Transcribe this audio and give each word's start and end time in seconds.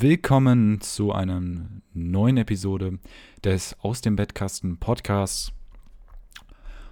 Willkommen 0.00 0.80
zu 0.80 1.10
einer 1.10 1.42
neuen 1.92 2.36
Episode 2.36 3.00
des 3.42 3.76
Aus 3.80 4.00
dem 4.00 4.14
Bettkasten 4.14 4.76
Podcasts. 4.76 5.50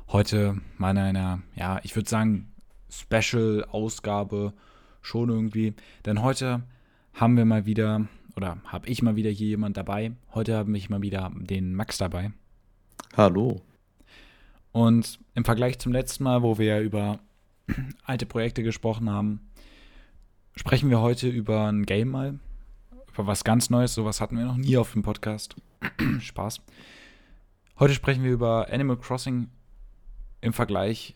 Heute 0.08 0.60
mal 0.76 0.90
in 0.90 0.98
einer, 0.98 1.42
ja, 1.54 1.79
ich 1.84 1.95
würde 1.95 2.11
sagen, 2.11 2.53
Special-Ausgabe 2.90 4.54
schon 5.03 5.29
irgendwie. 5.29 5.74
Denn 6.04 6.21
heute 6.21 6.64
haben 7.14 7.37
wir 7.37 7.45
mal 7.45 7.64
wieder, 7.64 8.08
oder 8.34 8.58
habe 8.64 8.88
ich 8.88 9.03
mal 9.03 9.14
wieder 9.14 9.30
hier 9.30 9.50
jemand 9.50 9.77
dabei. 9.77 10.11
Heute 10.34 10.57
habe 10.57 10.77
ich 10.77 10.91
mal 10.91 11.00
wieder 11.00 11.30
den 11.32 11.77
Max 11.77 11.98
dabei. 11.98 12.32
Hallo. 13.16 13.62
Und 14.73 15.20
im 15.36 15.45
Vergleich 15.45 15.79
zum 15.79 15.93
letzten 15.93 16.25
Mal, 16.25 16.43
wo 16.43 16.59
wir 16.59 16.80
über 16.80 17.20
alte 18.02 18.27
Projekte 18.27 18.64
gesprochen 18.64 19.09
haben, 19.09 19.48
sprechen 20.57 20.91
wir 20.91 21.00
heute 21.00 21.29
über 21.29 21.68
ein 21.68 21.86
Game 21.86 22.09
mal 22.09 22.41
was 23.19 23.45
ganz 23.45 23.71
Neues. 23.71 23.95
Sowas 23.95 24.21
hatten 24.21 24.37
wir 24.37 24.45
noch 24.45 24.57
nie 24.57 24.77
auf 24.77 24.93
dem 24.93 25.03
Podcast. 25.03 25.57
Spaß. 26.20 26.61
Heute 27.79 27.95
sprechen 27.95 28.24
wir 28.24 28.33
über 28.33 28.69
Animal 28.70 28.97
Crossing 28.97 29.48
im 30.41 30.52
Vergleich 30.52 31.15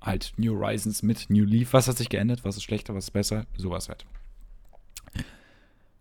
halt 0.00 0.32
New 0.36 0.54
Horizons 0.54 1.02
mit 1.02 1.30
New 1.30 1.44
Leaf. 1.44 1.72
Was 1.72 1.88
hat 1.88 1.96
sich 1.96 2.08
geändert? 2.08 2.44
Was 2.44 2.56
ist 2.56 2.62
schlechter? 2.64 2.94
Was 2.94 3.04
ist 3.04 3.10
besser? 3.12 3.46
Sowas 3.56 3.88
halt. 3.88 4.04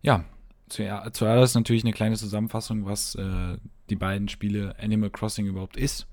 Ja, 0.02 0.26
zuerst 0.68 1.56
natürlich 1.56 1.84
eine 1.84 1.94
kleine 1.94 2.16
Zusammenfassung, 2.16 2.86
was 2.86 3.16
äh, 3.16 3.58
die 3.90 3.96
beiden 3.96 4.30
Spiele 4.30 4.76
Animal 4.80 5.10
Crossing 5.10 5.46
überhaupt 5.46 5.78
ist. 5.78 6.08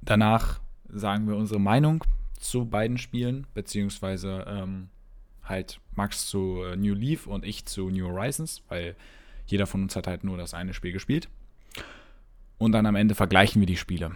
Danach 0.00 0.60
sagen 0.88 1.28
wir 1.28 1.36
unsere 1.36 1.60
Meinung 1.60 2.04
zu 2.38 2.64
beiden 2.64 2.98
Spielen, 2.98 3.46
beziehungsweise 3.54 4.44
ähm, 4.48 4.88
halt 5.48 5.80
Max 5.94 6.26
zu 6.26 6.62
äh, 6.62 6.76
New 6.76 6.94
Leaf 6.94 7.26
und 7.26 7.44
ich 7.44 7.66
zu 7.66 7.90
New 7.90 8.08
Horizons, 8.08 8.62
weil 8.68 8.96
jeder 9.46 9.66
von 9.66 9.82
uns 9.82 9.96
hat 9.96 10.06
halt 10.06 10.24
nur 10.24 10.36
das 10.36 10.54
eine 10.54 10.74
Spiel 10.74 10.92
gespielt. 10.92 11.28
Und 12.58 12.72
dann 12.72 12.86
am 12.86 12.96
Ende 12.96 13.14
vergleichen 13.14 13.60
wir 13.60 13.66
die 13.66 13.76
Spiele. 13.76 14.12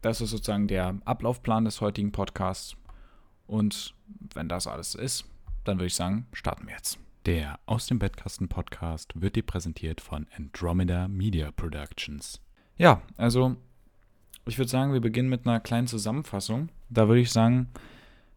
Das 0.00 0.20
ist 0.20 0.30
sozusagen 0.30 0.68
der 0.68 0.98
Ablaufplan 1.04 1.64
des 1.64 1.80
heutigen 1.80 2.12
Podcasts. 2.12 2.76
Und 3.46 3.94
wenn 4.34 4.48
das 4.48 4.66
alles 4.66 4.94
ist, 4.94 5.24
dann 5.64 5.78
würde 5.78 5.86
ich 5.86 5.94
sagen, 5.94 6.26
starten 6.32 6.66
wir 6.66 6.74
jetzt. 6.74 6.98
Der 7.26 7.60
Aus 7.66 7.86
dem 7.86 8.00
Bettkasten 8.00 8.48
Podcast 8.48 9.12
wird 9.14 9.36
dir 9.36 9.44
präsentiert 9.44 10.00
von 10.00 10.26
Andromeda 10.36 11.06
Media 11.06 11.52
Productions. 11.52 12.40
Ja, 12.76 13.02
also 13.16 13.56
ich 14.46 14.58
würde 14.58 14.70
sagen, 14.70 14.92
wir 14.92 15.00
beginnen 15.00 15.28
mit 15.28 15.46
einer 15.46 15.60
kleinen 15.60 15.86
Zusammenfassung. 15.86 16.70
Da 16.88 17.06
würde 17.06 17.20
ich 17.20 17.30
sagen, 17.30 17.68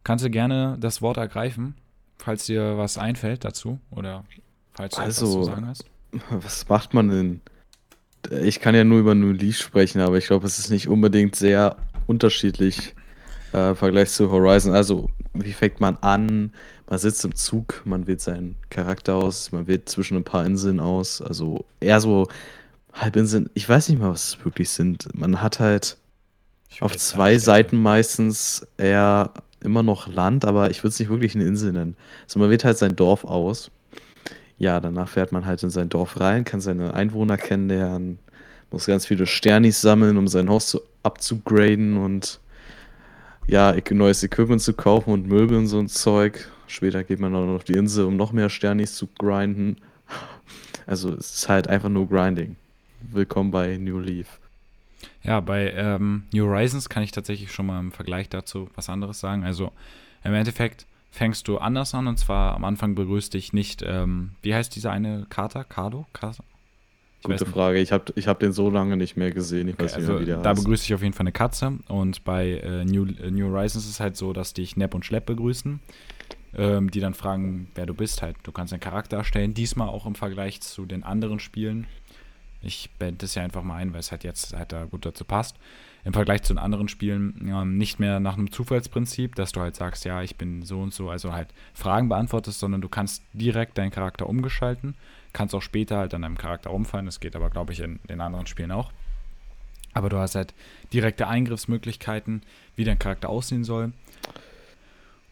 kannst 0.06 0.24
du 0.24 0.30
gerne 0.30 0.76
das 0.78 1.02
Wort 1.02 1.16
ergreifen, 1.16 1.74
falls 2.18 2.46
dir 2.46 2.78
was 2.78 2.96
einfällt 2.96 3.44
dazu 3.44 3.80
oder 3.90 4.22
falls 4.72 4.94
du 4.94 5.00
also, 5.00 5.26
etwas 5.26 5.32
zu 5.32 5.42
sagen 5.42 5.66
hast. 5.66 5.84
Was 6.30 6.68
macht 6.68 6.94
man 6.94 7.08
denn? 7.08 7.40
Ich 8.44 8.60
kann 8.60 8.76
ja 8.76 8.84
nur 8.84 9.00
über 9.00 9.16
New 9.16 9.32
Leaf 9.32 9.58
sprechen, 9.58 10.00
aber 10.00 10.16
ich 10.16 10.28
glaube, 10.28 10.46
es 10.46 10.60
ist 10.60 10.70
nicht 10.70 10.86
unbedingt 10.86 11.34
sehr 11.34 11.76
unterschiedlich 12.06 12.94
äh, 13.52 13.70
im 13.70 13.76
Vergleich 13.76 14.10
zu 14.10 14.30
Horizon. 14.30 14.74
Also, 14.74 15.10
wie 15.34 15.52
fängt 15.52 15.80
man 15.80 15.96
an? 15.96 16.52
Man 16.88 16.98
sitzt 17.00 17.24
im 17.24 17.34
Zug, 17.34 17.82
man 17.84 18.06
wählt 18.06 18.20
seinen 18.20 18.54
Charakter 18.70 19.16
aus, 19.16 19.50
man 19.50 19.66
wählt 19.66 19.88
zwischen 19.88 20.16
ein 20.16 20.24
paar 20.24 20.46
Inseln 20.46 20.78
aus. 20.78 21.20
Also 21.20 21.64
eher 21.80 22.00
so 22.00 22.28
Halbinseln. 22.92 23.50
Ich 23.54 23.68
weiß 23.68 23.88
nicht 23.88 23.98
mal, 23.98 24.12
was 24.12 24.28
es 24.28 24.44
wirklich 24.44 24.70
sind. 24.70 25.08
Man 25.14 25.42
hat 25.42 25.58
halt 25.58 25.96
auf 26.80 26.96
zwei 26.96 27.38
Seiten 27.38 27.80
meistens 27.80 28.66
eher 28.76 29.32
immer 29.66 29.82
noch 29.82 30.08
Land, 30.08 30.44
aber 30.44 30.70
ich 30.70 30.78
würde 30.82 30.88
es 30.88 30.98
nicht 30.98 31.10
wirklich 31.10 31.34
eine 31.34 31.44
Insel 31.44 31.72
nennen. 31.72 31.96
Also 32.24 32.38
man 32.38 32.48
wählt 32.48 32.64
halt 32.64 32.78
sein 32.78 32.96
Dorf 32.96 33.24
aus. 33.24 33.70
Ja, 34.58 34.80
danach 34.80 35.08
fährt 35.08 35.32
man 35.32 35.44
halt 35.44 35.62
in 35.62 35.70
sein 35.70 35.90
Dorf 35.90 36.18
rein, 36.18 36.44
kann 36.44 36.62
seine 36.62 36.94
Einwohner 36.94 37.36
kennenlernen, 37.36 38.18
muss 38.70 38.86
ganz 38.86 39.04
viele 39.06 39.26
Sternis 39.26 39.82
sammeln, 39.82 40.16
um 40.16 40.28
sein 40.28 40.48
Haus 40.48 40.68
zu, 40.68 40.80
abzugraden 41.02 41.98
und 41.98 42.40
ja, 43.46 43.74
neues 43.90 44.22
Equipment 44.22 44.62
zu 44.62 44.72
kaufen 44.72 45.12
und 45.12 45.26
Möbel 45.26 45.58
und 45.58 45.66
so 45.66 45.78
ein 45.78 45.88
Zeug. 45.88 46.48
Später 46.66 47.04
geht 47.04 47.20
man 47.20 47.32
dann 47.32 47.54
auf 47.54 47.64
die 47.64 47.74
Insel, 47.74 48.06
um 48.06 48.16
noch 48.16 48.32
mehr 48.32 48.48
Sternis 48.48 48.94
zu 48.94 49.08
grinden. 49.18 49.76
Also 50.86 51.12
es 51.12 51.34
ist 51.34 51.48
halt 51.48 51.68
einfach 51.68 51.88
nur 51.88 52.08
Grinding. 52.08 52.56
Willkommen 53.00 53.50
bei 53.50 53.76
New 53.76 53.98
Leaf. 53.98 54.38
Ja, 55.22 55.40
bei 55.40 55.72
ähm, 55.72 56.24
New 56.32 56.46
Horizons 56.46 56.88
kann 56.88 57.02
ich 57.02 57.12
tatsächlich 57.12 57.52
schon 57.52 57.66
mal 57.66 57.80
im 57.80 57.92
Vergleich 57.92 58.28
dazu 58.28 58.68
was 58.74 58.88
anderes 58.88 59.20
sagen. 59.20 59.44
Also 59.44 59.72
im 60.24 60.34
Endeffekt 60.34 60.86
fängst 61.10 61.48
du 61.48 61.58
anders 61.58 61.94
an 61.94 62.06
und 62.06 62.18
zwar 62.18 62.54
am 62.54 62.64
Anfang 62.64 62.94
begrüßt 62.94 63.32
dich 63.34 63.52
nicht, 63.52 63.82
ähm, 63.86 64.32
wie 64.42 64.54
heißt 64.54 64.74
diese 64.74 64.90
eine 64.90 65.26
Kater? 65.28 65.64
Kado? 65.64 66.06
Kasa? 66.12 66.44
Gute 67.22 67.46
Frage. 67.46 67.80
Ich 67.80 67.92
habe 67.92 68.12
ich 68.14 68.28
hab 68.28 68.38
den 68.38 68.52
so 68.52 68.70
lange 68.70 68.96
nicht 68.96 69.16
mehr 69.16 69.32
gesehen. 69.32 69.68
Ich 69.68 69.74
okay, 69.74 69.84
weiß 69.84 69.96
nicht 69.96 70.08
also, 70.08 70.20
wie 70.20 70.26
der 70.26 70.38
Da 70.38 70.50
heißt. 70.50 70.62
begrüßt 70.62 70.84
dich 70.84 70.94
auf 70.94 71.02
jeden 71.02 71.14
Fall 71.14 71.24
eine 71.24 71.32
Katze. 71.32 71.78
Und 71.88 72.24
bei 72.24 72.58
äh, 72.58 72.84
New, 72.84 73.06
äh, 73.06 73.30
New 73.30 73.48
Horizons 73.50 73.84
ist 73.84 73.92
es 73.92 74.00
halt 74.00 74.16
so, 74.16 74.32
dass 74.32 74.54
dich 74.54 74.76
Nepp 74.76 74.94
und 74.94 75.04
Schlepp 75.04 75.26
begrüßen. 75.26 75.80
Ähm, 76.54 76.90
die 76.90 77.00
dann 77.00 77.14
fragen, 77.14 77.68
wer 77.74 77.86
du 77.86 77.94
bist. 77.94 78.22
Halt, 78.22 78.36
du 78.44 78.52
kannst 78.52 78.72
einen 78.72 78.80
Charakter 78.80 79.18
erstellen. 79.18 79.54
Diesmal 79.54 79.88
auch 79.88 80.06
im 80.06 80.14
Vergleich 80.14 80.60
zu 80.60 80.86
den 80.86 81.02
anderen 81.02 81.40
Spielen 81.40 81.86
ich 82.62 82.90
blende 82.98 83.18
das 83.18 83.34
ja 83.34 83.42
einfach 83.42 83.62
mal 83.62 83.76
ein, 83.76 83.92
weil 83.92 84.00
es 84.00 84.10
halt 84.10 84.24
jetzt 84.24 84.54
halt 84.54 84.72
da 84.72 84.84
gut 84.84 85.06
dazu 85.06 85.24
passt. 85.24 85.56
Im 86.04 86.12
Vergleich 86.12 86.42
zu 86.42 86.54
den 86.54 86.58
anderen 86.58 86.88
Spielen 86.88 87.48
ähm, 87.48 87.76
nicht 87.76 87.98
mehr 87.98 88.20
nach 88.20 88.34
einem 88.34 88.52
Zufallsprinzip, 88.52 89.34
dass 89.34 89.52
du 89.52 89.60
halt 89.60 89.74
sagst, 89.74 90.04
ja, 90.04 90.22
ich 90.22 90.36
bin 90.36 90.62
so 90.62 90.80
und 90.80 90.94
so, 90.94 91.10
also 91.10 91.32
halt 91.32 91.48
Fragen 91.74 92.08
beantwortest, 92.08 92.60
sondern 92.60 92.80
du 92.80 92.88
kannst 92.88 93.24
direkt 93.32 93.76
deinen 93.76 93.90
Charakter 93.90 94.28
umgestalten, 94.28 94.94
kannst 95.32 95.54
auch 95.54 95.62
später 95.62 95.98
halt 95.98 96.14
an 96.14 96.22
deinem 96.22 96.38
Charakter 96.38 96.72
umfallen, 96.72 97.06
das 97.06 97.18
geht 97.18 97.34
aber, 97.34 97.50
glaube 97.50 97.72
ich, 97.72 97.80
in 97.80 97.98
den 98.08 98.20
anderen 98.20 98.46
Spielen 98.46 98.70
auch. 98.70 98.92
Aber 99.94 100.08
du 100.08 100.18
hast 100.18 100.34
halt 100.34 100.54
direkte 100.92 101.26
Eingriffsmöglichkeiten, 101.26 102.42
wie 102.76 102.84
dein 102.84 102.98
Charakter 102.98 103.28
aussehen 103.28 103.64
soll. 103.64 103.92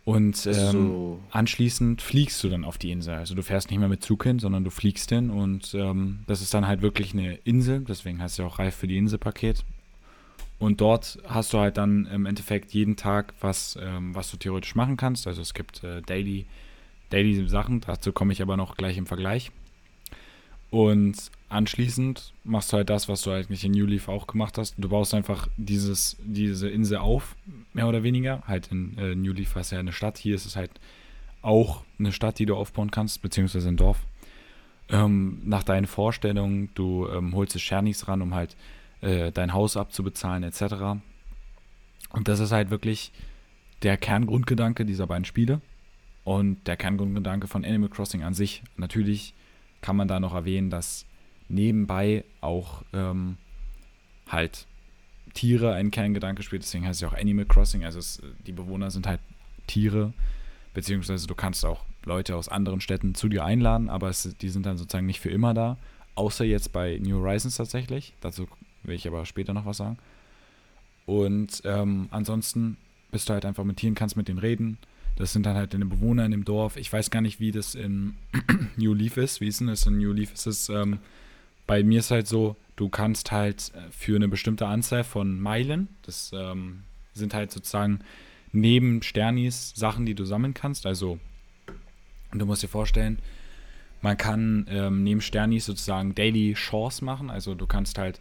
Und 0.04 0.46
ähm, 0.46 0.52
so. 0.52 1.20
anschließend 1.30 2.02
fliegst 2.02 2.44
du 2.44 2.50
dann 2.50 2.64
auf 2.64 2.76
die 2.76 2.90
Insel. 2.90 3.14
Also 3.14 3.34
du 3.34 3.42
fährst 3.42 3.70
nicht 3.70 3.80
mehr 3.80 3.88
mit 3.88 4.02
Zug 4.02 4.24
hin, 4.24 4.38
sondern 4.38 4.62
du 4.62 4.70
fliegst 4.70 5.08
hin 5.08 5.30
und 5.30 5.74
ähm, 5.74 6.20
das 6.26 6.42
ist 6.42 6.52
dann 6.52 6.66
halt 6.66 6.82
wirklich 6.82 7.14
eine 7.14 7.36
Insel, 7.36 7.80
deswegen 7.80 8.20
heißt 8.20 8.32
es 8.34 8.38
ja 8.38 8.46
auch 8.46 8.58
Reif 8.58 8.74
für 8.74 8.86
die 8.86 8.98
Insel-Paket. 8.98 9.64
Und 10.58 10.80
dort 10.80 11.18
hast 11.26 11.52
du 11.52 11.58
halt 11.58 11.78
dann 11.78 12.06
im 12.06 12.26
Endeffekt 12.26 12.72
jeden 12.72 12.96
Tag 12.96 13.34
was, 13.40 13.78
ähm, 13.80 14.14
was 14.14 14.30
du 14.30 14.36
theoretisch 14.36 14.74
machen 14.74 14.96
kannst. 14.96 15.26
Also 15.26 15.40
es 15.40 15.54
gibt 15.54 15.82
äh, 15.82 16.02
Daily, 16.02 16.46
Daily 17.10 17.48
Sachen, 17.48 17.80
dazu 17.80 18.12
komme 18.12 18.32
ich 18.32 18.42
aber 18.42 18.56
noch 18.56 18.76
gleich 18.76 18.98
im 18.98 19.06
Vergleich. 19.06 19.50
Und 20.74 21.30
anschließend 21.50 22.32
machst 22.42 22.72
du 22.72 22.78
halt 22.78 22.90
das, 22.90 23.08
was 23.08 23.22
du 23.22 23.30
halt 23.30 23.48
nicht 23.48 23.62
in 23.62 23.70
New 23.70 23.86
Leaf 23.86 24.08
auch 24.08 24.26
gemacht 24.26 24.58
hast. 24.58 24.74
Du 24.76 24.88
baust 24.88 25.14
einfach 25.14 25.46
dieses, 25.56 26.16
diese 26.24 26.68
Insel 26.68 26.98
auf, 26.98 27.36
mehr 27.74 27.86
oder 27.86 28.02
weniger. 28.02 28.42
Halt 28.48 28.72
in 28.72 28.98
äh, 28.98 29.14
New 29.14 29.32
Leaf 29.32 29.54
war 29.54 29.60
es 29.62 29.70
ja 29.70 29.78
eine 29.78 29.92
Stadt. 29.92 30.18
Hier 30.18 30.34
ist 30.34 30.46
es 30.46 30.56
halt 30.56 30.72
auch 31.42 31.84
eine 32.00 32.10
Stadt, 32.10 32.40
die 32.40 32.46
du 32.46 32.56
aufbauen 32.56 32.90
kannst, 32.90 33.22
beziehungsweise 33.22 33.68
ein 33.68 33.76
Dorf. 33.76 34.00
Ähm, 34.88 35.42
nach 35.44 35.62
deinen 35.62 35.86
Vorstellungen, 35.86 36.70
du 36.74 37.06
ähm, 37.06 37.36
holst 37.36 37.54
die 37.54 37.60
Schernis 37.60 38.08
ran, 38.08 38.20
um 38.20 38.34
halt 38.34 38.56
äh, 39.00 39.30
dein 39.30 39.52
Haus 39.52 39.76
abzubezahlen, 39.76 40.42
etc. 40.42 40.98
Und 42.10 42.26
das 42.26 42.40
ist 42.40 42.50
halt 42.50 42.70
wirklich 42.70 43.12
der 43.84 43.96
Kerngrundgedanke 43.96 44.84
dieser 44.84 45.06
beiden 45.06 45.24
Spiele 45.24 45.60
und 46.24 46.66
der 46.66 46.76
Kerngrundgedanke 46.76 47.46
von 47.46 47.64
Animal 47.64 47.90
Crossing 47.90 48.24
an 48.24 48.34
sich. 48.34 48.64
Natürlich 48.76 49.34
kann 49.84 49.96
man 49.96 50.08
da 50.08 50.18
noch 50.18 50.32
erwähnen, 50.32 50.70
dass 50.70 51.04
nebenbei 51.50 52.24
auch 52.40 52.82
ähm, 52.94 53.36
halt 54.26 54.66
Tiere 55.34 55.74
ein 55.74 55.90
Kerngedanke 55.90 56.42
spielt. 56.42 56.62
Deswegen 56.62 56.86
heißt 56.86 56.96
es 56.96 57.00
ja 57.02 57.08
auch 57.08 57.20
Animal 57.20 57.44
Crossing. 57.44 57.84
Also 57.84 57.98
es, 57.98 58.22
die 58.46 58.52
Bewohner 58.52 58.90
sind 58.90 59.06
halt 59.06 59.20
Tiere, 59.66 60.14
beziehungsweise 60.72 61.26
du 61.26 61.34
kannst 61.34 61.66
auch 61.66 61.84
Leute 62.06 62.34
aus 62.34 62.48
anderen 62.48 62.80
Städten 62.80 63.14
zu 63.14 63.28
dir 63.28 63.44
einladen, 63.44 63.90
aber 63.90 64.08
es, 64.08 64.22
die 64.40 64.48
sind 64.48 64.64
dann 64.64 64.78
sozusagen 64.78 65.04
nicht 65.04 65.20
für 65.20 65.28
immer 65.28 65.52
da. 65.52 65.76
Außer 66.14 66.46
jetzt 66.46 66.72
bei 66.72 66.98
New 67.02 67.18
Horizons 67.18 67.56
tatsächlich. 67.56 68.14
Dazu 68.22 68.48
will 68.84 68.94
ich 68.94 69.06
aber 69.06 69.26
später 69.26 69.52
noch 69.52 69.66
was 69.66 69.76
sagen. 69.76 69.98
Und 71.04 71.60
ähm, 71.66 72.08
ansonsten 72.10 72.78
bist 73.10 73.28
du 73.28 73.34
halt 73.34 73.44
einfach 73.44 73.64
mit 73.64 73.76
Tieren, 73.76 73.94
kannst 73.94 74.16
mit 74.16 74.28
denen 74.28 74.38
reden, 74.38 74.78
das 75.16 75.32
sind 75.32 75.46
dann 75.46 75.56
halt 75.56 75.74
deine 75.74 75.86
Bewohner 75.86 76.24
in 76.24 76.32
dem 76.32 76.44
Dorf. 76.44 76.76
Ich 76.76 76.92
weiß 76.92 77.10
gar 77.10 77.20
nicht, 77.20 77.40
wie 77.40 77.52
das 77.52 77.74
in 77.74 78.16
New 78.76 78.94
Leaf 78.94 79.16
ist. 79.16 79.40
Wie 79.40 79.48
ist 79.48 79.60
denn 79.60 79.68
das 79.68 79.86
in 79.86 79.98
New 79.98 80.12
Leaf? 80.12 80.32
Ist 80.32 80.46
es, 80.46 80.68
ähm, 80.68 80.98
bei 81.66 81.82
mir 81.82 82.00
ist 82.00 82.10
halt 82.10 82.26
so, 82.26 82.56
du 82.76 82.88
kannst 82.88 83.32
halt 83.32 83.72
äh, 83.74 83.90
für 83.90 84.16
eine 84.16 84.28
bestimmte 84.28 84.66
Anzahl 84.66 85.04
von 85.04 85.40
Meilen, 85.40 85.88
das 86.02 86.32
ähm, 86.34 86.82
sind 87.12 87.34
halt 87.34 87.52
sozusagen 87.52 88.00
neben 88.52 89.02
Sternis 89.02 89.72
Sachen, 89.74 90.06
die 90.06 90.14
du 90.14 90.24
sammeln 90.24 90.54
kannst. 90.54 90.86
Also, 90.86 91.18
du 92.32 92.46
musst 92.46 92.62
dir 92.62 92.68
vorstellen, 92.68 93.18
man 94.00 94.16
kann 94.16 94.66
ähm, 94.68 95.02
neben 95.02 95.20
Sternis 95.20 95.64
sozusagen 95.64 96.14
Daily 96.14 96.54
Chores 96.54 97.02
machen. 97.02 97.30
Also, 97.30 97.54
du 97.54 97.66
kannst 97.66 97.98
halt, 97.98 98.20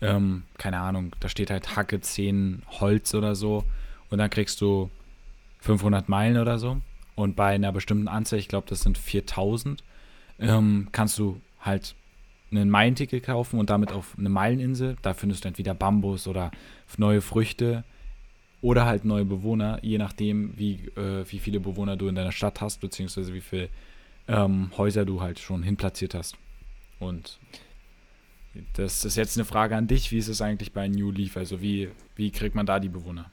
ähm, 0.00 0.44
keine 0.58 0.78
Ahnung, 0.78 1.14
da 1.20 1.28
steht 1.28 1.50
halt 1.50 1.76
Hacke 1.76 2.00
10 2.00 2.62
Holz 2.80 3.14
oder 3.14 3.34
so. 3.34 3.64
Und 4.10 4.18
dann 4.18 4.30
kriegst 4.30 4.60
du 4.60 4.90
500 5.60 6.08
Meilen 6.08 6.38
oder 6.38 6.58
so. 6.58 6.80
Und 7.14 7.36
bei 7.36 7.54
einer 7.54 7.72
bestimmten 7.72 8.08
Anzahl, 8.08 8.38
ich 8.38 8.48
glaube, 8.48 8.66
das 8.68 8.80
sind 8.80 8.96
4000, 8.96 9.82
ähm, 10.38 10.88
kannst 10.92 11.18
du 11.18 11.40
halt 11.60 11.94
einen 12.50 12.70
Meilenticket 12.70 13.24
kaufen 13.24 13.58
und 13.58 13.70
damit 13.70 13.92
auf 13.92 14.16
eine 14.18 14.28
Meileninsel. 14.28 14.96
Da 15.02 15.14
findest 15.14 15.44
du 15.44 15.48
entweder 15.48 15.74
Bambus 15.74 16.26
oder 16.26 16.50
neue 16.96 17.20
Früchte 17.20 17.84
oder 18.60 18.84
halt 18.86 19.04
neue 19.04 19.24
Bewohner, 19.24 19.78
je 19.82 19.98
nachdem, 19.98 20.52
wie, 20.56 20.86
äh, 20.96 21.24
wie 21.30 21.38
viele 21.38 21.60
Bewohner 21.60 21.96
du 21.96 22.08
in 22.08 22.14
deiner 22.14 22.32
Stadt 22.32 22.60
hast, 22.60 22.80
beziehungsweise 22.80 23.32
wie 23.32 23.40
viele 23.40 23.68
ähm, 24.28 24.70
Häuser 24.76 25.04
du 25.04 25.20
halt 25.20 25.38
schon 25.38 25.62
hinplatziert 25.62 26.14
hast. 26.14 26.36
Und 26.98 27.38
das 28.74 29.04
ist 29.04 29.16
jetzt 29.16 29.36
eine 29.36 29.44
Frage 29.44 29.76
an 29.76 29.86
dich, 29.86 30.10
wie 30.10 30.18
ist 30.18 30.28
es 30.28 30.42
eigentlich 30.42 30.72
bei 30.72 30.88
New 30.88 31.10
Leaf? 31.10 31.36
Also 31.36 31.62
wie, 31.62 31.88
wie 32.16 32.30
kriegt 32.30 32.54
man 32.54 32.66
da 32.66 32.80
die 32.80 32.88
Bewohner? 32.88 33.30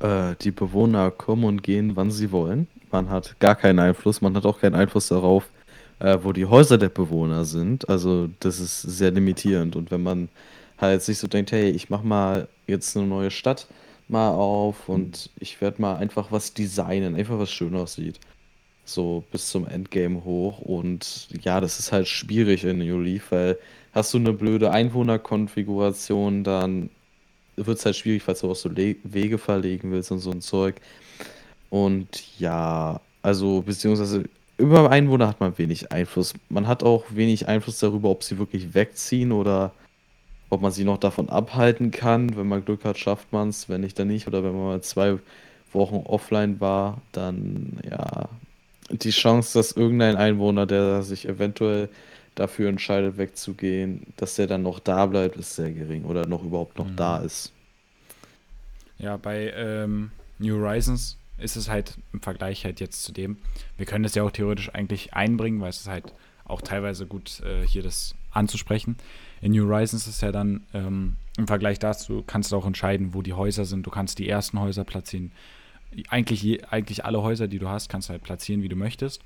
Äh, 0.00 0.36
die 0.40 0.50
Bewohner 0.50 1.10
kommen 1.10 1.44
und 1.44 1.62
gehen, 1.62 1.96
wann 1.96 2.10
sie 2.10 2.30
wollen. 2.30 2.68
Man 2.90 3.10
hat 3.10 3.38
gar 3.40 3.56
keinen 3.56 3.78
Einfluss, 3.78 4.20
man 4.20 4.34
hat 4.36 4.46
auch 4.46 4.60
keinen 4.60 4.74
Einfluss 4.74 5.08
darauf, 5.08 5.50
äh, 5.98 6.18
wo 6.22 6.32
die 6.32 6.46
Häuser 6.46 6.78
der 6.78 6.88
Bewohner 6.88 7.44
sind. 7.44 7.88
Also 7.88 8.28
das 8.40 8.60
ist 8.60 8.82
sehr 8.82 9.10
limitierend. 9.10 9.76
Und 9.76 9.90
wenn 9.90 10.02
man 10.02 10.28
halt 10.78 11.02
sich 11.02 11.18
so 11.18 11.26
denkt, 11.26 11.52
hey, 11.52 11.70
ich 11.70 11.90
mach 11.90 12.02
mal 12.02 12.48
jetzt 12.66 12.96
eine 12.96 13.06
neue 13.06 13.30
Stadt 13.30 13.66
mal 14.08 14.30
auf 14.30 14.88
und 14.88 15.30
ich 15.38 15.60
werde 15.60 15.82
mal 15.82 15.96
einfach 15.96 16.32
was 16.32 16.54
designen, 16.54 17.14
einfach 17.14 17.38
was 17.38 17.50
schön 17.50 17.74
aussieht. 17.74 18.20
So 18.84 19.24
bis 19.32 19.48
zum 19.50 19.66
Endgame 19.66 20.24
hoch. 20.24 20.60
Und 20.60 21.28
ja, 21.42 21.60
das 21.60 21.78
ist 21.78 21.92
halt 21.92 22.08
schwierig 22.08 22.64
in 22.64 22.78
New 22.78 23.00
Leaf, 23.00 23.32
weil 23.32 23.58
hast 23.92 24.14
du 24.14 24.18
eine 24.18 24.32
blöde 24.32 24.70
Einwohnerkonfiguration, 24.70 26.44
dann 26.44 26.90
wird 27.66 27.78
es 27.78 27.84
halt 27.84 27.96
schwierig, 27.96 28.22
falls 28.22 28.40
du 28.40 28.50
auch 28.50 28.56
so 28.56 28.68
Le 28.68 28.96
Wege 29.04 29.38
verlegen 29.38 29.90
willst 29.90 30.10
und 30.10 30.18
so 30.20 30.30
ein 30.30 30.40
Zeug. 30.40 30.76
Und 31.70 32.38
ja, 32.38 33.00
also 33.22 33.62
beziehungsweise 33.62 34.24
über 34.56 34.90
Einwohner 34.90 35.28
hat 35.28 35.40
man 35.40 35.56
wenig 35.58 35.92
Einfluss. 35.92 36.34
Man 36.48 36.66
hat 36.66 36.82
auch 36.82 37.04
wenig 37.10 37.46
Einfluss 37.48 37.78
darüber, 37.78 38.10
ob 38.10 38.24
sie 38.24 38.38
wirklich 38.38 38.74
wegziehen 38.74 39.32
oder 39.32 39.72
ob 40.50 40.62
man 40.62 40.72
sie 40.72 40.84
noch 40.84 40.98
davon 40.98 41.28
abhalten 41.28 41.90
kann. 41.90 42.36
Wenn 42.36 42.48
man 42.48 42.64
Glück 42.64 42.84
hat, 42.84 42.98
schafft 42.98 43.32
man 43.32 43.50
es. 43.50 43.68
Wenn 43.68 43.82
nicht, 43.82 43.98
dann 43.98 44.08
nicht. 44.08 44.26
Oder 44.26 44.42
wenn 44.42 44.52
man 44.52 44.64
mal 44.64 44.80
zwei 44.82 45.18
Wochen 45.72 46.02
offline 46.06 46.60
war, 46.60 47.00
dann 47.12 47.78
ja, 47.88 48.28
die 48.90 49.10
Chance, 49.10 49.58
dass 49.58 49.72
irgendein 49.72 50.16
Einwohner, 50.16 50.66
der 50.66 51.02
sich 51.02 51.28
eventuell 51.28 51.88
dafür 52.38 52.68
entscheidet, 52.68 53.18
wegzugehen, 53.18 54.06
dass 54.16 54.36
der 54.36 54.46
dann 54.46 54.62
noch 54.62 54.78
da 54.78 55.06
bleibt, 55.06 55.36
ist 55.36 55.56
sehr 55.56 55.72
gering 55.72 56.04
oder 56.04 56.26
noch 56.26 56.44
überhaupt 56.44 56.78
noch 56.78 56.88
mhm. 56.88 56.96
da 56.96 57.18
ist. 57.18 57.52
Ja, 58.98 59.16
bei 59.16 59.52
ähm, 59.56 60.10
New 60.38 60.56
Horizons 60.56 61.16
ist 61.38 61.56
es 61.56 61.68
halt 61.68 61.96
im 62.12 62.20
Vergleich 62.20 62.64
halt 62.64 62.80
jetzt 62.80 63.02
zu 63.02 63.12
dem, 63.12 63.38
wir 63.76 63.86
können 63.86 64.02
das 64.02 64.14
ja 64.14 64.24
auch 64.24 64.30
theoretisch 64.30 64.74
eigentlich 64.74 65.14
einbringen, 65.14 65.60
weil 65.60 65.70
es 65.70 65.80
ist 65.80 65.88
halt 65.88 66.12
auch 66.44 66.62
teilweise 66.62 67.06
gut, 67.06 67.40
äh, 67.40 67.66
hier 67.66 67.82
das 67.82 68.14
anzusprechen. 68.32 68.96
In 69.40 69.52
New 69.52 69.68
Horizons 69.68 70.06
ist 70.06 70.16
es 70.16 70.20
ja 70.20 70.32
dann 70.32 70.62
ähm, 70.74 71.16
im 71.36 71.46
Vergleich 71.46 71.78
dazu, 71.78 72.24
kannst 72.26 72.50
du 72.50 72.56
auch 72.56 72.66
entscheiden, 72.66 73.14
wo 73.14 73.22
die 73.22 73.34
Häuser 73.34 73.64
sind. 73.64 73.86
Du 73.86 73.90
kannst 73.90 74.18
die 74.18 74.28
ersten 74.28 74.58
Häuser 74.58 74.84
platzieren. 74.84 75.30
Eigentlich, 76.08 76.68
eigentlich 76.68 77.04
alle 77.04 77.22
Häuser, 77.22 77.48
die 77.48 77.58
du 77.58 77.68
hast, 77.68 77.88
kannst 77.88 78.08
du 78.08 78.12
halt 78.12 78.22
platzieren, 78.22 78.62
wie 78.62 78.68
du 78.68 78.76
möchtest. 78.76 79.22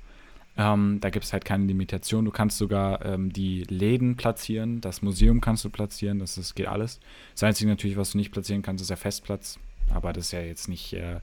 Ähm, 0.55 0.99
da 1.01 1.09
gibt 1.09 1.25
es 1.25 1.33
halt 1.33 1.45
keine 1.45 1.65
Limitation. 1.65 2.25
Du 2.25 2.31
kannst 2.31 2.57
sogar 2.57 3.03
ähm, 3.05 3.33
die 3.33 3.63
Läden 3.63 4.15
platzieren, 4.15 4.81
das 4.81 5.01
Museum 5.01 5.41
kannst 5.41 5.65
du 5.65 5.69
platzieren, 5.69 6.19
das, 6.19 6.35
das 6.35 6.53
geht 6.53 6.67
alles. 6.67 6.99
Das 7.33 7.43
Einzige 7.43 7.69
natürlich, 7.69 7.97
was 7.97 8.11
du 8.11 8.19
nicht 8.19 8.31
platzieren 8.31 8.61
kannst, 8.61 8.81
ist 8.81 8.89
der 8.89 8.97
Festplatz. 8.97 9.59
Aber 9.89 10.13
das 10.13 10.25
ist 10.25 10.31
ja 10.31 10.41
jetzt 10.41 10.69
nicht, 10.69 10.93
äh, 10.93 11.19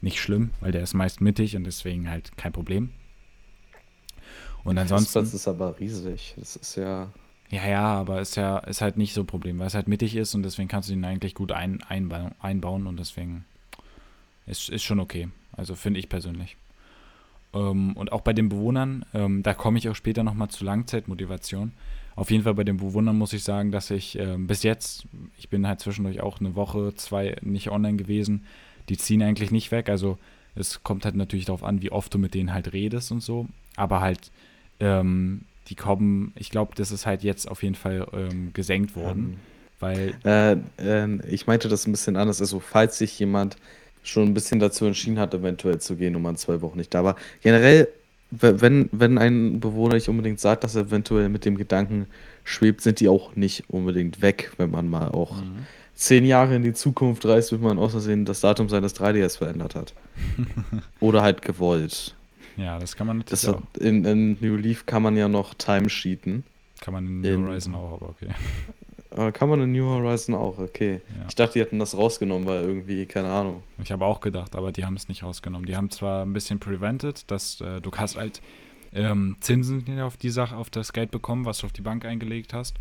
nicht 0.00 0.20
schlimm, 0.20 0.50
weil 0.60 0.72
der 0.72 0.82
ist 0.82 0.94
meist 0.94 1.20
mittig 1.20 1.56
und 1.56 1.64
deswegen 1.64 2.10
halt 2.10 2.36
kein 2.36 2.52
Problem. 2.52 2.90
Und 4.64 4.78
ansonsten. 4.78 5.12
Festplatz 5.12 5.34
ist 5.34 5.48
aber 5.48 5.78
riesig. 5.78 6.34
Das 6.36 6.56
ist 6.56 6.76
ja. 6.76 7.12
Ja, 7.50 7.68
ja, 7.68 7.84
aber 7.84 8.20
ist 8.20 8.36
ja 8.36 8.58
ist 8.58 8.80
halt 8.80 8.96
nicht 8.96 9.12
so 9.12 9.20
ein 9.20 9.26
Problem, 9.26 9.58
weil 9.58 9.66
es 9.66 9.74
halt 9.74 9.86
mittig 9.86 10.16
ist 10.16 10.34
und 10.34 10.42
deswegen 10.42 10.68
kannst 10.68 10.88
du 10.88 10.94
ihn 10.94 11.04
eigentlich 11.04 11.34
gut 11.34 11.52
ein, 11.52 11.82
einbauen, 11.82 12.34
einbauen 12.40 12.86
und 12.86 12.98
deswegen 12.98 13.44
ist, 14.46 14.70
ist 14.70 14.82
schon 14.82 15.00
okay. 15.00 15.28
Also 15.52 15.74
finde 15.74 16.00
ich 16.00 16.08
persönlich. 16.08 16.56
Ähm, 17.54 17.92
und 17.96 18.12
auch 18.12 18.22
bei 18.22 18.32
den 18.32 18.48
Bewohnern, 18.48 19.04
ähm, 19.14 19.42
da 19.42 19.54
komme 19.54 19.78
ich 19.78 19.88
auch 19.88 19.94
später 19.94 20.22
nochmal 20.22 20.48
zu 20.48 20.64
Langzeitmotivation. 20.64 21.72
Auf 22.14 22.30
jeden 22.30 22.44
Fall 22.44 22.54
bei 22.54 22.64
den 22.64 22.76
Bewohnern 22.76 23.16
muss 23.16 23.32
ich 23.32 23.42
sagen, 23.42 23.72
dass 23.72 23.90
ich 23.90 24.18
ähm, 24.18 24.46
bis 24.46 24.62
jetzt, 24.62 25.06
ich 25.38 25.48
bin 25.48 25.66
halt 25.66 25.80
zwischendurch 25.80 26.20
auch 26.20 26.40
eine 26.40 26.54
Woche, 26.54 26.94
zwei 26.94 27.36
nicht 27.40 27.70
online 27.70 27.96
gewesen, 27.96 28.44
die 28.88 28.98
ziehen 28.98 29.22
eigentlich 29.22 29.50
nicht 29.50 29.70
weg. 29.70 29.88
Also 29.88 30.18
es 30.54 30.82
kommt 30.82 31.04
halt 31.04 31.14
natürlich 31.14 31.46
darauf 31.46 31.64
an, 31.64 31.80
wie 31.80 31.90
oft 31.90 32.12
du 32.12 32.18
mit 32.18 32.34
denen 32.34 32.52
halt 32.52 32.72
redest 32.72 33.12
und 33.12 33.22
so. 33.22 33.48
Aber 33.76 34.00
halt, 34.00 34.30
ähm, 34.80 35.42
die 35.68 35.74
kommen, 35.74 36.32
ich 36.36 36.50
glaube, 36.50 36.74
das 36.74 36.92
ist 36.92 37.06
halt 37.06 37.22
jetzt 37.22 37.50
auf 37.50 37.62
jeden 37.62 37.76
Fall 37.76 38.06
ähm, 38.12 38.52
gesenkt 38.52 38.94
worden. 38.96 39.38
weil. 39.80 40.14
Äh, 40.24 40.56
äh, 40.78 41.26
ich 41.28 41.46
meinte 41.46 41.68
das 41.68 41.86
ein 41.86 41.92
bisschen 41.92 42.16
anders. 42.16 42.40
Also, 42.40 42.60
falls 42.60 42.98
sich 42.98 43.18
jemand 43.18 43.56
schon 44.02 44.24
ein 44.24 44.34
bisschen 44.34 44.60
dazu 44.60 44.84
entschieden 44.84 45.18
hat, 45.18 45.34
eventuell 45.34 45.78
zu 45.78 45.96
gehen 45.96 46.16
und 46.16 46.22
man 46.22 46.36
zwei 46.36 46.60
Wochen 46.60 46.78
nicht 46.78 46.92
da 46.92 47.04
war. 47.04 47.16
Generell, 47.42 47.88
wenn, 48.30 48.88
wenn 48.92 49.18
ein 49.18 49.60
Bewohner 49.60 49.94
nicht 49.94 50.08
unbedingt 50.08 50.40
sagt, 50.40 50.64
dass 50.64 50.74
er 50.74 50.82
eventuell 50.82 51.28
mit 51.28 51.44
dem 51.44 51.56
Gedanken 51.56 52.06
schwebt, 52.44 52.80
sind 52.80 53.00
die 53.00 53.08
auch 53.08 53.36
nicht 53.36 53.64
unbedingt 53.68 54.22
weg, 54.22 54.52
wenn 54.56 54.70
man 54.70 54.88
mal 54.88 55.08
auch 55.08 55.36
mhm. 55.36 55.66
zehn 55.94 56.24
Jahre 56.24 56.56
in 56.56 56.62
die 56.62 56.72
Zukunft 56.72 57.24
reist, 57.26 57.52
wird 57.52 57.62
man 57.62 57.78
außersehen 57.78 58.24
das 58.24 58.40
Datum 58.40 58.68
seines 58.68 58.96
3DS 58.96 59.38
verändert 59.38 59.74
hat. 59.74 59.94
Oder 61.00 61.22
halt 61.22 61.42
gewollt. 61.42 62.14
Ja, 62.56 62.78
das 62.78 62.96
kann 62.96 63.06
man 63.06 63.18
natürlich 63.18 63.42
das 63.42 63.54
auch. 63.54 63.62
In, 63.78 64.04
in 64.04 64.36
New 64.40 64.56
Leaf 64.56 64.86
kann 64.86 65.02
man 65.02 65.16
ja 65.16 65.28
noch 65.28 65.54
timesheeten. 65.54 66.44
Kann 66.80 66.94
man 66.94 67.06
in 67.06 67.20
New 67.20 67.46
Horizon 67.46 67.74
auch, 67.74 67.92
aber 67.94 68.08
okay. 68.10 68.28
Kann 69.32 69.48
man 69.48 69.60
in 69.62 69.72
New 69.72 69.86
Horizon 69.86 70.34
auch, 70.34 70.58
okay. 70.58 71.00
Ja. 71.08 71.26
Ich 71.28 71.34
dachte, 71.34 71.54
die 71.54 71.60
hätten 71.60 71.78
das 71.78 71.96
rausgenommen, 71.96 72.46
weil 72.46 72.62
irgendwie, 72.62 73.06
keine 73.06 73.30
Ahnung. 73.30 73.62
Ich 73.82 73.92
habe 73.92 74.04
auch 74.04 74.20
gedacht, 74.20 74.54
aber 74.56 74.72
die 74.72 74.84
haben 74.84 74.96
es 74.96 75.08
nicht 75.08 75.22
rausgenommen. 75.22 75.66
Die 75.66 75.76
haben 75.76 75.90
zwar 75.90 76.24
ein 76.24 76.32
bisschen 76.32 76.58
prevented, 76.58 77.30
dass 77.30 77.60
äh, 77.60 77.80
du 77.80 77.90
hast 77.92 78.16
halt 78.16 78.40
ähm, 78.94 79.36
Zinsen 79.40 80.00
auf 80.00 80.16
die 80.16 80.30
Sache, 80.30 80.56
auf 80.56 80.70
das 80.70 80.92
Geld 80.92 81.10
bekommen, 81.10 81.44
was 81.44 81.58
du 81.58 81.66
auf 81.66 81.72
die 81.72 81.82
Bank 81.82 82.04
eingelegt 82.04 82.54
hast. 82.54 82.76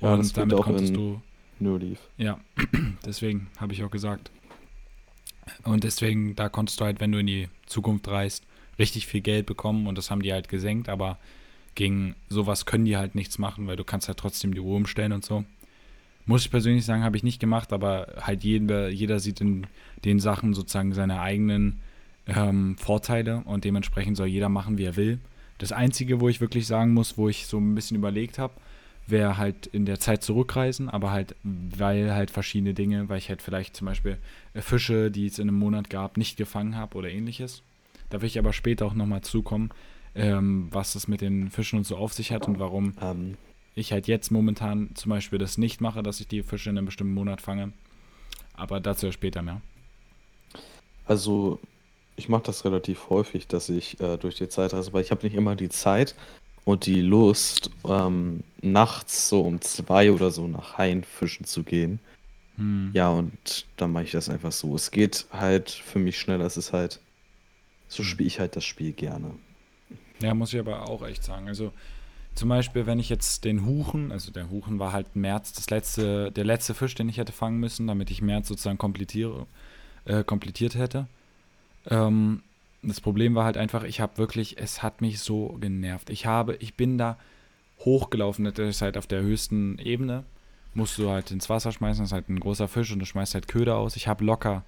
Ja, 0.00 0.14
und 0.14 0.36
damit 0.36 0.60
konntest 0.60 0.96
du. 0.96 1.20
New 1.58 1.76
Leaf. 1.76 2.00
Ja, 2.16 2.40
deswegen 3.06 3.48
habe 3.58 3.72
ich 3.72 3.84
auch 3.84 3.90
gesagt. 3.90 4.30
Und 5.64 5.84
deswegen, 5.84 6.34
da 6.34 6.48
konntest 6.48 6.80
du 6.80 6.84
halt, 6.84 7.00
wenn 7.00 7.12
du 7.12 7.18
in 7.18 7.26
die 7.26 7.48
Zukunft 7.66 8.08
reist, 8.08 8.44
richtig 8.78 9.06
viel 9.06 9.20
Geld 9.20 9.46
bekommen 9.46 9.86
und 9.86 9.96
das 9.96 10.10
haben 10.10 10.22
die 10.22 10.32
halt 10.32 10.48
gesenkt, 10.48 10.88
aber 10.88 11.18
gegen 11.74 12.14
sowas 12.28 12.66
können 12.66 12.84
die 12.84 12.96
halt 12.96 13.14
nichts 13.14 13.38
machen, 13.38 13.66
weil 13.66 13.76
du 13.76 13.84
kannst 13.84 14.08
halt 14.08 14.18
trotzdem 14.18 14.54
die 14.54 14.60
Uhr 14.60 14.76
umstellen 14.76 15.12
und 15.12 15.24
so. 15.24 15.44
Muss 16.26 16.44
ich 16.44 16.50
persönlich 16.50 16.84
sagen, 16.84 17.02
habe 17.02 17.16
ich 17.16 17.22
nicht 17.22 17.40
gemacht, 17.40 17.72
aber 17.72 18.14
halt 18.20 18.44
jeder, 18.44 18.88
jeder 18.88 19.18
sieht 19.18 19.40
in 19.40 19.66
den 20.04 20.20
Sachen 20.20 20.54
sozusagen 20.54 20.92
seine 20.94 21.20
eigenen 21.20 21.80
ähm, 22.26 22.76
Vorteile 22.78 23.42
und 23.44 23.64
dementsprechend 23.64 24.16
soll 24.16 24.28
jeder 24.28 24.48
machen, 24.48 24.78
wie 24.78 24.84
er 24.84 24.96
will. 24.96 25.18
Das 25.58 25.72
Einzige, 25.72 26.20
wo 26.20 26.28
ich 26.28 26.40
wirklich 26.40 26.66
sagen 26.66 26.94
muss, 26.94 27.18
wo 27.18 27.28
ich 27.28 27.46
so 27.46 27.58
ein 27.58 27.74
bisschen 27.74 27.96
überlegt 27.96 28.38
habe, 28.38 28.54
wäre 29.06 29.36
halt 29.36 29.66
in 29.66 29.84
der 29.84 29.98
Zeit 29.98 30.22
zurückreisen, 30.22 30.88
aber 30.88 31.10
halt, 31.10 31.34
weil 31.42 32.12
halt 32.14 32.30
verschiedene 32.30 32.74
Dinge, 32.74 33.08
weil 33.08 33.18
ich 33.18 33.28
halt 33.28 33.42
vielleicht 33.42 33.76
zum 33.76 33.86
Beispiel 33.86 34.18
äh, 34.54 34.60
Fische, 34.60 35.10
die 35.10 35.26
es 35.26 35.38
in 35.38 35.48
einem 35.48 35.58
Monat 35.58 35.90
gab, 35.90 36.16
nicht 36.16 36.36
gefangen 36.36 36.76
habe 36.76 36.96
oder 36.96 37.10
ähnliches. 37.10 37.62
Da 38.10 38.20
will 38.20 38.26
ich 38.26 38.38
aber 38.38 38.52
später 38.52 38.86
auch 38.86 38.94
nochmal 38.94 39.22
zukommen, 39.22 39.70
ähm, 40.14 40.68
was 40.70 40.92
das 40.92 41.08
mit 41.08 41.20
den 41.20 41.50
Fischen 41.50 41.78
und 41.78 41.86
so 41.86 41.96
auf 41.96 42.12
sich 42.12 42.32
hat 42.32 42.46
und 42.46 42.58
warum. 42.58 42.94
Ähm, 43.00 43.36
ich 43.74 43.92
halt 43.92 44.06
jetzt 44.06 44.30
momentan 44.30 44.90
zum 44.94 45.10
Beispiel 45.10 45.38
das 45.38 45.58
nicht 45.58 45.80
mache, 45.80 46.02
dass 46.02 46.20
ich 46.20 46.28
die 46.28 46.42
Fische 46.42 46.70
in 46.70 46.78
einem 46.78 46.86
bestimmten 46.86 47.14
Monat 47.14 47.40
fange. 47.40 47.72
Aber 48.54 48.80
dazu 48.80 49.10
später 49.12 49.42
mehr. 49.42 49.62
Also, 51.06 51.58
ich 52.16 52.28
mache 52.28 52.42
das 52.44 52.64
relativ 52.64 53.08
häufig, 53.08 53.46
dass 53.46 53.68
ich 53.68 53.98
äh, 54.00 54.18
durch 54.18 54.36
die 54.36 54.48
Zeit 54.48 54.74
reise, 54.74 54.92
weil 54.92 55.02
ich 55.02 55.10
habe 55.10 55.24
nicht 55.24 55.34
immer 55.34 55.56
die 55.56 55.70
Zeit 55.70 56.14
und 56.64 56.86
die 56.86 57.00
Lust, 57.00 57.70
ähm, 57.84 58.44
nachts 58.60 59.28
so 59.28 59.40
um 59.40 59.60
zwei 59.60 60.12
oder 60.12 60.30
so 60.30 60.46
nach 60.46 60.78
Haien 60.78 61.02
fischen 61.02 61.44
zu 61.44 61.62
gehen. 61.62 61.98
Hm. 62.56 62.90
Ja, 62.92 63.08
und 63.08 63.66
dann 63.76 63.92
mache 63.92 64.04
ich 64.04 64.12
das 64.12 64.28
einfach 64.28 64.52
so. 64.52 64.74
Es 64.74 64.90
geht 64.90 65.26
halt 65.32 65.70
für 65.70 65.98
mich 65.98 66.18
schneller, 66.18 66.44
es 66.44 66.56
ist 66.56 66.72
halt, 66.72 67.00
so 67.88 68.02
spiele 68.02 68.26
ich 68.26 68.38
halt 68.38 68.54
das 68.54 68.64
Spiel 68.64 68.92
gerne. 68.92 69.34
Ja, 70.20 70.34
muss 70.34 70.52
ich 70.52 70.60
aber 70.60 70.88
auch 70.88 71.04
echt 71.04 71.24
sagen. 71.24 71.48
Also, 71.48 71.72
zum 72.34 72.48
Beispiel, 72.48 72.86
wenn 72.86 72.98
ich 72.98 73.08
jetzt 73.08 73.44
den 73.44 73.66
Huchen, 73.66 74.10
also 74.10 74.32
der 74.32 74.50
Huchen 74.50 74.78
war 74.78 74.92
halt 74.92 75.14
März 75.16 75.52
das 75.52 75.70
letzte, 75.70 76.32
der 76.32 76.44
letzte 76.44 76.74
Fisch, 76.74 76.94
den 76.94 77.08
ich 77.08 77.18
hätte 77.18 77.32
fangen 77.32 77.58
müssen, 77.58 77.86
damit 77.86 78.10
ich 78.10 78.22
März 78.22 78.48
sozusagen 78.48 78.78
komplettiere, 78.78 79.46
äh, 80.04 80.24
komplettiert 80.24 80.74
hätte. 80.74 81.06
Ähm, 81.88 82.42
das 82.82 83.00
Problem 83.00 83.34
war 83.34 83.44
halt 83.44 83.56
einfach, 83.56 83.84
ich 83.84 84.00
habe 84.00 84.18
wirklich, 84.18 84.58
es 84.58 84.82
hat 84.82 85.00
mich 85.00 85.20
so 85.20 85.56
genervt. 85.60 86.10
Ich 86.10 86.26
habe, 86.26 86.56
ich 86.56 86.74
bin 86.74 86.98
da 86.98 87.16
hochgelaufen, 87.80 88.44
das 88.44 88.58
ist 88.58 88.82
halt 88.82 88.96
auf 88.96 89.06
der 89.06 89.22
höchsten 89.22 89.78
Ebene, 89.78 90.24
musst 90.74 90.98
du 90.98 91.10
halt 91.10 91.30
ins 91.30 91.48
Wasser 91.50 91.70
schmeißen, 91.70 92.02
das 92.02 92.08
ist 92.10 92.14
halt 92.14 92.28
ein 92.28 92.40
großer 92.40 92.66
Fisch 92.66 92.92
und 92.92 92.98
du 92.98 93.06
schmeißt 93.06 93.34
halt 93.34 93.48
Köder 93.48 93.76
aus. 93.76 93.96
Ich 93.96 94.08
habe 94.08 94.24
locker 94.24 94.64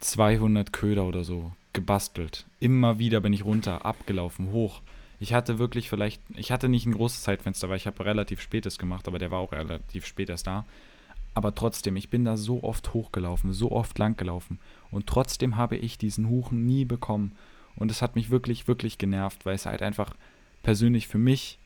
200 0.00 0.72
Köder 0.72 1.04
oder 1.04 1.24
so 1.24 1.52
gebastelt. 1.72 2.44
Immer 2.58 2.98
wieder 2.98 3.20
bin 3.20 3.32
ich 3.32 3.44
runter, 3.44 3.84
abgelaufen, 3.84 4.52
hoch. 4.52 4.80
Ich 5.20 5.34
hatte 5.34 5.58
wirklich 5.58 5.90
vielleicht, 5.90 6.22
ich 6.34 6.50
hatte 6.50 6.68
nicht 6.68 6.86
ein 6.86 6.94
großes 6.94 7.22
Zeitfenster, 7.22 7.68
weil 7.68 7.76
ich 7.76 7.86
habe 7.86 8.04
relativ 8.04 8.40
spätes 8.40 8.78
gemacht, 8.78 9.06
aber 9.06 9.18
der 9.18 9.30
war 9.30 9.38
auch 9.38 9.52
relativ 9.52 10.06
spät 10.06 10.30
erst 10.30 10.46
da. 10.46 10.64
Aber 11.34 11.54
trotzdem, 11.54 11.94
ich 11.96 12.08
bin 12.08 12.24
da 12.24 12.38
so 12.38 12.64
oft 12.64 12.94
hochgelaufen, 12.94 13.52
so 13.52 13.70
oft 13.70 13.98
lang 13.98 14.16
gelaufen. 14.16 14.58
Und 14.90 15.06
trotzdem 15.06 15.56
habe 15.56 15.76
ich 15.76 15.98
diesen 15.98 16.28
Huchen 16.28 16.64
nie 16.64 16.86
bekommen. 16.86 17.36
Und 17.76 17.90
es 17.90 18.00
hat 18.02 18.16
mich 18.16 18.30
wirklich, 18.30 18.66
wirklich 18.66 18.96
genervt, 18.96 19.46
weil 19.46 19.54
es 19.54 19.66
halt 19.66 19.82
einfach 19.82 20.14
persönlich 20.62 21.06
für 21.06 21.18
mich 21.18 21.58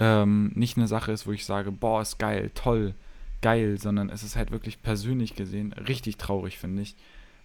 ähm, 0.00 0.50
nicht 0.54 0.78
eine 0.78 0.88
Sache 0.88 1.12
ist, 1.12 1.26
wo 1.26 1.32
ich 1.32 1.44
sage, 1.44 1.70
boah, 1.70 2.00
ist 2.00 2.18
geil, 2.18 2.50
toll, 2.54 2.94
geil, 3.42 3.78
sondern 3.78 4.08
es 4.08 4.22
ist 4.22 4.34
halt 4.34 4.50
wirklich 4.50 4.82
persönlich 4.82 5.36
gesehen 5.36 5.74
richtig 5.74 6.16
traurig, 6.16 6.58
finde 6.58 6.82
ich. 6.82 6.96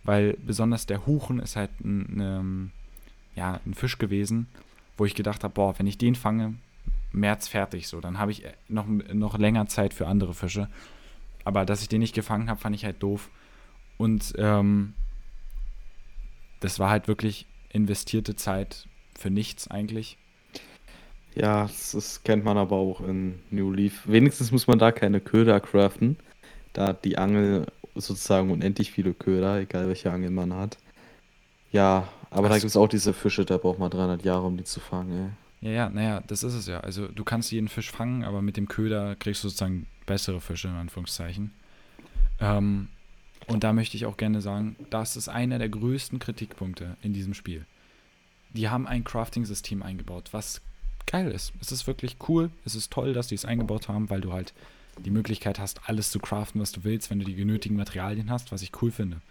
Weil 0.04 0.38
besonders 0.46 0.86
der 0.86 1.06
Huchen 1.06 1.40
ist 1.40 1.58
halt 1.58 1.72
ein, 1.82 2.20
ein, 2.20 2.72
ja, 3.36 3.60
ein 3.66 3.74
Fisch 3.74 3.98
gewesen, 3.98 4.48
wo 4.98 5.06
ich 5.06 5.16
gedacht 5.16 5.44
habe, 5.44 5.54
boah, 5.54 5.78
wenn 5.78 5.88
ich 5.88 5.98
den 5.98 6.16
fange, 6.16 6.56
März 7.12 7.48
fertig 7.48 7.88
so, 7.88 8.02
dann 8.02 8.20
habe 8.20 8.32
ich 8.32 8.44
noch, 8.68 8.86
noch 8.88 9.38
länger 9.38 9.68
Zeit 9.68 9.94
für 9.94 10.08
andere 10.08 10.34
Fische. 10.34 10.68
Aber 11.46 11.66
dass 11.66 11.82
ich 11.82 11.88
den 11.88 12.02
nicht 12.02 12.16
gefangen 12.16 12.50
habe, 12.50 12.60
fand 12.60 12.76
ich 12.76 12.84
halt 12.84 13.02
doof. 13.02 13.30
Und 13.98 14.34
ähm, 14.38 14.94
das 16.60 16.80
war 16.80 16.90
halt 16.90 17.08
wirklich 17.08 17.46
investierte 17.70 18.36
Zeit 18.36 18.88
für 19.18 19.30
nichts 19.30 19.70
eigentlich. 19.70 20.18
Ja, 21.36 21.64
das, 21.64 21.92
das 21.92 22.24
kennt 22.24 22.44
man 22.44 22.58
aber 22.58 22.76
auch 22.76 23.02
in 23.02 23.40
New 23.52 23.72
Leaf. 23.72 24.04
Wenigstens 24.06 24.52
muss 24.52 24.68
man 24.68 24.80
da 24.80 24.92
keine 24.92 25.22
Köder 25.22 25.60
craften. 25.60 26.18
Da 26.74 26.94
die 26.94 27.18
Angel 27.18 27.68
sozusagen 27.96 28.52
unendlich 28.52 28.92
viele 28.92 29.14
Köder, 29.14 29.60
egal 29.60 29.88
welche 29.88 30.12
Angel 30.12 30.32
man 30.32 30.54
hat. 30.54 30.78
Ja, 31.72 32.08
aber 32.30 32.48
Ach, 32.48 32.52
da 32.52 32.58
gibt 32.58 32.70
es 32.70 32.78
auch 32.78 32.88
diese 32.88 33.14
Fische, 33.14 33.46
da 33.46 33.58
braucht 33.58 33.80
man 33.80 33.90
300 33.90 34.24
Jahre, 34.24 34.46
um 34.46 34.58
die 34.58 34.64
zu 34.64 34.80
fangen. 34.80 35.34
Ey. 35.62 35.70
Ja, 35.70 35.72
ja, 35.72 35.90
naja, 35.90 36.24
das 36.28 36.44
ist 36.44 36.54
es 36.54 36.68
ja. 36.68 36.82
Also 36.82 37.08
du 37.08 37.24
kannst 37.24 37.52
jeden 37.52 37.68
Fisch 37.68 37.92
fangen, 37.92 38.24
aber 38.24 38.42
mit 38.42 38.58
dem 38.58 38.68
Köder 38.68 39.16
kriegst 39.16 39.44
du 39.44 39.50
sozusagen 39.50 39.88
bessere 40.06 40.40
Fische, 40.40 40.68
in 40.68 40.76
Anführungszeichen. 40.76 41.52
Ähm, 42.40 42.90
und 43.48 43.64
da 43.64 43.74
möchte 43.74 43.98
ich 43.98 44.06
auch 44.06 44.18
gerne 44.18 44.42
sagen, 44.42 44.76
das 44.90 45.16
ist 45.16 45.30
einer 45.30 45.58
der 45.58 45.70
größten 45.70 46.20
Kritikpunkte 46.20 46.98
in 47.02 47.14
diesem 47.14 47.34
Spiel. 47.34 47.66
Die 48.50 48.70
haben 48.70 48.88
ein 48.88 49.04
Crafting-System 49.04 49.82
eingebaut, 49.82 50.30
was 50.32 50.62
geil 51.06 51.32
ist. 51.32 51.54
Es 51.62 51.72
ist 51.72 51.88
wirklich 51.88 52.18
cool, 52.28 52.52
es 52.66 52.76
ist 52.76 52.92
toll, 52.92 53.14
dass 53.14 53.28
die 53.28 53.36
es 53.36 53.46
eingebaut 53.46 53.88
haben, 53.88 54.10
weil 54.10 54.22
du 54.22 54.34
halt 54.34 54.54
die 55.00 55.12
Möglichkeit 55.12 55.60
hast, 55.60 55.82
alles 55.88 56.12
zu 56.12 56.20
craften, 56.20 56.62
was 56.62 56.72
du 56.72 56.84
willst, 56.84 57.10
wenn 57.10 57.20
du 57.20 57.26
die 57.26 57.36
genötigen 57.36 57.76
Materialien 57.76 58.30
hast, 58.30 58.52
was 58.52 58.62
ich 58.62 58.72
cool 58.82 58.92
finde. 58.92 59.22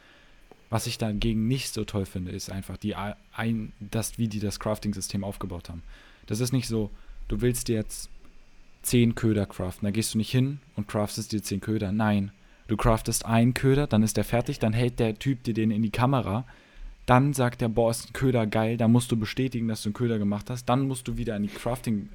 Was 0.69 0.87
ich 0.87 0.99
dagegen 0.99 1.47
nicht 1.47 1.73
so 1.73 1.85
toll 1.85 2.07
finde, 2.07 2.33
ist 2.33 2.51
einfach 2.51 2.77
die 2.77 2.95
ein, 2.97 3.73
das, 3.79 4.19
wie 4.19 4.29
die 4.29 4.41
das 4.41 4.59
Crafting-System 4.59 5.23
aufgebaut 5.23 5.69
haben. 5.69 5.83
Das 6.27 6.41
ist 6.41 6.53
nicht 6.53 6.67
so, 6.67 6.91
du 7.29 7.41
willst 7.41 7.69
dir 7.69 7.77
jetzt 7.77 8.11
zehn 8.83 9.15
Köder 9.15 9.47
craften, 9.47 9.87
da 9.87 9.91
gehst 9.91 10.15
du 10.15 10.19
nicht 10.19 10.31
hin 10.31 10.61
und 10.75 10.89
craftest 10.89 11.33
dir 11.33 11.43
zehn 11.43 11.61
Köder. 11.61 11.93
Nein, 11.93 12.33
Du 12.69 12.77
craftest 12.77 13.25
einen 13.25 13.55
Köder, 13.55 13.87
dann 13.87 14.03
ist 14.03 14.17
der 14.17 14.25
fertig, 14.25 14.59
dann 14.59 14.73
hält 14.73 14.99
der 14.99 15.19
Typ 15.19 15.45
dir 15.45 15.55
den 15.55 15.71
in 15.71 15.83
die 15.83 15.91
Kamera. 15.91 16.45
Dann 17.07 17.33
sagt 17.33 17.61
der, 17.61 17.69
boah, 17.69 17.93
ist 17.93 18.11
ein 18.11 18.13
Köder 18.13 18.47
geil, 18.47 18.77
da 18.77 18.89
musst 18.89 19.13
du 19.13 19.17
bestätigen, 19.17 19.69
dass 19.69 19.83
du 19.83 19.91
einen 19.91 19.95
Köder 19.95 20.19
gemacht 20.19 20.51
hast. 20.51 20.65
Dann 20.65 20.89
musst 20.89 21.07
du 21.07 21.17
wieder 21.17 21.37
an 21.37 21.43
die 21.43 21.49
Crafting, 21.49 22.09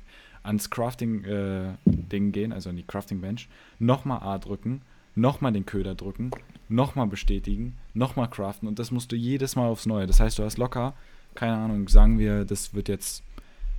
ans 0.43 0.69
Crafting-Ding 0.69 2.27
äh, 2.27 2.31
gehen, 2.31 2.51
also 2.51 2.69
an 2.69 2.75
die 2.75 2.83
Crafting-Bench. 2.83 3.47
Nochmal 3.79 4.19
A 4.23 4.37
drücken, 4.39 4.81
nochmal 5.15 5.53
den 5.53 5.65
Köder 5.65 5.95
drücken, 5.95 6.31
nochmal 6.71 7.07
bestätigen, 7.07 7.77
nochmal 7.93 8.29
craften 8.29 8.67
und 8.67 8.79
das 8.79 8.91
musst 8.91 9.11
du 9.11 9.15
jedes 9.15 9.55
Mal 9.55 9.67
aufs 9.67 9.85
Neue. 9.85 10.07
Das 10.07 10.19
heißt, 10.19 10.39
du 10.39 10.43
hast 10.43 10.57
locker, 10.57 10.93
keine 11.35 11.55
Ahnung, 11.55 11.87
sagen 11.87 12.17
wir, 12.19 12.45
das 12.45 12.73
wird 12.73 12.89
jetzt 12.89 13.23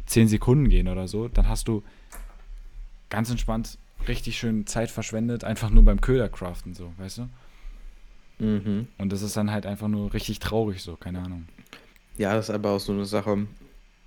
10 0.07 0.29
Sekunden 0.29 0.69
gehen 0.69 0.89
oder 0.89 1.09
so, 1.09 1.29
dann 1.29 1.49
hast 1.49 1.69
du 1.69 1.83
ganz 3.09 3.31
entspannt 3.31 3.79
richtig 4.09 4.39
schön 4.39 4.67
Zeit 4.67 4.91
verschwendet, 4.91 5.45
einfach 5.45 5.71
nur 5.71 5.85
beim 5.85 6.01
Ködercraften, 6.01 6.75
so, 6.75 6.93
weißt 6.99 7.19
du? 7.19 7.29
Mhm. 8.45 8.89
Und 8.99 9.13
das 9.13 9.23
ist 9.23 9.37
dann 9.37 9.51
halt 9.51 9.67
einfach 9.67 9.89
nur 9.89 10.13
richtig 10.13 10.39
traurig, 10.41 10.83
so, 10.83 10.97
keine 10.97 11.21
Ahnung. 11.21 11.47
Ja, 12.19 12.35
das 12.35 12.49
ist 12.49 12.55
aber 12.55 12.71
auch 12.71 12.81
so 12.81 12.93
eine 12.93 13.07
Sache. 13.07 13.47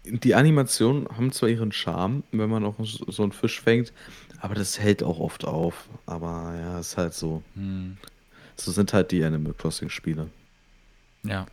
Die 0.06 0.36
Animationen 0.36 1.08
haben 1.08 1.32
zwar 1.32 1.50
ihren 1.50 1.72
Charme, 1.72 2.24
wenn 2.32 2.50
man 2.50 2.64
auch 2.64 2.76
so 2.84 3.24
einen 3.24 3.32
Fisch 3.32 3.62
fängt, 3.62 3.94
aber 4.40 4.54
das 4.54 4.80
hält 4.80 5.02
auch 5.02 5.20
oft 5.20 5.46
auf. 5.46 5.88
Aber 6.06 6.54
ja, 6.60 6.80
ist 6.80 6.98
halt 6.98 7.14
so. 7.14 7.42
Hm. 7.56 7.98
So 8.56 8.72
sind 8.72 8.94
halt 8.94 9.12
die 9.12 9.24
Animal 9.24 9.54
Crossing 9.54 9.90
Spiele. 9.90 10.30
Ja. 11.24 11.46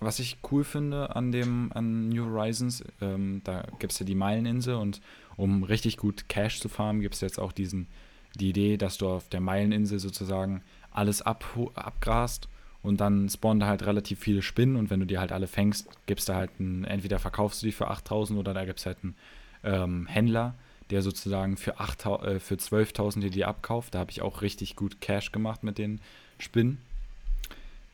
Was 0.00 0.18
ich 0.18 0.38
cool 0.50 0.64
finde 0.64 1.14
an 1.14 1.32
dem 1.32 1.72
an 1.72 2.08
New 2.08 2.26
Horizons, 2.26 2.84
ähm, 3.00 3.40
da 3.44 3.64
gibt 3.78 3.92
es 3.92 4.00
ja 4.00 4.06
die 4.06 4.14
Meileninsel 4.14 4.74
und 4.74 5.00
um 5.36 5.62
richtig 5.62 5.96
gut 5.96 6.28
Cash 6.28 6.60
zu 6.60 6.68
farmen, 6.68 7.00
gibt 7.00 7.14
es 7.14 7.20
jetzt 7.20 7.38
auch 7.38 7.52
diesen, 7.52 7.86
die 8.34 8.50
Idee, 8.50 8.76
dass 8.76 8.98
du 8.98 9.08
auf 9.08 9.28
der 9.28 9.40
Meileninsel 9.40 9.98
sozusagen 9.98 10.62
alles 10.90 11.22
ab, 11.22 11.44
abgrast 11.74 12.48
und 12.82 13.00
dann 13.00 13.28
spawnen 13.30 13.60
da 13.60 13.66
halt 13.66 13.86
relativ 13.86 14.18
viele 14.18 14.42
Spinnen 14.42 14.76
und 14.76 14.90
wenn 14.90 15.00
du 15.00 15.06
die 15.06 15.18
halt 15.18 15.32
alle 15.32 15.46
fängst, 15.46 15.88
gibst 16.06 16.28
du 16.28 16.34
halt 16.34 16.50
einen, 16.58 16.84
entweder 16.84 17.18
verkaufst 17.18 17.62
du 17.62 17.66
die 17.66 17.72
für 17.72 17.88
8000 17.88 18.38
oder 18.38 18.52
da 18.52 18.64
gibt 18.64 18.80
es 18.80 18.86
halt 18.86 18.98
einen 19.02 19.16
ähm, 19.62 20.06
Händler, 20.06 20.54
der 20.90 21.02
sozusagen 21.02 21.56
für, 21.56 21.72
äh, 21.72 22.40
für 22.40 22.54
12.000 22.56 23.20
dir 23.20 23.30
die 23.30 23.44
abkauft. 23.44 23.94
Da 23.94 24.00
habe 24.00 24.10
ich 24.10 24.22
auch 24.22 24.42
richtig 24.42 24.76
gut 24.76 25.00
Cash 25.00 25.32
gemacht 25.32 25.62
mit 25.62 25.78
den 25.78 26.00
Spinnen. 26.44 26.78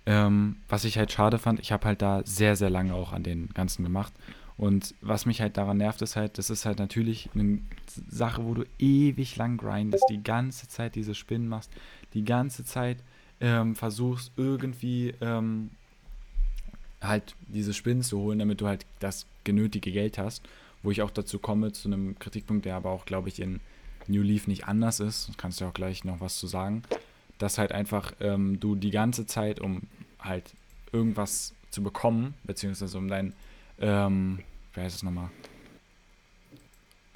Ähm, 0.07 0.57
was 0.69 0.85
ich 0.85 0.99
halt 0.99 1.13
schade 1.13 1.39
fand, 1.39 1.61
ich 1.61 1.73
habe 1.73 1.87
halt 1.87 2.03
da 2.03 2.23
sehr, 2.25 2.57
sehr 2.57 2.71
lange 2.71 2.95
auch 2.95 3.13
an 3.13 3.23
den 3.23 3.49
ganzen 3.55 3.85
gemacht. 3.85 4.13
Und 4.57 4.95
was 5.01 5.25
mich 5.25 5.41
halt 5.41 5.57
daran 5.57 5.79
nervt, 5.79 6.03
ist 6.03 6.17
halt, 6.17 6.37
das 6.37 6.51
ist 6.51 6.67
halt 6.67 6.79
natürlich 6.79 7.31
eine 7.35 7.61
Sache, 8.11 8.45
wo 8.45 8.53
du 8.53 8.65
ewig 8.79 9.37
lang 9.37 9.57
grindest, 9.57 10.05
die 10.11 10.23
ganze 10.23 10.69
Zeit 10.69 10.97
diese 10.97 11.15
Spinnen 11.15 11.49
machst, 11.49 11.71
die 12.13 12.25
ganze 12.25 12.65
Zeit 12.65 12.99
ähm, 13.41 13.75
versuchst 13.75 14.33
irgendwie 14.37 15.15
ähm, 15.23 15.71
halt 17.01 17.35
diese 17.49 17.73
Spinnen 17.73 18.03
zu 18.03 18.19
holen, 18.19 18.39
damit 18.39 18.61
du 18.61 18.67
halt 18.67 18.85
das 18.99 19.25
genötige 19.45 19.93
Geld 19.93 20.19
hast. 20.19 20.43
Wo 20.83 20.91
ich 20.91 21.03
auch 21.03 21.11
dazu 21.11 21.39
komme, 21.39 21.73
zu 21.73 21.89
einem 21.89 22.19
Kritikpunkt, 22.19 22.65
der 22.65 22.77
aber 22.77 22.91
auch, 22.91 23.07
glaube 23.07 23.29
ich, 23.29 23.41
in 23.41 23.61
New 24.09 24.23
Leaf 24.23 24.47
nicht 24.47 24.67
anders 24.67 25.01
ist, 25.01 25.31
kannst 25.37 25.61
du 25.61 25.67
auch 25.67 25.75
gleich 25.75 26.05
noch 26.05 26.21
was 26.21 26.39
zu 26.39 26.47
sagen, 26.47 26.83
dass 27.41 27.59
halt 27.59 27.73
einfach 27.73 28.13
ähm, 28.21 28.61
du 28.61 28.77
die 28.77 28.91
ganze 28.91 29.27
Zeit, 29.27 29.61
um 29.61 29.83
halt 30.21 30.55
irgendwas 30.93 31.55
zu 31.71 31.83
bekommen, 31.83 32.35
beziehungsweise 32.45 32.97
um 32.97 33.09
dein 33.09 33.33
ähm, 33.81 34.41
wie 34.75 34.81
heißt 34.81 34.97
es 34.97 35.03
nochmal? 35.03 35.31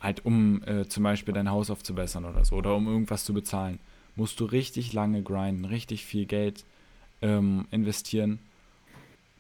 Halt, 0.01 0.25
um 0.25 0.63
äh, 0.65 0.87
zum 0.87 1.03
Beispiel 1.03 1.33
dein 1.33 1.51
Haus 1.51 1.71
aufzubessern 1.71 2.25
oder 2.25 2.45
so, 2.45 2.57
oder 2.57 2.75
um 2.75 2.87
irgendwas 2.87 3.25
zu 3.25 3.33
bezahlen, 3.33 3.79
musst 4.17 4.39
du 4.41 4.45
richtig 4.45 4.93
lange 4.93 5.23
grinden, 5.23 5.65
richtig 5.65 6.05
viel 6.05 6.27
Geld 6.27 6.65
ähm, 7.23 7.67
investieren, 7.71 8.39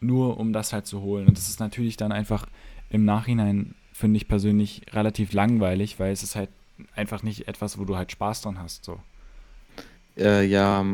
nur 0.01 0.39
um 0.39 0.53
das 0.53 0.73
halt 0.73 0.87
zu 0.87 1.03
holen. 1.03 1.27
Und 1.27 1.37
das 1.37 1.49
ist 1.49 1.61
natürlich 1.61 1.97
dann 1.97 2.13
einfach 2.13 2.47
im 2.89 3.05
Nachhinein, 3.05 3.75
finde 3.93 4.17
ich 4.17 4.29
persönlich, 4.29 4.83
relativ 4.93 5.33
langweilig, 5.33 5.99
weil 5.99 6.13
es 6.13 6.23
ist 6.23 6.35
halt 6.37 6.51
einfach 6.95 7.23
nicht 7.23 7.47
etwas, 7.47 7.79
wo 7.79 7.85
du 7.85 7.97
halt 7.97 8.11
Spaß 8.11 8.43
dran 8.43 8.59
hast. 8.59 8.85
So. 8.85 9.01
Äh, 10.17 10.45
ja, 10.47 10.85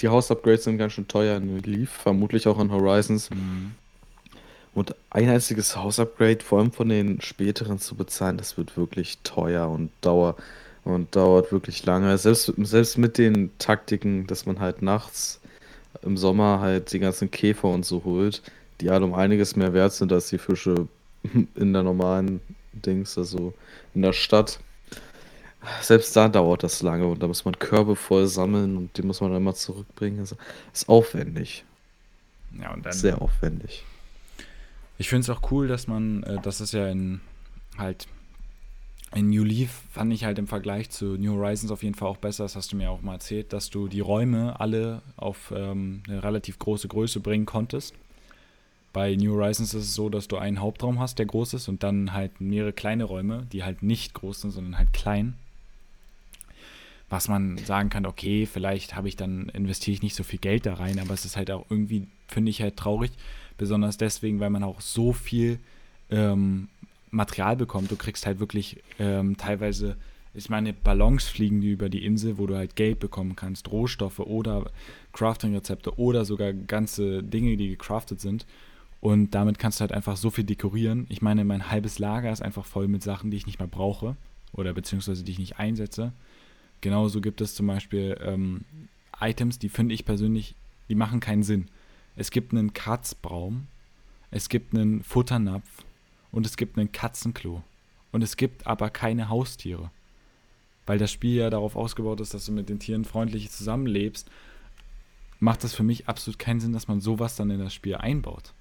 die 0.00 0.08
Hausupgrades 0.08 0.64
sind 0.64 0.78
ganz 0.78 0.94
schön 0.94 1.08
teuer 1.08 1.36
in 1.36 1.58
Leaf, 1.62 1.90
vermutlich 1.90 2.46
auch 2.46 2.58
in 2.60 2.70
Horizons. 2.70 3.30
Mhm. 3.30 3.72
Und 4.74 4.94
ein 5.10 5.28
einziges 5.28 5.76
Hausupgrade, 5.76 6.42
vor 6.42 6.60
allem 6.60 6.72
von 6.72 6.88
den 6.88 7.20
späteren 7.20 7.78
zu 7.78 7.94
bezahlen, 7.94 8.38
das 8.38 8.56
wird 8.56 8.76
wirklich 8.76 9.18
teuer 9.22 9.68
und 9.68 9.90
dauert 10.00 10.40
und 10.84 11.14
dauert 11.14 11.52
wirklich 11.52 11.84
lange. 11.84 12.16
Selbst, 12.18 12.52
selbst 12.56 12.98
mit 12.98 13.18
den 13.18 13.50
Taktiken, 13.58 14.26
dass 14.26 14.46
man 14.46 14.60
halt 14.60 14.82
nachts 14.82 15.40
im 16.02 16.16
Sommer 16.16 16.60
halt 16.60 16.92
die 16.92 16.98
ganzen 16.98 17.30
Käfer 17.30 17.68
und 17.68 17.84
so 17.84 18.02
holt, 18.04 18.42
die 18.80 18.90
halt 18.90 19.02
um 19.02 19.14
einiges 19.14 19.56
mehr 19.56 19.74
wert 19.74 19.92
sind 19.92 20.12
als 20.12 20.30
die 20.30 20.38
Fische 20.38 20.88
in 21.54 21.72
der 21.72 21.82
normalen 21.82 22.40
Dings, 22.72 23.18
also 23.18 23.52
in 23.94 24.02
der 24.02 24.12
Stadt. 24.12 24.58
Selbst 25.80 26.16
da 26.16 26.28
dauert 26.28 26.62
das 26.62 26.82
lange 26.82 27.06
und 27.06 27.22
da 27.22 27.28
muss 27.28 27.44
man 27.44 27.58
Körbe 27.58 27.94
voll 27.94 28.26
sammeln 28.26 28.76
und 28.76 28.96
die 28.96 29.02
muss 29.02 29.20
man 29.20 29.32
dann 29.32 29.42
mal 29.42 29.54
zurückbringen. 29.54 30.18
Also, 30.18 30.36
ist 30.72 30.88
aufwendig. 30.88 31.64
Ja, 32.60 32.72
und 32.72 32.84
dann, 32.84 32.92
Sehr 32.92 33.22
aufwendig. 33.22 33.84
Ich 34.98 35.08
finde 35.08 35.22
es 35.22 35.30
auch 35.30 35.50
cool, 35.50 35.68
dass 35.68 35.86
man, 35.86 36.22
äh, 36.24 36.40
das 36.42 36.60
ist 36.60 36.72
ja 36.72 36.88
in 36.88 37.20
halt 37.78 38.06
in 39.14 39.28
New 39.28 39.44
Leaf 39.44 39.82
fand 39.90 40.12
ich 40.12 40.24
halt 40.24 40.38
im 40.38 40.46
Vergleich 40.46 40.90
zu 40.90 41.16
New 41.18 41.34
Horizons 41.34 41.70
auf 41.70 41.82
jeden 41.82 41.94
Fall 41.94 42.08
auch 42.08 42.16
besser, 42.16 42.44
das 42.44 42.56
hast 42.56 42.72
du 42.72 42.76
mir 42.76 42.90
auch 42.90 43.02
mal 43.02 43.14
erzählt, 43.14 43.52
dass 43.52 43.68
du 43.68 43.88
die 43.88 44.00
Räume 44.00 44.58
alle 44.58 45.02
auf 45.16 45.52
ähm, 45.54 46.02
eine 46.08 46.22
relativ 46.22 46.58
große 46.58 46.88
Größe 46.88 47.20
bringen 47.20 47.44
konntest. 47.44 47.94
Bei 48.92 49.14
New 49.14 49.34
Horizons 49.34 49.74
ist 49.74 49.84
es 49.84 49.94
so, 49.94 50.08
dass 50.08 50.28
du 50.28 50.36
einen 50.36 50.60
Hauptraum 50.60 50.98
hast, 50.98 51.18
der 51.18 51.26
groß 51.26 51.54
ist, 51.54 51.68
und 51.68 51.82
dann 51.82 52.12
halt 52.12 52.40
mehrere 52.40 52.72
kleine 52.72 53.04
Räume, 53.04 53.46
die 53.52 53.64
halt 53.64 53.82
nicht 53.82 54.14
groß 54.14 54.42
sind, 54.42 54.50
sondern 54.50 54.78
halt 54.78 54.92
klein. 54.92 55.34
Was 57.12 57.28
man 57.28 57.58
sagen 57.58 57.90
kann, 57.90 58.06
okay, 58.06 58.46
vielleicht 58.46 58.96
habe 58.96 59.06
ich 59.06 59.16
dann, 59.16 59.50
investiere 59.50 59.94
ich 59.94 60.02
nicht 60.02 60.16
so 60.16 60.24
viel 60.24 60.38
Geld 60.38 60.64
da 60.64 60.74
rein, 60.74 60.98
aber 60.98 61.12
es 61.12 61.26
ist 61.26 61.36
halt 61.36 61.50
auch 61.50 61.66
irgendwie, 61.68 62.08
finde 62.26 62.50
ich 62.50 62.62
halt 62.62 62.76
traurig, 62.76 63.12
besonders 63.58 63.98
deswegen, 63.98 64.40
weil 64.40 64.48
man 64.48 64.64
auch 64.64 64.80
so 64.80 65.12
viel 65.12 65.60
ähm, 66.10 66.68
Material 67.10 67.56
bekommt. 67.56 67.90
Du 67.90 67.96
kriegst 67.96 68.24
halt 68.24 68.40
wirklich 68.40 68.82
ähm, 68.98 69.36
teilweise, 69.36 69.96
ich 70.32 70.48
meine, 70.48 70.72
Ballons 70.72 71.28
fliegen 71.28 71.60
die 71.60 71.72
über 71.72 71.90
die 71.90 72.04
Insel, 72.06 72.38
wo 72.38 72.46
du 72.46 72.56
halt 72.56 72.76
Geld 72.76 72.98
bekommen 72.98 73.36
kannst, 73.36 73.70
Rohstoffe 73.70 74.20
oder 74.20 74.70
Crafting-Rezepte 75.12 75.98
oder 75.98 76.24
sogar 76.24 76.54
ganze 76.54 77.22
Dinge, 77.22 77.58
die 77.58 77.68
gecraftet 77.68 78.20
sind. 78.20 78.46
Und 79.00 79.32
damit 79.32 79.58
kannst 79.58 79.80
du 79.80 79.82
halt 79.82 79.92
einfach 79.92 80.16
so 80.16 80.30
viel 80.30 80.44
dekorieren. 80.44 81.06
Ich 81.10 81.20
meine, 81.20 81.44
mein 81.44 81.70
halbes 81.70 81.98
Lager 81.98 82.32
ist 82.32 82.40
einfach 82.40 82.64
voll 82.64 82.88
mit 82.88 83.02
Sachen, 83.02 83.30
die 83.30 83.36
ich 83.36 83.46
nicht 83.46 83.58
mehr 83.58 83.68
brauche 83.68 84.16
oder 84.52 84.72
beziehungsweise 84.72 85.24
die 85.24 85.32
ich 85.32 85.38
nicht 85.38 85.58
einsetze. 85.58 86.12
Genauso 86.82 87.22
gibt 87.22 87.40
es 87.40 87.54
zum 87.54 87.68
Beispiel 87.68 88.18
ähm, 88.22 88.64
Items, 89.18 89.58
die 89.58 89.70
finde 89.70 89.94
ich 89.94 90.04
persönlich, 90.04 90.54
die 90.88 90.94
machen 90.94 91.20
keinen 91.20 91.44
Sinn. 91.44 91.68
Es 92.16 92.30
gibt 92.30 92.52
einen 92.52 92.74
Kratzbaum, 92.74 93.68
es 94.30 94.50
gibt 94.50 94.74
einen 94.74 95.02
Futternapf 95.02 95.84
und 96.30 96.44
es 96.44 96.56
gibt 96.56 96.76
einen 96.76 96.92
Katzenklo. 96.92 97.62
Und 98.10 98.22
es 98.22 98.36
gibt 98.36 98.66
aber 98.66 98.90
keine 98.90 99.30
Haustiere. 99.30 99.90
Weil 100.84 100.98
das 100.98 101.10
Spiel 101.10 101.36
ja 101.36 101.48
darauf 101.48 101.76
ausgebaut 101.76 102.20
ist, 102.20 102.34
dass 102.34 102.46
du 102.46 102.52
mit 102.52 102.68
den 102.68 102.78
Tieren 102.78 103.04
freundlich 103.04 103.50
zusammenlebst, 103.50 104.28
macht 105.40 105.64
das 105.64 105.74
für 105.74 105.82
mich 105.82 106.08
absolut 106.08 106.38
keinen 106.38 106.60
Sinn, 106.60 106.72
dass 106.72 106.88
man 106.88 107.00
sowas 107.00 107.36
dann 107.36 107.50
in 107.50 107.60
das 107.60 107.72
Spiel 107.72 107.94
einbaut. 107.94 108.52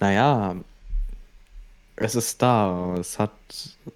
Naja, 0.00 0.56
es 1.96 2.14
ist 2.14 2.40
da. 2.40 2.94
Es 2.98 3.18
hat, 3.18 3.32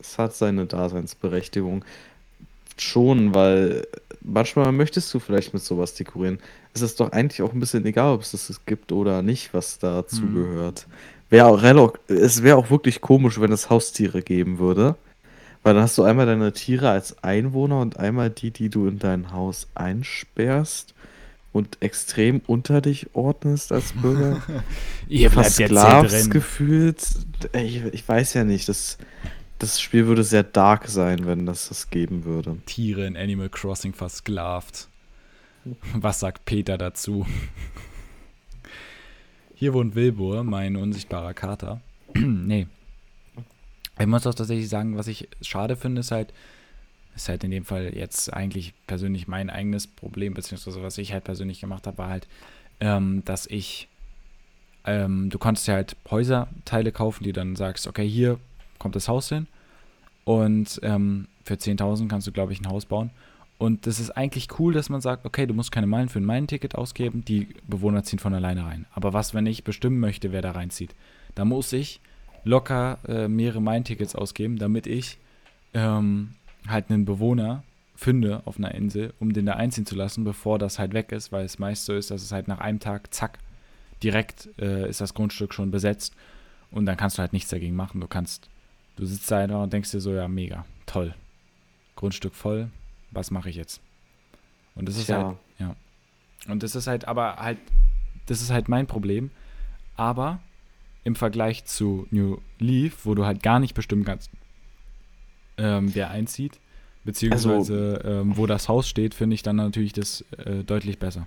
es 0.00 0.18
hat 0.18 0.34
seine 0.34 0.66
Daseinsberechtigung. 0.66 1.84
Schon, 2.76 3.34
weil 3.34 3.86
manchmal 4.22 4.72
möchtest 4.72 5.12
du 5.12 5.18
vielleicht 5.18 5.54
mit 5.54 5.62
sowas 5.62 5.94
dekorieren. 5.94 6.38
Es 6.72 6.82
ist 6.82 7.00
doch 7.00 7.12
eigentlich 7.12 7.42
auch 7.42 7.52
ein 7.52 7.60
bisschen 7.60 7.84
egal, 7.84 8.14
ob 8.14 8.22
es 8.22 8.32
das 8.32 8.64
gibt 8.64 8.92
oder 8.92 9.22
nicht, 9.22 9.52
was 9.54 9.78
dazu 9.78 10.22
hm. 10.22 10.34
gehört. 10.34 10.86
Wär 11.30 11.46
auch, 11.46 11.94
es 12.08 12.42
wäre 12.42 12.56
auch 12.56 12.70
wirklich 12.70 13.00
komisch, 13.00 13.40
wenn 13.40 13.52
es 13.52 13.70
Haustiere 13.70 14.22
geben 14.22 14.58
würde. 14.58 14.96
Weil 15.62 15.74
dann 15.74 15.82
hast 15.82 15.98
du 15.98 16.02
einmal 16.02 16.26
deine 16.26 16.52
Tiere 16.52 16.88
als 16.88 17.22
Einwohner 17.22 17.80
und 17.80 17.98
einmal 17.98 18.30
die, 18.30 18.50
die 18.50 18.70
du 18.70 18.86
in 18.86 18.98
dein 18.98 19.32
Haus 19.32 19.68
einsperrst 19.74 20.94
und 21.52 21.78
extrem 21.80 22.40
unter 22.46 22.80
dich 22.80 23.08
ordnest 23.12 23.70
als 23.70 23.92
Bürger. 23.92 24.40
Ihr 25.08 25.30
versklavst 25.30 26.30
gefühlt. 26.30 27.02
Ich, 27.52 27.84
ich 27.84 28.08
weiß 28.08 28.34
ja 28.34 28.44
nicht, 28.44 28.68
das, 28.68 28.96
das 29.60 29.78
Spiel 29.78 30.06
würde 30.06 30.24
sehr 30.24 30.42
dark 30.42 30.88
sein, 30.88 31.26
wenn 31.26 31.44
das 31.44 31.68
das 31.68 31.90
geben 31.90 32.24
würde. 32.24 32.56
Tiere 32.64 33.06
in 33.06 33.16
Animal 33.16 33.50
Crossing 33.50 33.92
versklavt. 33.92 34.88
Was 35.94 36.20
sagt 36.20 36.46
Peter 36.46 36.78
dazu? 36.78 37.26
Hier 39.54 39.74
wohnt 39.74 39.94
Wilbur, 39.94 40.42
mein 40.44 40.76
unsichtbarer 40.76 41.34
Kater. 41.34 41.82
nee. 42.14 42.66
Ich 43.98 44.06
muss 44.06 44.26
auch 44.26 44.34
tatsächlich 44.34 44.70
sagen, 44.70 44.96
was 44.96 45.06
ich 45.06 45.28
schade 45.42 45.76
finde, 45.76 46.00
ist 46.00 46.10
halt, 46.10 46.32
ist 47.14 47.28
halt 47.28 47.44
in 47.44 47.50
dem 47.50 47.66
Fall 47.66 47.94
jetzt 47.94 48.32
eigentlich 48.32 48.72
persönlich 48.86 49.28
mein 49.28 49.50
eigenes 49.50 49.86
Problem, 49.86 50.32
beziehungsweise 50.32 50.82
was 50.82 50.96
ich 50.96 51.12
halt 51.12 51.24
persönlich 51.24 51.60
gemacht 51.60 51.86
habe, 51.86 51.98
war 51.98 52.08
halt, 52.08 52.26
ähm, 52.80 53.22
dass 53.26 53.46
ich, 53.46 53.88
ähm, 54.86 55.28
du 55.28 55.38
konntest 55.38 55.68
ja 55.68 55.74
halt 55.74 55.96
Häuserteile 56.10 56.92
kaufen, 56.92 57.24
die 57.24 57.34
dann 57.34 57.56
sagst, 57.56 57.86
okay, 57.86 58.08
hier 58.08 58.40
kommt 58.80 58.96
das 58.96 59.06
Haus 59.06 59.28
hin 59.28 59.46
und 60.24 60.80
ähm, 60.82 61.28
für 61.44 61.54
10.000 61.54 62.08
kannst 62.08 62.26
du, 62.26 62.32
glaube 62.32 62.52
ich, 62.52 62.60
ein 62.60 62.68
Haus 62.68 62.86
bauen. 62.86 63.10
Und 63.58 63.86
das 63.86 64.00
ist 64.00 64.10
eigentlich 64.10 64.48
cool, 64.58 64.72
dass 64.72 64.88
man 64.88 65.02
sagt, 65.02 65.26
okay, 65.26 65.46
du 65.46 65.52
musst 65.52 65.70
keine 65.70 65.86
Meilen 65.86 66.08
für 66.08 66.18
ein 66.18 66.24
Meilenticket 66.24 66.74
ausgeben, 66.74 67.24
die 67.24 67.48
Bewohner 67.68 68.02
ziehen 68.02 68.18
von 68.18 68.34
alleine 68.34 68.64
rein. 68.64 68.86
Aber 68.92 69.12
was, 69.12 69.34
wenn 69.34 69.46
ich 69.46 69.64
bestimmen 69.64 70.00
möchte, 70.00 70.32
wer 70.32 70.40
da 70.40 70.52
reinzieht? 70.52 70.94
Da 71.34 71.44
muss 71.44 71.72
ich 71.72 72.00
locker 72.42 72.98
äh, 73.06 73.28
mehrere 73.28 73.60
Meilentickets 73.60 74.14
ausgeben, 74.14 74.58
damit 74.58 74.86
ich 74.86 75.18
ähm, 75.74 76.30
halt 76.66 76.90
einen 76.90 77.04
Bewohner 77.04 77.62
finde 77.96 78.40
auf 78.46 78.56
einer 78.56 78.74
Insel, 78.74 79.12
um 79.20 79.34
den 79.34 79.44
da 79.44 79.52
einziehen 79.52 79.84
zu 79.84 79.94
lassen, 79.94 80.24
bevor 80.24 80.58
das 80.58 80.78
halt 80.78 80.94
weg 80.94 81.12
ist, 81.12 81.32
weil 81.32 81.44
es 81.44 81.58
meist 81.58 81.84
so 81.84 81.94
ist, 81.94 82.10
dass 82.10 82.22
es 82.22 82.32
halt 82.32 82.48
nach 82.48 82.60
einem 82.60 82.80
Tag, 82.80 83.12
zack, 83.12 83.38
direkt 84.02 84.48
äh, 84.58 84.88
ist 84.88 85.02
das 85.02 85.12
Grundstück 85.12 85.52
schon 85.52 85.70
besetzt 85.70 86.14
und 86.70 86.86
dann 86.86 86.96
kannst 86.96 87.18
du 87.18 87.20
halt 87.20 87.34
nichts 87.34 87.50
dagegen 87.50 87.76
machen. 87.76 88.00
Du 88.00 88.06
kannst, 88.06 88.48
du 89.00 89.06
sitzt 89.06 89.30
da 89.30 89.38
einfach 89.38 89.62
und 89.62 89.72
denkst 89.72 89.90
dir 89.90 90.00
so, 90.00 90.12
ja, 90.12 90.28
mega, 90.28 90.64
toll. 90.86 91.14
Grundstück 91.96 92.34
voll, 92.34 92.70
was 93.10 93.30
mache 93.30 93.50
ich 93.50 93.56
jetzt? 93.56 93.80
Und 94.74 94.88
das 94.88 94.96
ist 94.96 95.08
ja. 95.08 95.24
halt, 95.24 95.36
ja. 95.58 95.76
Und 96.48 96.62
das 96.62 96.74
ist 96.74 96.86
halt, 96.86 97.06
aber 97.08 97.36
halt, 97.36 97.58
das 98.26 98.42
ist 98.42 98.50
halt 98.50 98.68
mein 98.68 98.86
Problem. 98.86 99.30
Aber 99.96 100.40
im 101.04 101.16
Vergleich 101.16 101.64
zu 101.64 102.06
New 102.10 102.38
Leaf, 102.58 103.04
wo 103.04 103.14
du 103.14 103.24
halt 103.24 103.42
gar 103.42 103.58
nicht 103.58 103.74
bestimmen 103.74 104.04
kannst, 104.04 104.30
ähm, 105.56 105.94
wer 105.94 106.10
einzieht, 106.10 106.60
beziehungsweise 107.04 108.00
also, 108.02 108.08
ähm, 108.08 108.36
wo 108.36 108.46
das 108.46 108.68
Haus 108.68 108.88
steht, 108.88 109.14
finde 109.14 109.34
ich 109.34 109.42
dann 109.42 109.56
natürlich 109.56 109.92
das 109.92 110.24
äh, 110.44 110.62
deutlich 110.62 110.98
besser. 110.98 111.26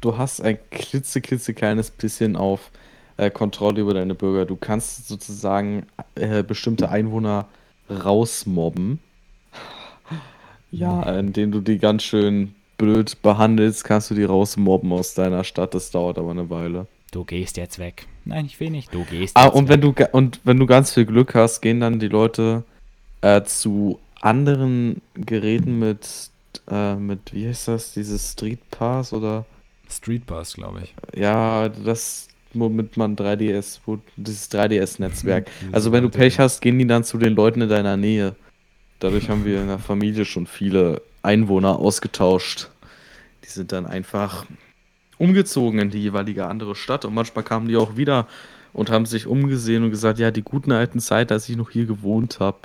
Du 0.00 0.18
hast 0.18 0.40
ein 0.40 0.58
klitze, 0.70 1.20
klitze 1.20 1.54
kleines 1.54 1.90
bisschen 1.90 2.36
auf 2.36 2.70
äh, 3.18 3.30
Kontrolle 3.30 3.82
über 3.82 3.92
deine 3.92 4.14
Bürger. 4.14 4.46
Du 4.46 4.56
kannst 4.56 5.06
sozusagen 5.06 5.86
äh, 6.14 6.42
bestimmte 6.42 6.88
Einwohner 6.88 7.46
rausmobben. 7.90 9.00
Ja, 10.70 11.02
indem 11.18 11.50
du 11.50 11.60
die 11.60 11.78
ganz 11.78 12.02
schön 12.02 12.54
blöd 12.76 13.20
behandelst, 13.22 13.84
kannst 13.84 14.10
du 14.10 14.14
die 14.14 14.24
rausmobben 14.24 14.92
aus 14.92 15.14
deiner 15.14 15.44
Stadt. 15.44 15.74
Das 15.74 15.90
dauert 15.90 16.18
aber 16.18 16.30
eine 16.30 16.48
Weile. 16.50 16.86
Du 17.10 17.24
gehst 17.24 17.56
jetzt 17.56 17.78
weg. 17.78 18.06
Nein, 18.24 18.46
ich 18.46 18.60
will 18.60 18.70
nicht. 18.70 18.92
Du 18.92 19.04
gehst 19.04 19.36
ah, 19.36 19.46
jetzt 19.46 19.54
und 19.54 19.68
weg. 19.68 19.82
Wenn 19.82 19.94
du, 19.94 20.04
und 20.12 20.40
wenn 20.44 20.58
du 20.58 20.66
ganz 20.66 20.92
viel 20.92 21.06
Glück 21.06 21.34
hast, 21.34 21.62
gehen 21.62 21.80
dann 21.80 21.98
die 21.98 22.08
Leute 22.08 22.64
äh, 23.22 23.42
zu 23.42 23.98
anderen 24.20 25.00
Geräten 25.14 25.78
mit, 25.78 26.30
äh, 26.70 26.94
mit, 26.94 27.32
wie 27.32 27.48
heißt 27.48 27.68
das, 27.68 27.94
dieses 27.94 28.32
Street 28.32 28.60
Pass 28.70 29.12
oder? 29.12 29.46
Street 29.88 30.26
Pass, 30.26 30.54
glaube 30.54 30.82
ich. 30.82 30.94
Ja, 31.18 31.70
das, 31.70 32.27
womit 32.54 32.96
man 32.96 33.16
3DS, 33.16 33.80
wo, 33.84 33.98
dieses 34.16 34.50
3DS-Netzwerk. 34.50 35.50
also 35.72 35.92
wenn 35.92 36.02
du 36.02 36.10
Pech 36.10 36.38
hast, 36.38 36.60
gehen 36.60 36.78
die 36.78 36.86
dann 36.86 37.04
zu 37.04 37.18
den 37.18 37.34
Leuten 37.34 37.60
in 37.60 37.68
deiner 37.68 37.96
Nähe. 37.96 38.34
Dadurch 39.00 39.28
haben 39.28 39.44
wir 39.44 39.60
in 39.60 39.68
der 39.68 39.78
Familie 39.78 40.24
schon 40.24 40.46
viele 40.46 41.02
Einwohner 41.22 41.78
ausgetauscht. 41.78 42.70
Die 43.44 43.48
sind 43.48 43.72
dann 43.72 43.86
einfach 43.86 44.46
umgezogen 45.18 45.80
in 45.80 45.90
die 45.90 46.00
jeweilige 46.00 46.46
andere 46.46 46.74
Stadt 46.74 47.04
und 47.04 47.14
manchmal 47.14 47.44
kamen 47.44 47.68
die 47.68 47.76
auch 47.76 47.96
wieder 47.96 48.26
und 48.72 48.90
haben 48.90 49.06
sich 49.06 49.26
umgesehen 49.26 49.84
und 49.84 49.90
gesagt, 49.90 50.18
ja, 50.18 50.30
die 50.30 50.42
guten 50.42 50.72
alten 50.72 51.00
Zeit, 51.00 51.32
als 51.32 51.48
ich 51.48 51.56
noch 51.56 51.70
hier 51.70 51.86
gewohnt 51.86 52.40
habe. 52.40 52.58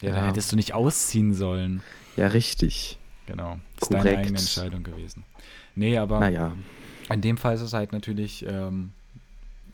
Ja, 0.00 0.12
da 0.12 0.26
hättest 0.26 0.52
du 0.52 0.56
nicht 0.56 0.74
ausziehen 0.74 1.34
sollen. 1.34 1.82
Ja, 2.16 2.28
richtig. 2.28 2.98
Genau. 3.26 3.58
Das 3.76 3.88
ist 3.88 3.88
Korrekt. 3.88 4.06
deine 4.06 4.18
eigene 4.18 4.38
Entscheidung 4.38 4.82
gewesen. 4.82 5.24
Nee, 5.74 5.98
aber 5.98 6.20
naja. 6.20 6.52
in 7.10 7.20
dem 7.20 7.36
Fall 7.36 7.54
ist 7.54 7.60
es 7.60 7.72
halt 7.72 7.92
natürlich 7.92 8.44
ähm, 8.48 8.90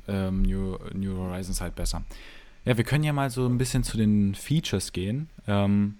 ähm, 0.09 0.43
New, 0.43 0.77
New 0.93 1.17
Horizons 1.17 1.61
halt 1.61 1.75
besser. 1.75 2.05
Ja, 2.65 2.77
wir 2.77 2.85
können 2.85 3.05
ja 3.05 3.13
mal 3.13 3.31
so 3.31 3.47
ein 3.47 3.59
bisschen 3.59 3.83
zu 3.85 3.97
den 3.97 4.35
Features 4.35 4.93
gehen. 4.93 5.29
Ähm, 5.47 5.97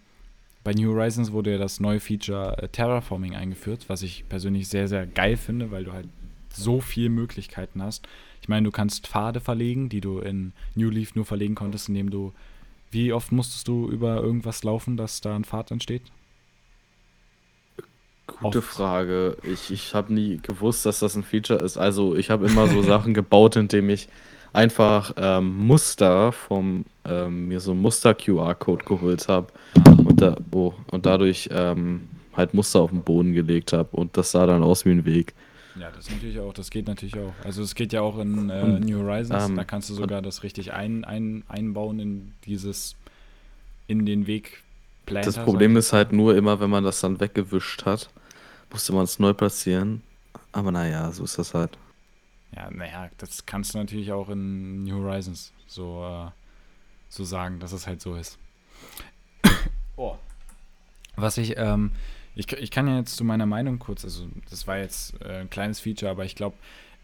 bei 0.63 0.73
New 0.73 0.93
Horizons 0.93 1.33
wurde 1.33 1.53
ja 1.53 1.59
das 1.59 1.79
neue 1.79 2.01
Feature 2.01 2.63
äh, 2.63 2.69
Terraforming 2.69 3.35
eingeführt, 3.35 3.85
was 3.89 4.03
ich 4.03 4.29
persönlich 4.29 4.69
sehr, 4.69 4.89
sehr 4.89 5.07
geil 5.07 5.37
finde, 5.37 5.71
weil 5.71 5.85
du 5.85 5.93
halt 5.93 6.09
so 6.49 6.81
viele 6.81 7.11
Möglichkeiten 7.11 7.83
hast. 7.83 8.09
Ich 8.41 8.49
meine, 8.49 8.65
du 8.65 8.71
kannst 8.71 9.07
Pfade 9.07 9.41
verlegen, 9.41 9.89
die 9.89 10.01
du 10.01 10.21
in 10.21 10.53
New 10.75 10.89
Leaf 10.89 11.15
nur 11.15 11.25
verlegen 11.25 11.55
konntest, 11.55 11.89
indem 11.89 12.11
du 12.11 12.33
wie 12.91 13.13
oft 13.13 13.33
musstest 13.33 13.67
du 13.67 13.91
über 13.91 14.23
irgendwas 14.23 14.63
laufen, 14.63 14.97
dass 14.97 15.21
da 15.21 15.35
ein 15.35 15.45
Pfad 15.45 15.73
entsteht? 15.73 16.03
Gute 18.27 18.59
oft. 18.59 18.69
Frage. 18.69 19.37
Ich, 19.43 19.71
ich 19.71 19.95
habe 19.95 20.13
nie 20.13 20.39
gewusst, 20.39 20.87
dass 20.87 21.01
das 21.01 21.15
ein 21.15 21.23
Feature 21.23 21.61
ist. 21.61 21.77
Also 21.77 22.17
ich 22.17 22.31
habe 22.31 22.47
immer 22.47 22.69
so 22.69 22.83
Sachen 22.83 23.15
gebaut, 23.15 23.57
indem 23.57 23.91
ich 23.91 24.09
einfach 24.53 25.13
ähm, 25.17 25.67
Muster 25.67 26.33
vom 26.33 26.87
ähm, 27.05 27.49
mir 27.49 27.61
so 27.61 27.75
Muster-QR-Code 27.75 28.85
geholt 28.85 29.29
habe 29.29 29.49
und, 30.05 30.23
da, 30.23 30.37
oh, 30.53 30.73
und 30.91 31.07
dadurch 31.07 31.49
ähm, 31.53 32.09
halt 32.35 32.55
Muster 32.55 32.81
auf 32.81 32.91
den 32.91 33.03
Boden 33.03 33.33
gelegt 33.33 33.73
habe 33.73 33.97
und 33.97 34.17
das 34.17 34.31
sah 34.31 34.47
dann 34.47 34.63
aus 34.63 34.85
wie 34.85 34.91
ein 34.91 35.05
Weg. 35.05 35.35
Ja, 35.79 35.91
das 35.91 36.09
natürlich 36.09 36.39
auch, 36.39 36.53
das 36.53 36.71
geht 36.71 36.87
natürlich 36.87 37.19
auch. 37.19 37.33
Also 37.45 37.63
es 37.63 37.75
geht 37.75 37.93
ja 37.93 38.01
auch 38.01 38.19
in 38.19 38.49
äh, 38.49 38.79
New 38.79 39.01
Horizons, 39.01 39.49
ähm, 39.49 39.57
da 39.57 39.65
kannst 39.65 39.91
du 39.91 39.95
sogar 39.95 40.23
das 40.23 40.45
richtig 40.45 40.73
ein, 40.73 41.05
ein, 41.05 41.43
einbauen 41.49 41.99
in 41.99 42.33
dieses, 42.47 42.95
in 43.89 44.07
den 44.07 44.29
Weg. 44.29 44.63
Planter, 45.07 45.33
das 45.33 45.45
Problem 45.45 45.77
ist 45.77 45.93
halt 45.93 46.13
nur 46.13 46.37
immer, 46.37 46.61
wenn 46.61 46.71
man 46.71 46.85
das 46.85 47.01
dann 47.01 47.21
weggewischt 47.21 47.85
hat, 47.85 48.11
musste 48.71 48.93
man 48.93 49.05
es 49.05 49.19
neu 49.19 49.33
platzieren. 49.35 50.03
Aber 50.53 50.71
naja, 50.73 51.11
so 51.13 51.25
ist 51.25 51.39
das 51.39 51.55
halt. 51.55 51.77
Ja, 52.55 52.71
naja, 52.71 53.11
das 53.19 53.45
kannst 53.47 53.75
du 53.75 53.79
natürlich 53.79 54.13
auch 54.13 54.29
in 54.29 54.85
New 54.85 55.03
Horizons 55.03 55.53
so, 55.67 56.05
äh, 56.05 56.31
so 57.09 57.25
sagen, 57.25 57.59
dass 57.59 57.73
es 57.73 57.87
halt 57.87 58.01
so 58.01 58.15
ist. 58.15 58.39
oh. 59.97 60.17
Was 61.17 61.39
ich, 61.39 61.57
ähm, 61.57 61.93
ich, 62.35 62.53
ich 62.53 62.71
kann 62.71 62.87
ja 62.87 62.99
jetzt 62.99 63.17
zu 63.17 63.25
meiner 63.25 63.47
Meinung 63.47 63.79
kurz, 63.79 64.05
also 64.05 64.29
das 64.51 64.67
war 64.67 64.79
jetzt 64.79 65.21
äh, 65.23 65.41
ein 65.41 65.51
kleines 65.51 65.81
Feature, 65.81 66.11
aber 66.11 66.25
ich 66.25 66.37
glaube 66.37 66.57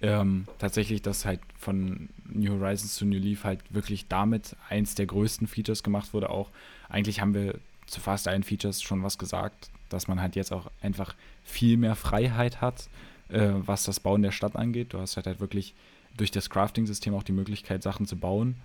ähm, 0.03 0.47
tatsächlich, 0.59 1.03
dass 1.03 1.25
halt 1.25 1.41
von 1.59 2.09
New 2.25 2.53
Horizons 2.53 2.95
zu 2.95 3.05
New 3.05 3.19
Leaf 3.19 3.45
halt 3.45 3.61
wirklich 3.71 4.09
damit 4.09 4.57
eins 4.69 4.95
der 4.95 5.07
größten 5.07 5.47
Features 5.47 5.83
gemacht 5.83 6.15
wurde. 6.15 6.31
Auch 6.31 6.51
eigentlich 6.89 7.21
haben 7.21 7.35
wir 7.35 7.59
zu 7.91 8.01
fast 8.01 8.29
allen 8.29 8.43
Features 8.43 8.83
schon 8.83 9.03
was 9.03 9.19
gesagt, 9.19 9.71
dass 9.89 10.09
man 10.09 10.21
halt 10.21 10.37
jetzt 10.37 10.53
auch 10.53 10.71
einfach 10.81 11.15
viel 11.43 11.77
mehr 11.77 11.97
Freiheit 11.97 12.61
hat, 12.61 12.89
äh, 13.29 13.51
was 13.55 13.85
das 13.85 14.01
Bauen 14.01 14.23
der 14.23 14.33
Stadt 14.33 14.57
angeht. 14.57 14.93
Du 14.93 14.99
hast 14.99 15.17
halt, 15.17 15.27
halt 15.27 15.41
wirklich 15.41 15.75
durch 16.17 16.31
das 16.31 16.51
Crafting-System 16.51 17.15
auch 17.15 17.23
die 17.23 17.33
Möglichkeit, 17.33 17.83
Sachen 17.83 18.07
zu 18.07 18.17
bauen. 18.17 18.57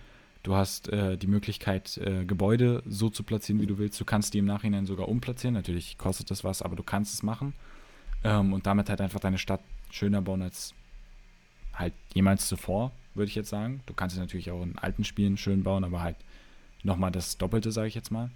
Du 0.43 0.55
hast 0.55 0.89
äh, 0.89 1.17
die 1.17 1.27
Möglichkeit, 1.27 1.97
äh, 1.97 2.23
Gebäude 2.25 2.83
so 2.85 3.09
zu 3.09 3.23
platzieren, 3.23 3.61
wie 3.61 3.65
du 3.65 3.77
willst. 3.77 3.99
Du 3.99 4.05
kannst 4.05 4.33
die 4.33 4.37
im 4.37 4.45
Nachhinein 4.45 4.85
sogar 4.85 5.09
umplatzieren. 5.09 5.55
Natürlich 5.55 5.97
kostet 5.97 6.29
das 6.29 6.43
was, 6.43 6.61
aber 6.61 6.75
du 6.75 6.83
kannst 6.83 7.13
es 7.13 7.23
machen. 7.23 7.53
Ähm, 8.23 8.53
und 8.53 8.67
damit 8.67 8.89
halt 8.89 9.01
einfach 9.01 9.19
deine 9.19 9.39
Stadt 9.39 9.61
schöner 9.89 10.21
bauen 10.21 10.41
als 10.41 10.73
halt 11.73 11.93
jemals 12.13 12.47
zuvor, 12.47 12.91
würde 13.15 13.29
ich 13.29 13.35
jetzt 13.35 13.49
sagen. 13.49 13.81
Du 13.85 13.93
kannst 13.93 14.15
es 14.15 14.19
natürlich 14.19 14.51
auch 14.51 14.61
in 14.61 14.77
alten 14.77 15.03
Spielen 15.03 15.37
schön 15.37 15.63
bauen, 15.63 15.83
aber 15.83 16.01
halt 16.01 16.17
nochmal 16.83 17.11
das 17.11 17.37
Doppelte, 17.37 17.71
sage 17.71 17.87
ich 17.87 17.95
jetzt 17.95 18.11
mal. 18.11 18.29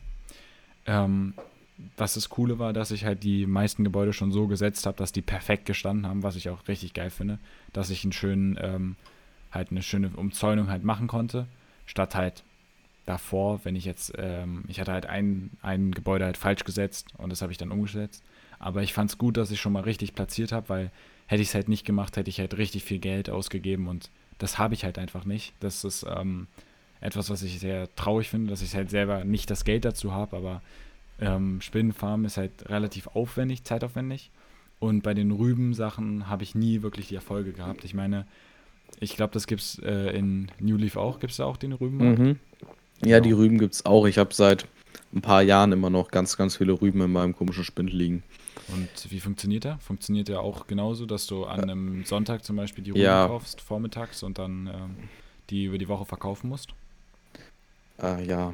Ähm, 0.89 1.35
was 1.95 2.15
das 2.15 2.29
Coole 2.29 2.59
war, 2.59 2.73
dass 2.73 2.91
ich 2.91 3.05
halt 3.05 3.23
die 3.23 3.45
meisten 3.45 3.83
Gebäude 3.83 4.11
schon 4.11 4.31
so 4.31 4.47
gesetzt 4.47 4.85
habe, 4.85 4.97
dass 4.97 5.11
die 5.11 5.21
perfekt 5.21 5.65
gestanden 5.65 6.07
haben, 6.07 6.23
was 6.23 6.35
ich 6.35 6.49
auch 6.49 6.67
richtig 6.67 6.93
geil 6.93 7.09
finde, 7.09 7.39
dass 7.71 7.89
ich 7.89 8.03
einen 8.03 8.11
schönen, 8.11 8.57
ähm, 8.59 8.95
halt 9.51 9.71
eine 9.71 9.83
schöne 9.83 10.09
Umzäunung 10.09 10.69
halt 10.69 10.83
machen 10.83 11.07
konnte, 11.07 11.47
statt 11.85 12.15
halt 12.15 12.43
davor, 13.05 13.61
wenn 13.63 13.75
ich 13.75 13.85
jetzt, 13.85 14.13
ähm, 14.17 14.63
ich 14.67 14.79
hatte 14.79 14.91
halt 14.91 15.05
ein, 15.05 15.51
ein 15.61 15.91
Gebäude 15.91 16.25
halt 16.25 16.37
falsch 16.37 16.63
gesetzt 16.63 17.07
und 17.17 17.29
das 17.29 17.41
habe 17.41 17.51
ich 17.51 17.57
dann 17.57 17.71
umgesetzt, 17.71 18.23
aber 18.57 18.83
ich 18.83 18.93
fand 18.93 19.11
es 19.11 19.17
gut, 19.17 19.37
dass 19.37 19.51
ich 19.51 19.61
schon 19.61 19.73
mal 19.73 19.83
richtig 19.83 20.15
platziert 20.15 20.51
habe, 20.51 20.69
weil 20.69 20.91
hätte 21.27 21.41
ich 21.41 21.49
es 21.49 21.55
halt 21.55 21.69
nicht 21.69 21.85
gemacht, 21.85 22.17
hätte 22.17 22.29
ich 22.29 22.39
halt 22.39 22.57
richtig 22.57 22.83
viel 22.83 22.99
Geld 22.99 23.29
ausgegeben 23.29 23.87
und 23.87 24.09
das 24.37 24.57
habe 24.57 24.73
ich 24.73 24.83
halt 24.83 24.97
einfach 24.97 25.25
nicht. 25.25 25.53
Das 25.59 25.83
ist 25.83 26.05
ähm, 26.09 26.47
etwas, 27.01 27.29
was 27.29 27.43
ich 27.43 27.59
sehr 27.59 27.93
traurig 27.95 28.29
finde, 28.29 28.49
dass 28.49 28.61
ich 28.61 28.75
halt 28.75 28.89
selber 28.89 29.23
nicht 29.23 29.49
das 29.49 29.63
Geld 29.63 29.85
dazu 29.85 30.13
habe, 30.13 30.37
aber 30.37 30.61
ähm, 31.19 31.61
Spinnenfarm 31.61 32.25
ist 32.25 32.37
halt 32.37 32.69
relativ 32.69 33.07
aufwendig, 33.07 33.63
zeitaufwendig. 33.63 34.31
Und 34.79 35.01
bei 35.03 35.13
den 35.13 35.31
Rüben-Sachen 35.31 36.29
habe 36.29 36.43
ich 36.43 36.55
nie 36.55 36.81
wirklich 36.81 37.09
die 37.09 37.15
Erfolge 37.15 37.51
gehabt. 37.51 37.83
Ich 37.83 37.93
meine, 37.93 38.25
ich 38.99 39.15
glaube, 39.15 39.33
das 39.33 39.45
gibt 39.45 39.61
es 39.61 39.79
äh, 39.79 40.17
in 40.17 40.49
New 40.59 40.77
Leaf 40.77 40.95
auch. 40.95 41.19
Gibt 41.19 41.31
es 41.31 41.37
da 41.37 41.45
auch 41.45 41.57
den 41.57 41.73
Rüben? 41.73 41.97
Mhm. 41.97 42.39
Ja, 43.03 43.19
die 43.19 43.33
Rüben 43.33 43.57
gibt 43.57 43.73
es 43.73 43.85
auch. 43.85 44.05
Ich 44.05 44.17
habe 44.17 44.33
seit 44.33 44.67
ein 45.13 45.21
paar 45.21 45.41
Jahren 45.41 45.71
immer 45.71 45.89
noch 45.89 46.11
ganz, 46.11 46.37
ganz 46.37 46.57
viele 46.57 46.81
Rüben 46.81 47.01
in 47.01 47.11
meinem 47.11 47.35
komischen 47.35 47.63
Spind 47.63 47.91
liegen. 47.91 48.23
Und 48.69 49.11
wie 49.11 49.19
funktioniert 49.19 49.63
der? 49.63 49.79
Funktioniert 49.79 50.27
der 50.27 50.41
auch 50.41 50.67
genauso, 50.67 51.05
dass 51.05 51.25
du 51.27 51.45
an 51.45 51.63
einem 51.63 52.05
Sonntag 52.05 52.43
zum 52.43 52.55
Beispiel 52.55 52.83
die 52.83 52.91
Rüben 52.91 53.01
Ja. 53.01 53.27
kaufst, 53.27 53.61
vormittags, 53.61 54.23
und 54.23 54.37
dann 54.37 54.67
ähm, 54.67 54.95
die 55.49 55.65
über 55.65 55.77
die 55.77 55.87
Woche 55.87 56.05
verkaufen 56.05 56.49
musst? 56.49 56.73
Äh, 58.01 58.25
ja, 58.25 58.53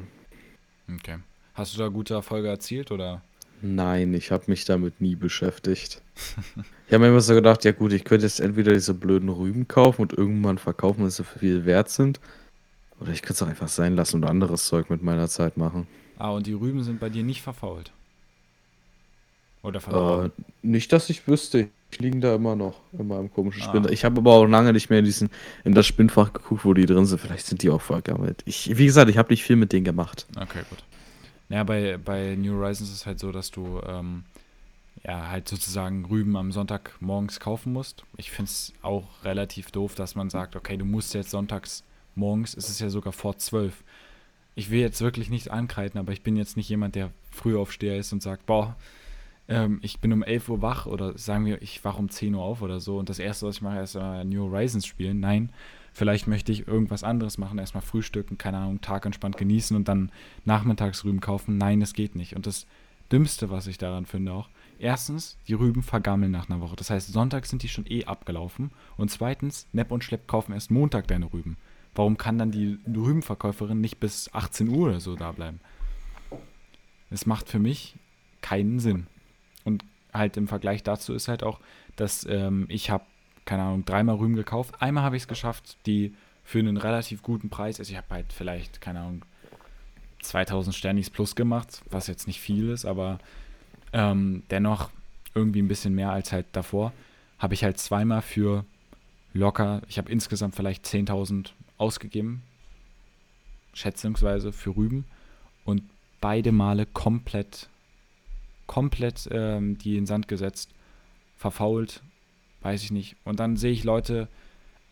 Okay. 0.94 1.18
Hast 1.54 1.74
du 1.74 1.78
da 1.78 1.88
gute 1.88 2.14
Erfolge 2.14 2.48
erzielt 2.48 2.90
oder? 2.90 3.22
nein, 3.62 4.12
ich 4.14 4.30
habe 4.30 4.44
mich 4.48 4.64
damit 4.66 5.00
nie 5.00 5.16
beschäftigt. 5.16 6.02
ich 6.86 6.92
habe 6.92 7.04
mir 7.04 7.08
immer 7.08 7.20
so 7.20 7.34
gedacht, 7.34 7.64
ja 7.64 7.72
gut, 7.72 7.92
ich 7.92 8.04
könnte 8.04 8.26
jetzt 8.26 8.38
entweder 8.38 8.72
diese 8.72 8.94
blöden 8.94 9.28
Rüben 9.30 9.66
kaufen 9.66 10.02
und 10.02 10.12
irgendwann 10.12 10.58
verkaufen, 10.58 11.02
weil 11.02 11.10
sie 11.10 11.16
so 11.16 11.24
viel 11.24 11.64
wert 11.64 11.88
sind. 11.88 12.20
Oder 13.00 13.12
ich 13.12 13.22
könnte 13.22 13.32
es 13.34 13.42
auch 13.42 13.48
einfach 13.48 13.68
sein 13.68 13.96
lassen 13.96 14.16
und 14.16 14.24
anderes 14.28 14.66
Zeug 14.66 14.90
mit 14.90 15.02
meiner 15.02 15.28
Zeit 15.28 15.56
machen. 15.56 15.86
Ah, 16.18 16.30
und 16.30 16.46
die 16.46 16.52
Rüben 16.52 16.82
sind 16.84 17.00
bei 17.00 17.08
dir 17.08 17.24
nicht 17.24 17.42
verfault? 17.42 17.92
Oder 19.62 19.80
verloren? 19.80 20.32
Äh, 20.38 20.42
nicht, 20.62 20.92
dass 20.92 21.10
ich 21.10 21.26
wüsste. 21.26 21.68
Liegen 22.00 22.20
da 22.20 22.34
immer 22.34 22.56
noch 22.56 22.80
in 22.92 23.08
meinem 23.08 23.32
komischen 23.32 23.62
Ah. 23.62 23.68
Spind. 23.68 23.90
Ich 23.90 24.04
habe 24.04 24.18
aber 24.18 24.32
auch 24.32 24.46
lange 24.46 24.72
nicht 24.72 24.90
mehr 24.90 24.98
in, 25.00 25.04
diesen, 25.04 25.30
in 25.64 25.74
das 25.74 25.86
Spinnfach 25.86 26.32
geguckt, 26.32 26.64
wo 26.64 26.74
die 26.74 26.86
drin 26.86 27.06
sind. 27.06 27.20
Vielleicht 27.20 27.46
sind 27.46 27.62
die 27.62 27.70
auch 27.70 27.80
vergammelt. 27.82 28.42
Ich, 28.46 28.76
wie 28.76 28.86
gesagt, 28.86 29.10
ich 29.10 29.18
habe 29.18 29.30
nicht 29.32 29.42
viel 29.44 29.56
mit 29.56 29.72
denen 29.72 29.84
gemacht. 29.84 30.26
Okay, 30.36 30.62
gut. 30.68 30.82
Ja, 31.48 31.62
bei, 31.64 31.96
bei 31.98 32.34
New 32.36 32.54
Horizons 32.54 32.90
ist 32.90 32.96
es 32.96 33.06
halt 33.06 33.20
so, 33.20 33.30
dass 33.32 33.50
du 33.50 33.80
ähm, 33.86 34.24
ja 35.04 35.28
halt 35.30 35.48
sozusagen 35.48 36.04
Rüben 36.06 36.36
am 36.36 36.50
Sonntag 36.52 36.96
morgens 37.00 37.38
kaufen 37.40 37.72
musst. 37.72 38.04
Ich 38.16 38.30
finde 38.30 38.50
es 38.50 38.72
auch 38.82 39.04
relativ 39.24 39.70
doof, 39.70 39.94
dass 39.94 40.14
man 40.14 40.30
sagt, 40.30 40.56
okay, 40.56 40.76
du 40.76 40.84
musst 40.84 41.14
jetzt 41.14 41.30
sonntags 41.30 41.84
morgens, 42.14 42.56
es 42.56 42.68
ist 42.68 42.80
ja 42.80 42.88
sogar 42.88 43.12
vor 43.12 43.38
zwölf. 43.38 43.84
Ich 44.54 44.70
will 44.70 44.80
jetzt 44.80 45.02
wirklich 45.02 45.28
nicht 45.28 45.50
ankreiden, 45.50 46.00
aber 46.00 46.12
ich 46.12 46.22
bin 46.22 46.34
jetzt 46.36 46.56
nicht 46.56 46.68
jemand, 46.68 46.94
der 46.94 47.10
Frühaufsteher 47.30 47.96
ist 47.98 48.12
und 48.12 48.22
sagt, 48.22 48.46
boah, 48.46 48.74
ähm, 49.48 49.78
ich 49.82 50.00
bin 50.00 50.12
um 50.12 50.22
11 50.22 50.48
Uhr 50.48 50.62
wach 50.62 50.86
oder 50.86 51.16
sagen 51.16 51.44
wir, 51.46 51.62
ich 51.62 51.84
wach 51.84 51.98
um 51.98 52.08
10 52.08 52.34
Uhr 52.34 52.42
auf 52.42 52.62
oder 52.62 52.80
so 52.80 52.98
und 52.98 53.08
das 53.08 53.18
erste, 53.18 53.46
was 53.46 53.56
ich 53.56 53.62
mache, 53.62 53.80
ist 53.80 53.94
äh, 53.94 54.24
New 54.24 54.42
Horizons 54.50 54.86
spielen. 54.86 55.20
Nein, 55.20 55.50
vielleicht 55.92 56.26
möchte 56.26 56.52
ich 56.52 56.66
irgendwas 56.66 57.04
anderes 57.04 57.38
machen, 57.38 57.58
erstmal 57.58 57.82
frühstücken, 57.82 58.38
keine 58.38 58.58
Ahnung, 58.58 58.80
Tag 58.80 59.06
entspannt 59.06 59.36
genießen 59.36 59.76
und 59.76 59.88
dann 59.88 60.10
nachmittags 60.44 61.04
Rüben 61.04 61.20
kaufen. 61.20 61.58
Nein, 61.58 61.80
das 61.80 61.92
geht 61.92 62.16
nicht. 62.16 62.34
Und 62.34 62.46
das 62.46 62.66
Dümmste, 63.12 63.50
was 63.50 63.66
ich 63.68 63.78
daran 63.78 64.04
finde 64.04 64.32
auch, 64.32 64.48
erstens, 64.78 65.38
die 65.46 65.54
Rüben 65.54 65.82
vergammeln 65.82 66.32
nach 66.32 66.50
einer 66.50 66.60
Woche. 66.60 66.76
Das 66.76 66.90
heißt, 66.90 67.12
Sonntag 67.12 67.46
sind 67.46 67.62
die 67.62 67.68
schon 67.68 67.86
eh 67.86 68.04
abgelaufen. 68.04 68.72
Und 68.96 69.10
zweitens, 69.10 69.68
Nepp 69.72 69.92
und 69.92 70.02
Schlepp 70.02 70.26
kaufen 70.26 70.52
erst 70.52 70.70
Montag 70.70 71.06
deine 71.06 71.32
Rüben. 71.32 71.56
Warum 71.94 72.18
kann 72.18 72.38
dann 72.38 72.50
die 72.50 72.78
Rübenverkäuferin 72.86 73.80
nicht 73.80 74.00
bis 74.00 74.32
18 74.34 74.68
Uhr 74.68 74.88
oder 74.88 75.00
so 75.00 75.14
da 75.14 75.32
bleiben? 75.32 75.60
Das 77.10 77.26
macht 77.26 77.48
für 77.48 77.60
mich 77.60 77.94
keinen 78.42 78.80
Sinn. 78.80 79.06
Halt 80.16 80.36
im 80.36 80.48
Vergleich 80.48 80.82
dazu 80.82 81.14
ist 81.14 81.28
halt 81.28 81.42
auch, 81.42 81.60
dass 81.96 82.26
ähm, 82.28 82.66
ich 82.68 82.90
habe, 82.90 83.04
keine 83.44 83.62
Ahnung, 83.62 83.84
dreimal 83.84 84.16
Rüben 84.16 84.36
gekauft. 84.36 84.74
Einmal 84.80 85.04
habe 85.04 85.16
ich 85.16 85.22
es 85.22 85.28
geschafft, 85.28 85.76
die 85.86 86.14
für 86.44 86.60
einen 86.60 86.76
relativ 86.76 87.22
guten 87.22 87.50
Preis, 87.50 87.78
also 87.78 87.90
ich 87.90 87.96
habe 87.96 88.06
halt 88.10 88.32
vielleicht, 88.32 88.80
keine 88.80 89.00
Ahnung, 89.00 89.24
2000 90.22 90.74
Sternis 90.74 91.10
plus 91.10 91.34
gemacht, 91.34 91.82
was 91.90 92.06
jetzt 92.06 92.26
nicht 92.26 92.40
viel 92.40 92.70
ist, 92.70 92.84
aber 92.84 93.18
ähm, 93.92 94.42
dennoch 94.50 94.90
irgendwie 95.34 95.60
ein 95.60 95.68
bisschen 95.68 95.94
mehr 95.94 96.10
als 96.10 96.32
halt 96.32 96.46
davor, 96.52 96.92
habe 97.38 97.54
ich 97.54 97.64
halt 97.64 97.78
zweimal 97.78 98.22
für 98.22 98.64
locker, 99.34 99.82
ich 99.88 99.98
habe 99.98 100.10
insgesamt 100.10 100.54
vielleicht 100.54 100.84
10.000 100.86 101.50
ausgegeben, 101.78 102.42
schätzungsweise 103.74 104.52
für 104.52 104.76
Rüben 104.76 105.04
und 105.64 105.82
beide 106.20 106.52
Male 106.52 106.86
komplett, 106.86 107.68
komplett 108.66 109.28
ähm, 109.30 109.78
die 109.78 109.90
in 109.90 110.02
den 110.02 110.06
Sand 110.06 110.28
gesetzt, 110.28 110.70
verfault, 111.36 112.02
weiß 112.62 112.82
ich 112.82 112.90
nicht. 112.90 113.16
Und 113.24 113.40
dann 113.40 113.56
sehe 113.56 113.72
ich 113.72 113.84
Leute, 113.84 114.28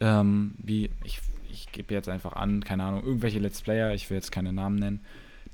ähm, 0.00 0.54
wie, 0.58 0.90
ich, 1.04 1.20
ich 1.50 1.72
gebe 1.72 1.94
jetzt 1.94 2.08
einfach 2.08 2.34
an, 2.34 2.62
keine 2.64 2.84
Ahnung, 2.84 3.04
irgendwelche 3.04 3.38
Let's 3.38 3.62
Player, 3.62 3.94
ich 3.94 4.10
will 4.10 4.16
jetzt 4.16 4.32
keine 4.32 4.52
Namen 4.52 4.76
nennen, 4.76 5.00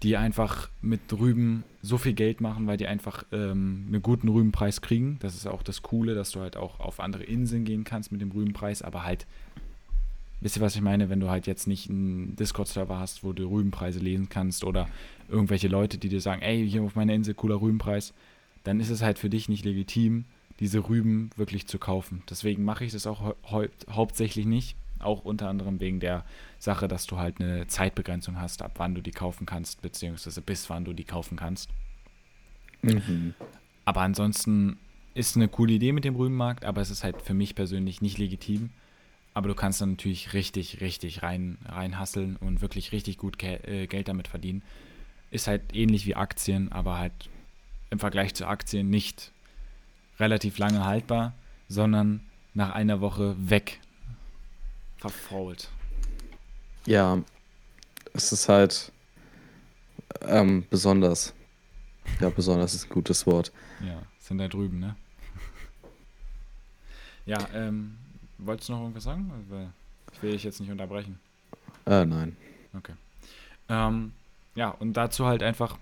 die 0.02 0.16
einfach 0.16 0.70
mit 0.80 1.00
Rüben 1.12 1.64
so 1.82 1.98
viel 1.98 2.14
Geld 2.14 2.40
machen, 2.40 2.66
weil 2.66 2.76
die 2.76 2.86
einfach 2.86 3.24
ähm, 3.32 3.84
einen 3.88 4.02
guten 4.02 4.28
Rübenpreis 4.28 4.80
kriegen. 4.80 5.18
Das 5.20 5.34
ist 5.34 5.46
auch 5.46 5.62
das 5.62 5.82
Coole, 5.82 6.14
dass 6.14 6.30
du 6.30 6.40
halt 6.40 6.56
auch 6.56 6.80
auf 6.80 7.00
andere 7.00 7.24
Inseln 7.24 7.64
gehen 7.64 7.84
kannst 7.84 8.10
mit 8.10 8.20
dem 8.20 8.30
Rübenpreis, 8.30 8.82
aber 8.82 9.04
halt, 9.04 9.26
wisst 10.40 10.56
ihr, 10.56 10.62
was 10.62 10.74
ich 10.74 10.82
meine, 10.82 11.08
wenn 11.08 11.20
du 11.20 11.28
halt 11.28 11.46
jetzt 11.46 11.66
nicht 11.66 11.90
einen 11.90 12.36
Discord-Server 12.36 12.98
hast, 12.98 13.24
wo 13.24 13.32
du 13.32 13.50
Rübenpreise 13.50 13.98
lesen 13.98 14.28
kannst 14.28 14.64
oder 14.64 14.88
irgendwelche 15.28 15.68
Leute, 15.68 15.98
die 15.98 16.08
dir 16.08 16.20
sagen, 16.20 16.42
ey, 16.42 16.68
hier 16.68 16.82
auf 16.82 16.94
meiner 16.94 17.14
Insel 17.14 17.34
cooler 17.34 17.60
Rübenpreis, 17.60 18.14
dann 18.64 18.80
ist 18.80 18.90
es 18.90 19.02
halt 19.02 19.18
für 19.18 19.30
dich 19.30 19.48
nicht 19.48 19.64
legitim, 19.64 20.24
diese 20.58 20.88
Rüben 20.88 21.30
wirklich 21.36 21.66
zu 21.66 21.78
kaufen. 21.78 22.22
Deswegen 22.28 22.64
mache 22.64 22.84
ich 22.84 22.92
das 22.92 23.06
auch 23.06 23.20
hau 23.20 23.34
haupt- 23.50 23.86
hauptsächlich 23.90 24.46
nicht. 24.46 24.76
Auch 24.98 25.24
unter 25.24 25.48
anderem 25.48 25.80
wegen 25.80 25.98
der 25.98 26.26
Sache, 26.58 26.86
dass 26.86 27.06
du 27.06 27.16
halt 27.16 27.40
eine 27.40 27.66
Zeitbegrenzung 27.66 28.38
hast, 28.38 28.60
ab 28.60 28.72
wann 28.76 28.94
du 28.94 29.00
die 29.00 29.12
kaufen 29.12 29.46
kannst, 29.46 29.80
beziehungsweise 29.80 30.42
bis 30.42 30.68
wann 30.68 30.84
du 30.84 30.92
die 30.92 31.04
kaufen 31.04 31.36
kannst. 31.38 31.70
Mhm. 32.82 33.32
Aber 33.86 34.02
ansonsten 34.02 34.76
ist 35.14 35.36
eine 35.36 35.48
coole 35.48 35.72
Idee 35.72 35.92
mit 35.92 36.04
dem 36.04 36.16
Rübenmarkt, 36.16 36.66
aber 36.66 36.82
es 36.82 36.90
ist 36.90 37.02
halt 37.02 37.22
für 37.22 37.32
mich 37.32 37.54
persönlich 37.54 38.02
nicht 38.02 38.18
legitim. 38.18 38.68
Aber 39.40 39.48
du 39.48 39.54
kannst 39.54 39.80
dann 39.80 39.92
natürlich 39.92 40.34
richtig, 40.34 40.82
richtig 40.82 41.22
rein, 41.22 41.56
reinhasseln 41.64 42.36
und 42.36 42.60
wirklich 42.60 42.92
richtig 42.92 43.16
gut 43.16 43.38
Ge 43.38 43.54
äh, 43.62 43.86
Geld 43.86 44.08
damit 44.08 44.28
verdienen. 44.28 44.62
Ist 45.30 45.46
halt 45.46 45.74
ähnlich 45.74 46.04
wie 46.04 46.14
Aktien, 46.14 46.70
aber 46.70 46.98
halt 46.98 47.30
im 47.88 47.98
Vergleich 47.98 48.34
zu 48.34 48.46
Aktien 48.46 48.90
nicht 48.90 49.32
relativ 50.18 50.58
lange 50.58 50.84
haltbar, 50.84 51.32
sondern 51.70 52.20
nach 52.52 52.74
einer 52.74 53.00
Woche 53.00 53.34
weg. 53.38 53.80
Verfault. 54.98 55.70
Ja, 56.84 57.22
es 58.12 58.32
ist 58.32 58.46
halt 58.50 58.92
ähm, 60.20 60.66
besonders. 60.68 61.32
Ja, 62.20 62.28
besonders 62.28 62.74
ist 62.74 62.88
ein 62.88 62.92
gutes 62.92 63.26
Wort. 63.26 63.52
Ja, 63.82 64.02
sind 64.18 64.36
da 64.36 64.48
drüben, 64.48 64.80
ne? 64.80 64.96
ja, 67.24 67.38
ähm, 67.54 67.96
wolltest 68.44 68.68
du 68.68 68.72
noch 68.72 68.80
irgendwas 68.80 69.04
sagen? 69.04 69.30
Ich 70.12 70.22
will 70.22 70.32
dich 70.32 70.44
jetzt 70.44 70.60
nicht 70.60 70.70
unterbrechen. 70.70 71.18
Äh, 71.86 72.04
nein. 72.04 72.36
Ähm, 73.68 74.12
ja, 74.54 74.70
und 74.70 74.94
dazu 74.94 75.26
halt 75.26 75.42
einfach, 75.42 75.78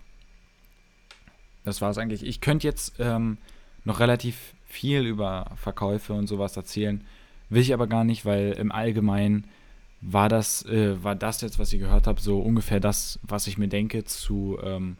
das 1.64 1.80
war 1.80 1.90
es 1.90 1.98
eigentlich. 1.98 2.24
Ich 2.24 2.40
könnte 2.40 2.66
jetzt 2.66 2.94
ähm, 2.98 3.38
noch 3.84 4.00
relativ 4.00 4.54
viel 4.66 5.06
über 5.06 5.50
Verkäufe 5.56 6.12
und 6.12 6.26
sowas 6.26 6.56
erzählen, 6.56 7.04
will 7.48 7.62
ich 7.62 7.72
aber 7.72 7.86
gar 7.86 8.04
nicht, 8.04 8.24
weil 8.24 8.52
im 8.52 8.70
Allgemeinen 8.70 9.48
war 10.00 10.28
das, 10.28 10.64
äh, 10.66 11.02
war 11.02 11.14
das 11.14 11.40
jetzt, 11.40 11.58
was 11.58 11.72
ich 11.72 11.80
gehört 11.80 12.06
habe, 12.06 12.20
so 12.20 12.38
ungefähr 12.40 12.78
das, 12.78 13.18
was 13.22 13.46
ich 13.46 13.58
mir 13.58 13.68
denke 13.68 14.04
zu 14.04 14.58
ähm, 14.62 14.96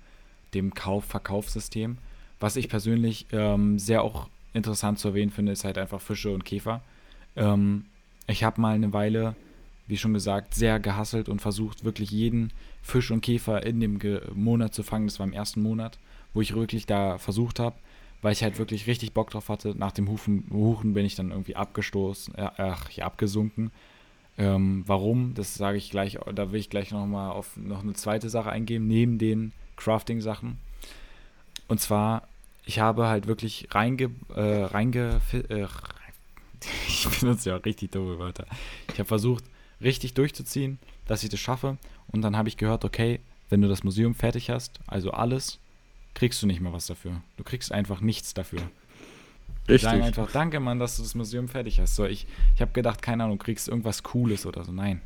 dem 0.54 0.74
Kauf-Verkaufssystem. 0.74 1.98
Was 2.40 2.56
ich 2.56 2.68
persönlich 2.68 3.26
ähm, 3.32 3.78
sehr 3.78 4.02
auch 4.02 4.28
interessant 4.54 4.98
zu 4.98 5.08
erwähnen 5.08 5.30
finde, 5.30 5.52
ist 5.52 5.64
halt 5.64 5.78
einfach 5.78 6.00
Fische 6.00 6.30
und 6.30 6.44
Käfer. 6.44 6.82
Ähm, 7.38 7.84
ich 8.26 8.44
habe 8.44 8.60
mal 8.60 8.74
eine 8.74 8.92
Weile, 8.92 9.34
wie 9.86 9.96
schon 9.96 10.12
gesagt, 10.12 10.54
sehr 10.54 10.78
gehasselt 10.80 11.28
und 11.28 11.40
versucht, 11.40 11.84
wirklich 11.84 12.10
jeden 12.10 12.52
Fisch 12.82 13.10
und 13.10 13.22
Käfer 13.22 13.64
in 13.64 13.80
dem 13.80 13.98
Ge 13.98 14.20
Monat 14.34 14.74
zu 14.74 14.82
fangen. 14.82 15.06
Das 15.06 15.18
war 15.18 15.26
im 15.26 15.32
ersten 15.32 15.62
Monat, 15.62 15.98
wo 16.34 16.40
ich 16.40 16.54
wirklich 16.54 16.86
da 16.86 17.18
versucht 17.18 17.58
habe, 17.58 17.76
weil 18.20 18.32
ich 18.32 18.42
halt 18.42 18.58
wirklich 18.58 18.86
richtig 18.86 19.12
Bock 19.12 19.30
drauf 19.30 19.48
hatte. 19.48 19.74
Nach 19.76 19.92
dem 19.92 20.08
Hufen, 20.08 20.44
Huchen 20.50 20.92
bin 20.92 21.06
ich 21.06 21.14
dann 21.14 21.30
irgendwie 21.30 21.56
abgestoßen, 21.56 22.34
äh, 22.34 22.50
ach, 22.58 22.90
ja, 22.90 23.06
abgesunken. 23.06 23.70
Ähm, 24.36 24.84
warum? 24.86 25.34
Das 25.34 25.54
sage 25.54 25.78
ich 25.78 25.90
gleich, 25.90 26.18
da 26.34 26.52
will 26.52 26.60
ich 26.60 26.70
gleich 26.70 26.92
nochmal 26.92 27.32
auf 27.32 27.56
noch 27.56 27.82
eine 27.82 27.94
zweite 27.94 28.28
Sache 28.30 28.50
eingehen, 28.50 28.86
neben 28.86 29.18
den 29.18 29.52
Crafting-Sachen. 29.76 30.58
Und 31.66 31.80
zwar, 31.80 32.28
ich 32.64 32.78
habe 32.78 33.06
halt 33.06 33.26
wirklich 33.26 33.68
reinge, 33.72 34.10
äh, 34.34 34.64
reinge, 34.64 35.20
äh, 35.48 35.66
ich 36.88 37.08
benutze 37.20 37.50
ja 37.50 37.56
auch 37.56 37.64
richtig 37.64 37.92
dumme 37.92 38.18
Wörter. 38.18 38.46
Ich 38.92 38.98
habe 38.98 39.06
versucht, 39.06 39.44
richtig 39.80 40.14
durchzuziehen, 40.14 40.78
dass 41.06 41.22
ich 41.22 41.30
das 41.30 41.40
schaffe. 41.40 41.78
Und 42.08 42.22
dann 42.22 42.36
habe 42.36 42.48
ich 42.48 42.56
gehört, 42.56 42.84
okay, 42.84 43.20
wenn 43.50 43.62
du 43.62 43.68
das 43.68 43.84
Museum 43.84 44.14
fertig 44.14 44.50
hast, 44.50 44.80
also 44.86 45.10
alles, 45.10 45.58
kriegst 46.14 46.42
du 46.42 46.46
nicht 46.46 46.60
mehr 46.60 46.72
was 46.72 46.86
dafür. 46.86 47.22
Du 47.36 47.44
kriegst 47.44 47.72
einfach 47.72 48.00
nichts 48.00 48.34
dafür. 48.34 48.62
Richtig. 49.68 49.82
Sagen 49.82 50.02
einfach, 50.02 50.30
danke 50.32 50.60
Mann, 50.60 50.78
dass 50.78 50.96
du 50.96 51.02
das 51.02 51.14
Museum 51.14 51.48
fertig 51.48 51.78
hast. 51.80 51.94
So, 51.94 52.06
ich 52.06 52.26
ich 52.54 52.60
habe 52.60 52.72
gedacht, 52.72 53.02
keine 53.02 53.24
Ahnung, 53.24 53.38
du 53.38 53.44
kriegst 53.44 53.68
irgendwas 53.68 54.02
Cooles 54.02 54.46
oder 54.46 54.64
so. 54.64 54.72
Nein. 54.72 55.02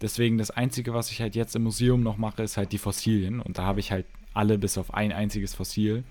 Deswegen 0.00 0.38
das 0.38 0.50
Einzige, 0.50 0.94
was 0.94 1.10
ich 1.10 1.20
halt 1.20 1.34
jetzt 1.34 1.54
im 1.54 1.62
Museum 1.64 2.02
noch 2.02 2.16
mache, 2.16 2.42
ist 2.42 2.56
halt 2.56 2.72
die 2.72 2.78
Fossilien. 2.78 3.40
Und 3.40 3.58
da 3.58 3.64
habe 3.64 3.80
ich 3.80 3.92
halt 3.92 4.06
alle 4.32 4.58
bis 4.58 4.78
auf 4.78 4.94
ein 4.94 5.12
einziges 5.12 5.54
Fossil. 5.54 6.04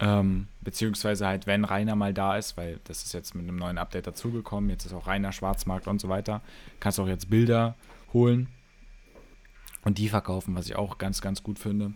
Ähm, 0.00 0.46
beziehungsweise 0.60 1.26
halt, 1.26 1.46
wenn 1.46 1.64
Rainer 1.64 1.96
mal 1.96 2.14
da 2.14 2.36
ist, 2.36 2.56
weil 2.56 2.78
das 2.84 3.02
ist 3.02 3.14
jetzt 3.14 3.34
mit 3.34 3.48
einem 3.48 3.56
neuen 3.56 3.78
Update 3.78 4.06
dazugekommen, 4.06 4.70
jetzt 4.70 4.84
ist 4.84 4.92
auch 4.92 5.06
Rainer 5.06 5.32
Schwarzmarkt 5.32 5.88
und 5.88 6.00
so 6.00 6.08
weiter, 6.08 6.40
kannst 6.78 7.00
auch 7.00 7.08
jetzt 7.08 7.30
Bilder 7.30 7.74
holen 8.12 8.48
und 9.82 9.98
die 9.98 10.08
verkaufen, 10.08 10.54
was 10.54 10.66
ich 10.66 10.76
auch 10.76 10.98
ganz, 10.98 11.20
ganz 11.20 11.42
gut 11.42 11.58
finde. 11.58 11.92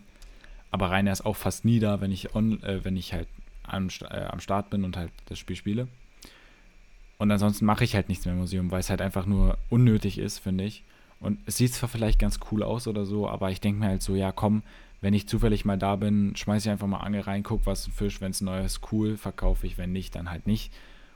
Aber 0.71 0.89
Rainer 0.89 1.11
ist 1.11 1.25
auch 1.25 1.35
fast 1.35 1.65
nie 1.65 1.79
da, 1.79 2.01
wenn 2.01 2.11
ich, 2.11 2.35
on, 2.35 2.61
äh, 2.63 2.83
wenn 2.83 2.97
ich 2.97 3.13
halt 3.13 3.27
am, 3.63 3.89
äh, 4.09 4.25
am 4.25 4.39
Start 4.39 4.69
bin 4.69 4.83
und 4.83 4.97
halt 4.97 5.11
das 5.27 5.39
Spiel 5.39 5.55
spiele. 5.55 5.87
Und 7.19 7.31
ansonsten 7.31 7.65
mache 7.65 7.83
ich 7.83 7.95
halt 7.95 8.09
nichts 8.09 8.25
mehr 8.25 8.33
im 8.33 8.39
Museum, 8.39 8.71
weil 8.71 8.79
es 8.79 8.89
halt 8.89 9.01
einfach 9.01 9.25
nur 9.25 9.57
unnötig 9.69 10.17
ist, 10.17 10.39
finde 10.39 10.65
ich. 10.65 10.83
Und 11.19 11.39
es 11.45 11.57
sieht 11.57 11.73
zwar 11.73 11.87
vielleicht 11.87 12.19
ganz 12.19 12.39
cool 12.51 12.63
aus 12.63 12.87
oder 12.87 13.05
so, 13.05 13.29
aber 13.29 13.49
ich 13.51 13.61
denke 13.61 13.79
mir 13.79 13.87
halt 13.87 14.01
so, 14.01 14.15
ja 14.15 14.31
komm, 14.33 14.63
wenn 15.03 15.13
ich 15.13 15.27
zufällig 15.27 15.65
mal 15.65 15.77
da 15.77 15.97
bin, 15.97 16.33
schmeiße 16.33 16.69
ich 16.69 16.71
einfach 16.71 16.87
mal 16.87 17.01
Angel 17.01 17.19
rein, 17.19 17.43
guck, 17.43 17.65
was 17.65 17.87
ein 17.87 17.91
Fisch, 17.91 18.21
wenn 18.21 18.31
es 18.31 18.39
neu 18.39 18.63
ist, 18.63 18.79
cool, 18.93 19.17
verkaufe 19.17 19.67
ich, 19.67 19.77
wenn 19.77 19.91
nicht, 19.91 20.15
dann 20.15 20.31
halt 20.31 20.47
nicht. 20.47 20.71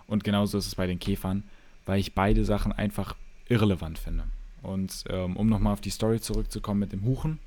Und 0.08 0.26
genauso 0.26 0.58
ist 0.58 0.68
es 0.68 0.76
bei 0.76 0.88
den 0.88 1.00
Käfern, 1.00 1.44
weil 1.86 1.98
ich 1.98 2.14
beide 2.14 2.44
Sachen 2.44 2.74
einfach 2.74 3.16
irrelevant 3.48 3.98
finde. 3.98 4.26
Und 4.62 5.06
ähm, 5.10 5.38
um 5.38 5.48
nochmal 5.48 5.72
auf 5.72 5.80
die 5.80 5.90
Story 5.90 6.20
zurückzukommen 6.20 6.82
mit 6.82 6.92
dem 6.92 7.06
Huchen. 7.06 7.40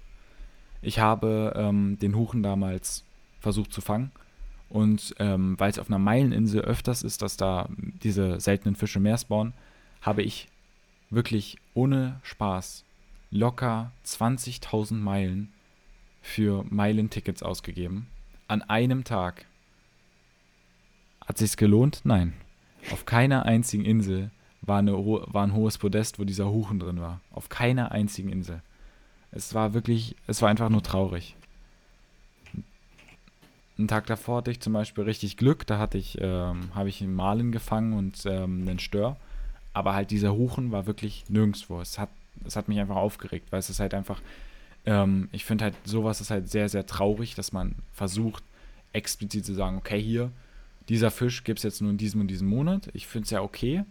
Ich 0.81 0.99
habe 0.99 1.53
ähm, 1.57 1.99
den 2.01 2.17
Huchen 2.17 2.43
damals 2.43 3.05
versucht 3.41 3.75
zu 3.75 3.83
fangen. 3.83 4.11
Und 4.71 5.15
ähm, 5.19 5.57
weil 5.59 5.71
es 5.71 5.79
auf 5.79 5.89
einer 5.91 5.99
Meileninsel 5.99 6.63
öfters 6.63 7.03
ist, 7.03 7.21
dass 7.21 7.37
da 7.37 7.69
diese 8.03 8.41
seltenen 8.41 8.77
Fische 8.77 8.99
mehr 8.99 9.19
spawnen, 9.19 9.53
habe 10.01 10.23
ich 10.23 10.49
wirklich 11.11 11.59
ohne 11.75 12.19
Spaß 12.23 12.87
locker 13.31 13.93
20.000 14.07 14.95
Meilen 14.95 15.53
für 16.23 16.65
Meilentickets 16.69 17.43
ausgegeben. 17.43 18.07
An 18.49 18.63
einem 18.63 19.05
Tag. 19.05 19.47
Hat 21.27 21.39
sich's 21.39 21.57
gelohnt? 21.57 22.01
Nein. 22.05 22.35
Auf 22.93 23.07
keiner 23.07 23.45
einzigen 23.45 23.85
Insel 23.85 24.31
war, 24.63 24.79
eine, 24.79 24.93
war 24.95 25.45
ein 25.45 25.55
hohes 25.55 25.79
Podest, 25.79 26.19
wo 26.19 26.25
dieser 26.25 26.51
Huchen 26.51 26.79
drin 26.79 27.01
war. 27.01 27.21
Auf 27.33 27.49
keiner 27.49 27.93
einzigen 27.93 28.31
Insel. 28.31 28.63
Es 29.33 29.55
war 29.55 29.75
wirklich, 29.75 30.17
es 30.27 30.43
war 30.43 30.49
einfach 30.49 30.69
nur 30.69 30.83
traurig. 30.83 31.37
Einen 33.79 33.89
Tag 33.89 34.07
davor 34.07 34.39
hatte 34.39 34.51
ich 34.51 34.61
zum 34.61 34.73
Beispiel 34.73 35.05
richtig 35.05 35.37
Glück. 35.37 35.67
Da 35.67 35.79
hatte 35.79 35.97
ich, 35.97 36.19
ähm, 36.21 36.75
habe 36.75 36.89
ich 36.89 37.01
einen 37.01 37.15
Malen 37.15 37.53
gefangen 37.53 37.95
und 37.95 38.27
ähm, 38.27 38.67
einen 38.69 38.79
Stör. 38.79 39.17
Aber 39.73 39.95
halt 39.95 40.11
dieser 40.11 40.35
Huchen 40.35 40.73
war 40.73 40.87
wirklich 40.87 41.25
nirgendwo. 41.29 41.81
Es 41.81 41.99
hat, 41.99 42.11
es 42.45 42.57
hat 42.57 42.69
mich 42.69 42.81
einfach 42.81 42.97
aufgeregt, 42.97 43.47
weil 43.51 43.61
es 43.61 43.71
ist 43.71 43.81
halt 43.81 43.95
einfach, 43.95 44.21
ähm, 44.87 45.29
ich 45.33 45.45
finde 45.45 45.65
halt, 45.65 45.75
sowas 45.85 46.21
ist 46.21 46.31
halt 46.31 46.51
sehr, 46.51 46.69
sehr 46.69 46.87
traurig, 46.87 47.35
dass 47.35 47.53
man 47.53 47.77
versucht, 47.93 48.43
explizit 48.93 49.45
zu 49.45 49.55
sagen, 49.55 49.77
okay, 49.77 50.01
hier, 50.01 50.33
dieser 50.89 51.11
Fisch 51.11 51.45
gibt 51.45 51.59
es 51.59 51.63
jetzt 51.63 51.81
nur 51.81 51.91
in 51.91 51.99
diesem 51.99 52.21
und 52.21 52.29
diesem 52.29 52.49
Monat. 52.49 52.91
Ich 52.95 53.07
finde 53.07 53.25
es 53.25 53.31
ja 53.31 53.43
okay, 53.43 53.85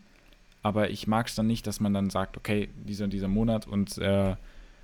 aber 0.62 0.90
ich 0.90 1.08
mag 1.08 1.28
es 1.28 1.36
dann 1.36 1.48
nicht, 1.48 1.66
dass 1.68 1.80
man 1.80 1.94
dann 1.94 2.10
sagt, 2.10 2.36
okay, 2.36 2.70
dieser 2.76 3.06
und 3.06 3.14
dieser 3.14 3.30
Monat 3.30 3.68
und 3.68 3.98
äh, 4.00 4.36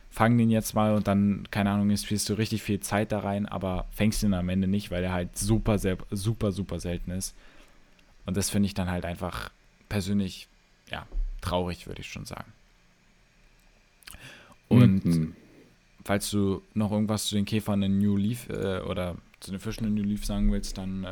fang 0.10 0.38
den 0.38 0.50
jetzt 0.50 0.74
mal 0.76 0.96
und 0.96 1.08
dann, 1.08 1.48
keine 1.52 1.72
Ahnung, 1.72 1.90
investierst 1.90 2.30
du 2.30 2.36
richtig 2.36 2.64
viel 2.64 2.80
Zeit 2.80 3.12
da 3.12 3.20
rein, 3.20 3.46
aber 3.46 3.86
fängst 3.92 4.24
ihn 4.24 4.34
am 4.34 4.48
Ende 4.48 4.68
nicht, 4.68 4.92
weil 4.92 5.04
er 5.04 5.12
halt 5.12 5.38
super, 5.38 5.78
sehr, 5.78 5.98
super, 6.12 6.54
super 6.54 6.80
selten 6.80 7.12
ist. 7.12 7.36
Und 8.26 8.38
das 8.38 8.50
finde 8.50 8.68
ich 8.68 8.74
dann 8.74 8.90
halt 8.90 9.04
einfach 9.04 9.52
persönlich, 9.90 10.48
ja, 10.90 11.06
traurig, 11.42 11.88
würde 11.88 12.00
ich 12.00 12.08
schon 12.08 12.26
sagen. 12.26 12.54
Und 14.70 15.04
mhm 15.04 15.36
falls 16.06 16.30
du 16.30 16.62
noch 16.74 16.92
irgendwas 16.92 17.26
zu 17.26 17.36
den 17.36 17.46
Käfern 17.46 17.82
in 17.84 17.98
New 17.98 18.16
Leaf 18.16 18.48
äh, 18.50 18.80
oder 18.80 19.16
zu 19.42 19.52
den 19.52 19.60
Fischen 19.60 19.86
in 19.86 19.96
New 19.96 20.04
Leaf 20.04 20.24
sagen 20.24 20.52
willst, 20.52 20.78
dann 20.78 21.04
äh, 21.04 21.08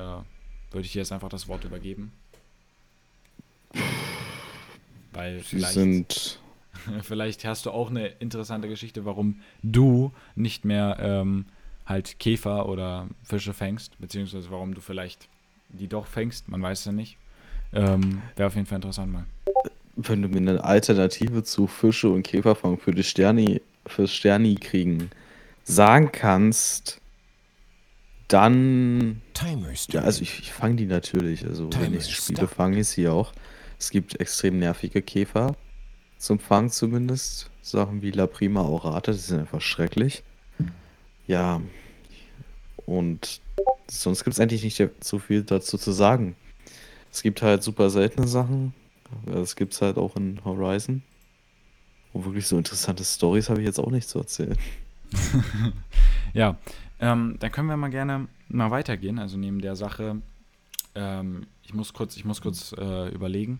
würde 0.72 0.86
ich 0.86 0.94
dir 0.94 1.00
jetzt 1.00 1.12
einfach 1.12 1.30
das 1.30 1.48
Wort 1.48 1.66
übergeben. 1.66 2.14
Weil 5.12 5.40
Sie 5.40 5.58
vielleicht, 5.58 5.74
sind 5.74 6.40
vielleicht 7.02 7.44
hast 7.44 7.66
du 7.66 7.72
auch 7.72 7.90
eine 7.90 8.08
interessante 8.08 8.70
Geschichte, 8.70 9.04
warum 9.04 9.42
du 9.64 10.14
nicht 10.36 10.64
mehr 10.64 10.98
ähm, 11.02 11.46
halt 11.86 12.20
Käfer 12.20 12.70
oder 12.70 13.08
Fische 13.24 13.54
fängst, 13.54 14.00
beziehungsweise 14.00 14.50
warum 14.52 14.74
du 14.74 14.82
vielleicht 14.82 15.28
die 15.70 15.88
doch 15.88 16.06
fängst, 16.06 16.50
man 16.50 16.62
weiß 16.62 16.80
es 16.80 16.86
ja 16.86 16.92
nicht. 16.92 17.18
Ähm, 17.74 18.22
Wäre 18.36 18.48
auf 18.48 18.56
jeden 18.56 18.68
Fall 18.68 18.76
interessant 18.76 19.12
mal. 19.12 19.26
Wenn 19.96 20.22
du 20.22 20.28
mir 20.28 20.38
eine 20.38 20.64
Alternative 20.64 21.44
zu 21.44 21.66
Fische 21.66 22.10
und 22.10 22.22
Käferfang 22.22 22.78
für 22.78 22.92
die 22.92 23.04
Sterni 23.04 23.60
fürs 23.86 24.14
Sterni 24.14 24.56
kriegen 24.56 25.10
sagen 25.64 26.12
kannst, 26.12 27.02
dann. 28.28 29.22
Ja, 29.90 30.02
also 30.02 30.22
ich, 30.22 30.40
ich 30.40 30.52
fange 30.52 30.76
die 30.76 30.86
natürlich. 30.86 31.46
Also 31.46 31.70
Timer 31.70 31.86
wenn 31.86 31.94
ich 31.96 32.14
spiele, 32.16 32.48
fange 32.48 32.80
ich 32.80 32.88
sie 32.88 33.08
auch. 33.08 33.34
Es 33.80 33.90
gibt 33.90 34.20
extrem 34.20 34.60
nervige 34.60 35.02
Käfer. 35.02 35.56
Zum 36.18 36.40
Fang 36.40 36.70
zumindest. 36.70 37.50
Sachen 37.62 38.02
wie 38.02 38.12
La 38.12 38.28
Prima 38.28 38.62
Aurate, 38.62 39.12
die 39.12 39.18
sind 39.18 39.40
einfach 39.40 39.62
schrecklich. 39.62 40.24
Ja. 41.28 41.62
Und 42.86 43.42
sonst 43.90 44.24
gibt 44.24 44.34
es 44.34 44.40
eigentlich 44.40 44.64
nicht 44.64 44.82
so 45.02 45.20
viel 45.20 45.44
dazu 45.44 45.78
zu 45.78 45.92
sagen. 45.92 46.36
Es 47.12 47.22
gibt 47.22 47.42
halt 47.42 47.64
super 47.64 47.90
seltene 47.90 48.28
Sachen. 48.28 48.74
Das 49.26 49.56
gibt 49.56 49.74
es 49.74 49.82
halt 49.82 49.98
auch 49.98 50.16
in 50.16 50.44
Horizon. 50.44 51.04
Und 52.14 52.26
wirklich 52.26 52.48
so 52.48 52.58
interessante 52.58 53.04
Stories 53.04 53.50
habe 53.50 53.60
ich 53.60 53.66
jetzt 53.66 53.80
auch 53.80 53.90
nicht 53.90 54.08
zu 54.08 54.20
erzählen. 54.20 54.58
ja, 56.34 56.58
ähm, 57.00 57.38
dann 57.40 57.52
können 57.52 57.68
wir 57.68 57.78
mal 57.78 57.90
gerne 57.90 58.28
mal 58.50 58.70
weitergehen. 58.70 59.18
Also 59.18 59.38
neben 59.38 59.62
der 59.62 59.76
Sache, 59.76 60.22
ähm, 60.94 61.48
ich 61.64 61.74
muss 61.74 61.94
kurz, 61.94 62.16
ich 62.16 62.24
muss 62.24 62.42
kurz 62.42 62.74
äh, 62.78 63.10
überlegen. 63.10 63.60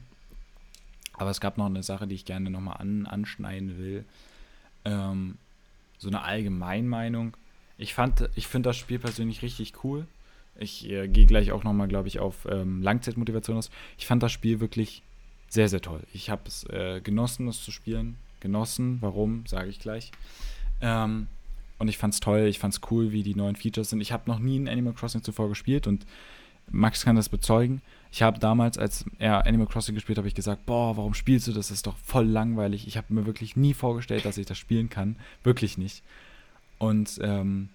Aber 1.14 1.32
es 1.32 1.42
gab 1.42 1.58
noch 1.58 1.66
eine 1.66 1.84
Sache, 1.84 2.08
die 2.08 2.16
ich 2.16 2.26
gerne 2.26 2.50
nochmal 2.52 2.78
an, 2.78 3.08
anschneiden 3.08 3.78
will. 3.78 4.06
Ähm, 4.86 5.38
so 5.98 6.10
eine 6.10 6.22
Allgemeinmeinung. 6.22 7.36
Ich 7.78 7.96
fand, 7.96 8.30
ich 8.36 8.48
finde 8.48 8.70
das 8.70 8.78
Spiel 8.78 9.00
persönlich 9.00 9.42
richtig 9.42 9.84
cool. 9.84 10.06
Ich 10.60 10.88
äh, 10.90 11.08
gehe 11.08 11.26
gleich 11.26 11.52
auch 11.52 11.64
nochmal, 11.64 11.88
glaube 11.88 12.08
ich, 12.08 12.20
auf 12.20 12.48
ähm, 12.50 12.84
Langzeitmotivation 12.84 13.58
aus. 13.58 13.72
Ich 13.98 14.06
fand 14.06 14.22
das 14.22 14.32
Spiel 14.32 14.60
wirklich 14.60 15.02
sehr, 15.50 15.70
sehr 15.70 15.82
toll. 15.82 16.02
Ich 16.14 16.30
habe 16.30 16.44
es 16.46 16.66
äh, 16.70 17.02
genossen, 17.02 17.48
das 17.48 17.64
zu 17.64 17.72
spielen 17.72 18.18
genossen. 18.44 19.00
Warum, 19.02 19.48
sage 19.48 19.70
ich 19.70 19.80
gleich. 19.80 20.12
Ähm, 20.82 21.28
und 21.80 21.88
ich 21.88 21.98
fand 21.98 22.14
es 22.14 22.20
toll, 22.20 22.42
ich 22.42 22.60
fand 22.60 22.76
es 22.76 22.82
cool, 22.92 23.12
wie 23.12 23.24
die 23.24 23.34
neuen 23.34 23.56
Features 23.56 23.90
sind. 23.90 24.02
Ich 24.02 24.12
habe 24.12 24.30
noch 24.30 24.38
nie 24.38 24.60
ein 24.60 24.70
Animal 24.70 24.94
Crossing 24.94 25.24
zuvor 25.24 25.50
gespielt 25.50 25.88
und 25.88 26.06
Max 26.72 27.04
kann 27.04 27.16
das 27.16 27.30
bezeugen. 27.30 27.82
Ich 28.12 28.22
habe 28.22 28.40
damals, 28.40 28.78
als 28.78 29.06
er 29.18 29.48
Animal 29.48 29.68
Crossing 29.68 29.96
gespielt 29.96 30.18
habe 30.18 30.28
ich 30.28 30.36
gesagt, 30.36 30.66
boah, 30.66 30.96
warum 30.96 31.14
spielst 31.14 31.48
du 31.48 31.52
das? 31.52 31.68
Das 31.68 31.78
ist 31.78 31.88
doch 31.88 31.98
voll 31.98 32.28
langweilig. 32.28 32.88
Ich 32.88 32.96
habe 32.96 33.14
mir 33.14 33.26
wirklich 33.26 33.56
nie 33.56 33.74
vorgestellt, 33.74 34.24
dass 34.24 34.38
ich 34.38 34.46
das 34.46 34.58
spielen 34.58 34.90
kann. 34.90 35.16
Wirklich 35.44 35.78
nicht. 35.78 36.04
Und 36.78 37.20
ähm, 37.22 37.70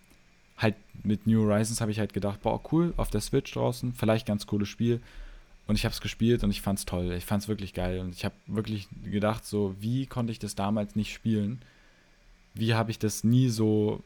halt 0.56 0.76
mit 1.02 1.26
New 1.26 1.42
Horizons 1.42 1.80
habe 1.80 1.90
ich 1.90 1.98
halt 1.98 2.12
gedacht, 2.12 2.40
boah, 2.42 2.60
cool, 2.72 2.94
auf 2.96 3.10
der 3.10 3.20
Switch 3.20 3.52
draußen, 3.52 3.94
vielleicht 3.94 4.26
ganz 4.26 4.46
cooles 4.46 4.68
Spiel. 4.68 5.00
Und 5.68 5.74
ich 5.76 5.84
habe 5.84 5.92
es 5.92 6.00
gespielt 6.00 6.42
und 6.42 6.50
ich 6.50 6.62
fand 6.62 6.78
es 6.78 6.86
toll. 6.86 7.12
Ich 7.12 7.26
fand 7.26 7.42
es 7.42 7.48
wirklich 7.48 7.74
geil. 7.74 8.00
Und 8.00 8.14
ich 8.14 8.24
habe 8.24 8.34
wirklich 8.46 8.88
gedacht, 9.04 9.44
so, 9.44 9.76
wie 9.78 10.06
konnte 10.06 10.32
ich 10.32 10.38
das 10.38 10.54
damals 10.54 10.96
nicht 10.96 11.12
spielen? 11.12 11.60
Wie 12.54 12.74
habe 12.74 12.90
ich 12.90 12.98
das 12.98 13.22
nie 13.22 13.50
so, 13.50 14.02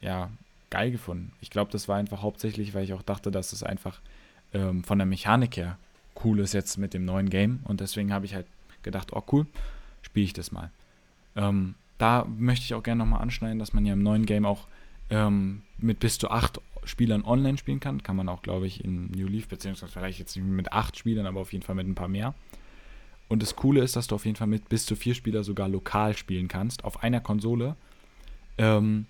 ja, 0.00 0.30
geil 0.68 0.90
gefunden? 0.90 1.32
Ich 1.40 1.50
glaube, 1.50 1.70
das 1.70 1.86
war 1.86 1.96
einfach 1.96 2.22
hauptsächlich, 2.22 2.74
weil 2.74 2.82
ich 2.82 2.92
auch 2.92 3.02
dachte, 3.02 3.30
dass 3.30 3.52
es 3.52 3.62
einfach 3.62 4.00
ähm, 4.52 4.82
von 4.82 4.98
der 4.98 5.06
Mechanik 5.06 5.56
her 5.56 5.78
cool 6.24 6.40
ist 6.40 6.54
jetzt 6.54 6.76
mit 6.76 6.92
dem 6.92 7.04
neuen 7.04 7.30
Game. 7.30 7.60
Und 7.62 7.80
deswegen 7.80 8.12
habe 8.12 8.26
ich 8.26 8.34
halt 8.34 8.46
gedacht, 8.82 9.12
oh 9.12 9.22
cool, 9.30 9.46
spiele 10.02 10.24
ich 10.24 10.32
das 10.32 10.50
mal. 10.50 10.72
Ähm, 11.36 11.76
da 11.98 12.26
möchte 12.36 12.64
ich 12.64 12.74
auch 12.74 12.82
gerne 12.82 13.04
nochmal 13.04 13.22
anschneiden, 13.22 13.60
dass 13.60 13.72
man 13.72 13.86
ja 13.86 13.92
im 13.92 14.02
neuen 14.02 14.26
Game 14.26 14.44
auch 14.44 14.66
ähm, 15.10 15.62
mit 15.78 16.00
bis 16.00 16.18
zu 16.18 16.30
acht 16.32 16.60
Spielern 16.86 17.24
online 17.24 17.58
spielen 17.58 17.80
kann. 17.80 18.02
Kann 18.02 18.16
man 18.16 18.28
auch, 18.28 18.42
glaube 18.42 18.66
ich, 18.66 18.84
in 18.84 19.10
New 19.10 19.26
Leaf, 19.26 19.48
beziehungsweise 19.48 19.92
vielleicht 19.92 20.18
jetzt 20.18 20.36
nicht 20.36 20.46
mit 20.46 20.72
acht 20.72 20.96
Spielern, 20.96 21.26
aber 21.26 21.40
auf 21.40 21.52
jeden 21.52 21.64
Fall 21.64 21.74
mit 21.74 21.86
ein 21.86 21.94
paar 21.94 22.08
mehr. 22.08 22.34
Und 23.28 23.42
das 23.42 23.56
Coole 23.56 23.82
ist, 23.82 23.96
dass 23.96 24.06
du 24.06 24.14
auf 24.14 24.24
jeden 24.24 24.36
Fall 24.36 24.46
mit 24.46 24.68
bis 24.68 24.86
zu 24.86 24.94
vier 24.94 25.14
Spieler 25.14 25.42
sogar 25.42 25.68
lokal 25.68 26.16
spielen 26.16 26.48
kannst, 26.48 26.84
auf 26.84 27.02
einer 27.02 27.20
Konsole, 27.20 27.76
ähm, 28.56 29.06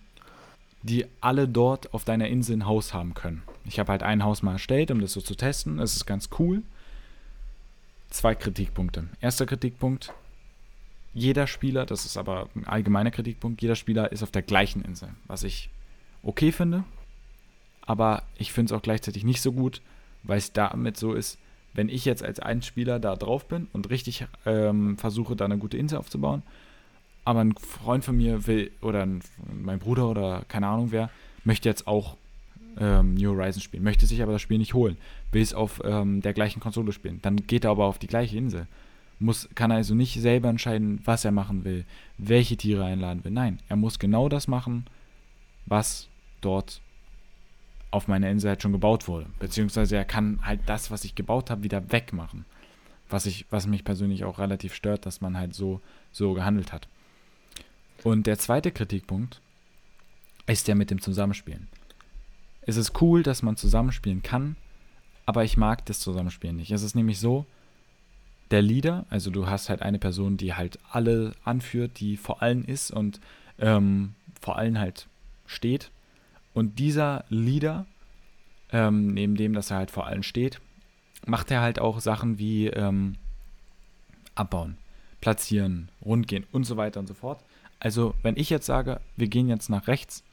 die 0.83 1.07
alle 1.21 1.49
dort 1.49 1.93
auf 1.93 2.05
deiner 2.05 2.29
Insel 2.29 2.57
ein 2.57 2.67
Haus 2.67 2.95
haben 2.95 3.15
können. 3.15 3.43
Ich 3.65 3.79
habe 3.79 3.93
halt 3.93 4.03
ein 4.03 4.25
Haus 4.25 4.43
mal 4.43 4.53
erstellt, 4.53 4.91
um 4.91 5.01
das 5.01 5.13
so 5.13 5.21
zu 5.21 5.35
testen. 5.35 5.79
Es 5.79 5.97
ist 5.97 6.07
ganz 6.07 6.31
cool. 6.39 6.63
Zwei 8.09 8.35
Kritikpunkte. 8.35 9.09
Erster 9.21 9.47
Kritikpunkt, 9.47 10.15
jeder 11.13 11.47
Spieler, 11.47 11.87
das 11.87 12.05
ist 12.05 12.17
aber 12.17 12.49
ein 12.55 12.67
allgemeiner 12.67 13.11
Kritikpunkt, 13.11 13.63
jeder 13.63 13.75
Spieler 13.75 14.13
ist 14.13 14.23
auf 14.23 14.31
der 14.31 14.43
gleichen 14.43 14.83
Insel, 14.83 15.09
was 15.27 15.43
ich 15.43 15.71
okay 16.23 16.53
finde, 16.53 16.85
aber 17.87 18.25
ich 18.37 18.53
finde 18.53 18.73
es 18.73 18.79
auch 18.79 18.83
gleichzeitig 18.83 19.25
nicht 19.25 19.41
so 19.41 19.53
gut, 19.53 19.81
weil 20.25 20.39
es 20.39 20.53
damit 20.53 20.97
so 20.97 21.15
ist, 21.15 21.39
wenn 21.73 21.89
ich 21.89 22.05
jetzt 22.05 22.23
als 22.23 22.41
ein 22.41 22.63
Spieler 22.63 22.99
da 22.99 23.17
drauf 23.17 23.47
bin 23.47 23.69
und 23.73 23.91
richtig 23.91 24.27
ähm, 24.45 24.99
versuche, 24.99 25.37
da 25.37 25.45
eine 25.45 25.59
gute 25.59 25.77
Insel 25.77 25.99
aufzubauen, 25.99 26.43
aber 27.25 27.41
ein 27.41 27.55
Freund 27.57 28.05
von 28.05 28.17
mir 28.17 28.47
will, 28.47 28.71
oder 28.81 29.03
ein, 29.03 29.21
mein 29.63 29.79
Bruder 29.79 30.09
oder 30.09 30.45
keine 30.49 30.67
Ahnung 30.67 30.91
wer, 30.91 31.11
möchte 31.45 31.69
jetzt 31.69 31.87
auch 31.87 32.17
ähm, 32.79 33.15
New 33.15 33.31
Horizons 33.31 33.63
spielen, 33.63 33.85
möchte 33.85 34.07
sich 34.07 34.23
aber 34.23 34.33
das 34.33 34.43
Spiel 34.43 34.59
nicht 34.59 34.75
holen, 34.75 34.97
will 35.33 35.43
es 35.43 35.55
auf 35.55 35.81
ähm, 35.85 36.23
der 36.23 36.33
gleichen 36.33 36.61
Konsole 36.61 36.93
spielen, 36.93 37.21
dann 37.23 37.47
geht 37.47 37.65
er 37.65 37.71
aber 37.71 37.85
auf 37.85 37.99
die 37.99 38.09
gleiche 38.09 38.37
Insel. 38.37 38.67
Muss, 39.19 39.49
kann 39.55 39.73
also 39.73 39.95
nicht 39.95 40.21
selber 40.21 40.51
entscheiden, 40.51 41.01
was 41.05 41.25
er 41.25 41.33
machen 41.33 41.65
will, 41.65 41.87
welche 42.19 42.57
Tiere 42.59 42.83
er 42.83 42.89
einladen 42.89 43.25
will. 43.25 43.33
Nein, 43.33 43.61
er 43.67 43.77
muss 43.77 43.99
genau 43.99 44.29
das 44.29 44.47
machen, 44.47 44.85
was 45.65 46.09
dort 46.43 46.83
auf 47.97 48.09
meiner 48.09 48.31
Insel 48.31 48.51
halt 48.51 48.63
schon 48.63 48.73
gebaut 48.73 49.09
wurde. 49.09 49.27
Beziehungsweise 49.39 49.97
er 49.97 50.05
kann 50.05 50.39
halt 50.43 50.61
das, 50.67 50.91
was 50.91 51.05
ich 51.05 51.15
gebaut 51.15 51.51
habe, 51.51 51.63
wieder 51.63 51.91
wegmachen. 51.91 52.45
Was, 53.09 53.27
ich, 53.27 53.47
was 53.51 53.67
mich 53.67 53.85
persönlich 53.85 54.25
auch 54.25 54.39
relativ 54.39 54.75
stört, 54.75 55.07
dass 55.07 55.21
man 55.21 55.37
halt 55.37 55.55
so, 55.55 55.81
so 56.13 56.35
gehandelt 56.35 56.73
hat. 56.73 56.89
Und 58.05 58.27
der 58.27 58.39
zweite 58.39 58.71
Kritikpunkt 58.71 59.41
ist 60.47 60.69
der 60.69 60.75
mit 60.75 60.91
dem 60.91 61.01
Zusammenspielen. 61.01 61.69
Es 62.63 62.77
ist 62.77 63.01
cool, 63.01 63.23
dass 63.23 63.43
man 63.43 63.57
zusammenspielen 63.57 64.23
kann, 64.23 64.57
aber 65.25 65.45
ich 65.45 65.57
mag 65.57 65.87
das 65.87 66.01
Zusammenspielen 66.01 66.57
nicht. 66.57 66.73
Es 66.73 66.83
ist 66.83 66.95
nämlich 66.95 67.19
so, 67.19 67.47
der 68.51 68.63
Leader, 68.63 69.07
also 69.11 69.31
du 69.31 69.49
hast 69.49 69.69
halt 69.69 69.83
eine 69.83 69.99
Person, 69.99 70.37
die 70.37 70.55
halt 70.55 70.79
alle 70.91 71.33
anführt, 71.45 71.99
die 71.99 72.17
vor 72.17 72.43
allen 72.43 72.65
ist 72.65 72.91
und 72.91 73.21
ähm, 73.59 74.15
vor 74.41 74.57
allen 74.57 74.79
halt 74.79 75.09
steht. 75.47 75.91
Und 76.57 76.79
dieser 76.79 77.27
Leader, 77.29 77.85
ähm, 78.73 79.13
neben 79.13 79.37
dem, 79.37 79.53
dass 79.53 79.71
er 79.71 79.77
halt 79.77 79.91
vor 79.91 80.07
allen 80.07 80.23
steht, 80.23 80.63
macht 81.27 81.51
er 81.51 81.61
halt 81.61 81.79
auch 81.79 82.01
Sachen 82.01 82.39
wie 82.39 82.69
ähm, 82.69 83.17
abbauen, 84.35 84.79
platzieren, 85.21 85.91
rundgehen 86.03 86.47
und 86.53 86.65
so 86.65 86.79
weiter 86.79 86.99
und 86.99 87.09
so 87.09 87.13
fort. 87.13 87.45
Also, 87.79 88.15
wenn 88.23 88.39
ich 88.39 88.49
jetzt 88.49 88.65
sage, 88.65 89.03
wir 89.19 89.29
gehen 89.29 89.51
jetzt 89.51 89.69
nach 89.69 89.87
rechts, 89.87 90.25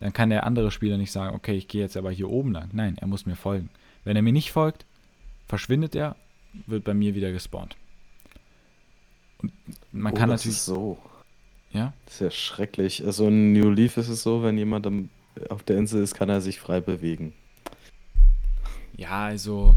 dann 0.00 0.12
kann 0.12 0.30
der 0.30 0.46
andere 0.46 0.72
Spieler 0.72 0.98
nicht 0.98 1.12
sagen, 1.12 1.36
okay, 1.36 1.54
ich 1.54 1.68
gehe 1.68 1.82
jetzt 1.82 1.96
aber 1.96 2.10
hier 2.10 2.28
oben 2.28 2.50
lang. 2.50 2.70
Nein, 2.72 2.98
er 2.98 3.06
muss 3.06 3.24
mir 3.24 3.36
folgen. 3.36 3.70
Wenn 4.02 4.16
er 4.16 4.22
mir 4.22 4.32
nicht 4.32 4.50
folgt, 4.50 4.84
verschwindet 5.46 5.94
er, 5.94 6.16
wird 6.66 6.82
bei 6.82 6.92
mir 6.92 7.14
wieder 7.14 7.30
gespawnt. 7.30 7.76
Und 9.38 9.52
man 9.92 10.12
oh, 10.12 10.16
kann 10.16 10.28
das 10.28 10.40
natürlich. 10.40 10.56
Ist 10.56 10.64
so. 10.64 10.98
Ja? 11.70 11.92
Das 12.06 12.14
ist 12.14 12.20
ja 12.20 12.30
schrecklich. 12.32 13.06
Also 13.06 13.28
in 13.28 13.52
New 13.52 13.70
Leaf 13.70 13.96
ist 13.96 14.08
es 14.08 14.24
so, 14.24 14.42
wenn 14.42 14.58
jemand 14.58 14.86
auf 15.48 15.62
der 15.62 15.78
Insel 15.78 16.02
ist, 16.02 16.14
kann 16.14 16.28
er 16.28 16.40
sich 16.40 16.60
frei 16.60 16.80
bewegen. 16.80 17.32
Ja, 18.96 19.26
also. 19.26 19.76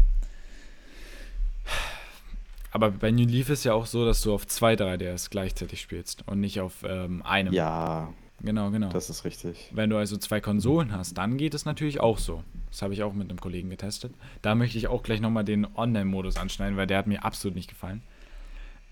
Aber 2.70 2.90
bei 2.90 3.10
New 3.10 3.26
Leaf 3.26 3.48
ist 3.48 3.64
ja 3.64 3.72
auch 3.72 3.86
so, 3.86 4.04
dass 4.04 4.20
du 4.20 4.34
auf 4.34 4.46
zwei 4.46 4.74
3DS 4.74 5.30
gleichzeitig 5.30 5.80
spielst 5.80 6.28
und 6.28 6.40
nicht 6.40 6.60
auf 6.60 6.84
ähm, 6.86 7.22
einem. 7.22 7.52
Ja. 7.52 8.12
Genau, 8.42 8.70
genau. 8.70 8.90
Das 8.90 9.08
ist 9.08 9.24
richtig. 9.24 9.70
Wenn 9.72 9.88
du 9.88 9.96
also 9.96 10.18
zwei 10.18 10.42
Konsolen 10.42 10.92
hast, 10.92 11.16
dann 11.16 11.38
geht 11.38 11.54
es 11.54 11.64
natürlich 11.64 12.00
auch 12.00 12.18
so. 12.18 12.44
Das 12.70 12.82
habe 12.82 12.92
ich 12.92 13.02
auch 13.02 13.14
mit 13.14 13.30
einem 13.30 13.40
Kollegen 13.40 13.70
getestet. 13.70 14.12
Da 14.42 14.54
möchte 14.54 14.76
ich 14.76 14.88
auch 14.88 15.02
gleich 15.02 15.22
nochmal 15.22 15.44
den 15.44 15.66
Online-Modus 15.74 16.36
anschneiden, 16.36 16.76
weil 16.76 16.86
der 16.86 16.98
hat 16.98 17.06
mir 17.06 17.24
absolut 17.24 17.56
nicht 17.56 17.70
gefallen. 17.70 18.02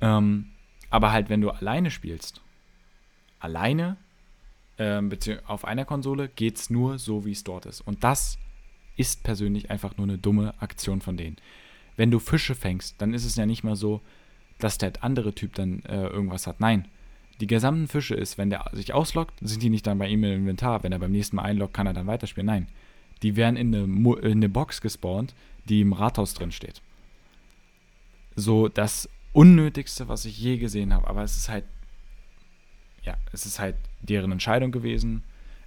Ähm, 0.01 0.47
aber 0.89 1.13
halt, 1.13 1.29
wenn 1.29 1.43
du 1.43 1.51
alleine 1.51 1.91
spielst, 1.91 2.41
alleine 3.39 3.99
ähm, 4.79 5.11
auf 5.47 5.65
einer 5.65 5.85
Konsole 5.85 6.29
geht 6.29 6.57
es 6.57 6.71
nur 6.71 6.99
so, 6.99 7.25
wie 7.25 7.33
es 7.33 7.45
dort 7.45 7.67
ist. 7.67 7.81
Und 7.81 8.05
das 8.05 8.39
ist 8.97 9.23
persönlich 9.23 9.71
einfach 9.71 9.97
nur 9.97 10.07
eine 10.07 10.19
dumme 10.19 10.55
Aktion 10.61 11.01
von 11.01 11.17
denen. 11.17 11.37
Wenn 11.97 12.11
du 12.11 12.19
Fische 12.19 12.55
fängst, 12.55 13.01
dann 13.01 13.15
ist 13.15 13.25
es 13.25 13.37
ja 13.37 13.47
nicht 13.47 13.65
mal 13.65 13.77
so, 13.77 14.01
dass 14.59 14.79
der 14.79 14.93
andere 15.01 15.35
Typ 15.35 15.55
dann 15.55 15.81
äh, 15.85 16.07
irgendwas 16.07 16.47
hat. 16.47 16.61
Nein, 16.61 16.87
die 17.41 17.47
gesamten 17.47 17.89
Fische 17.89 18.15
ist, 18.15 18.39
wenn 18.39 18.51
der 18.51 18.65
sich 18.73 18.93
ausloggt, 18.93 19.35
sind 19.41 19.63
die 19.63 19.71
nicht 19.71 19.87
dann 19.87 19.99
bei 19.99 20.09
ihm 20.09 20.23
im 20.25 20.41
Inventar. 20.41 20.83
Wenn 20.83 20.93
er 20.93 20.99
beim 20.99 21.13
nächsten 21.13 21.37
Mal 21.37 21.43
einloggt, 21.43 21.75
kann 21.75 21.87
er 21.87 21.93
dann 21.93 22.07
weiterspielen. 22.07 22.47
Nein, 22.47 22.69
die 23.23 23.37
werden 23.37 23.57
in 23.57 23.75
eine, 23.75 24.19
in 24.21 24.33
eine 24.33 24.49
Box 24.49 24.81
gespawnt, 24.81 25.35
die 25.69 25.81
im 25.81 25.93
Rathaus 25.93 26.35
drin 26.35 26.53
steht. 26.53 26.81
So 28.37 28.69
das 28.69 29.09
Unnötigste, 29.33 30.09
was 30.09 30.25
ich 30.25 30.39
je 30.39 30.59
gesehen 30.59 30.95
habe. 30.95 31.09
Aber 31.09 31.23
es 31.23 31.37
ist 31.37 31.49
halt, 31.49 31.65
ja, 33.05 33.17
es 33.33 33.47
ist 33.47 33.59
halt 33.59 33.77
deren 34.01 34.33
Entscheidung 34.33 34.73
gewesen. 34.73 35.23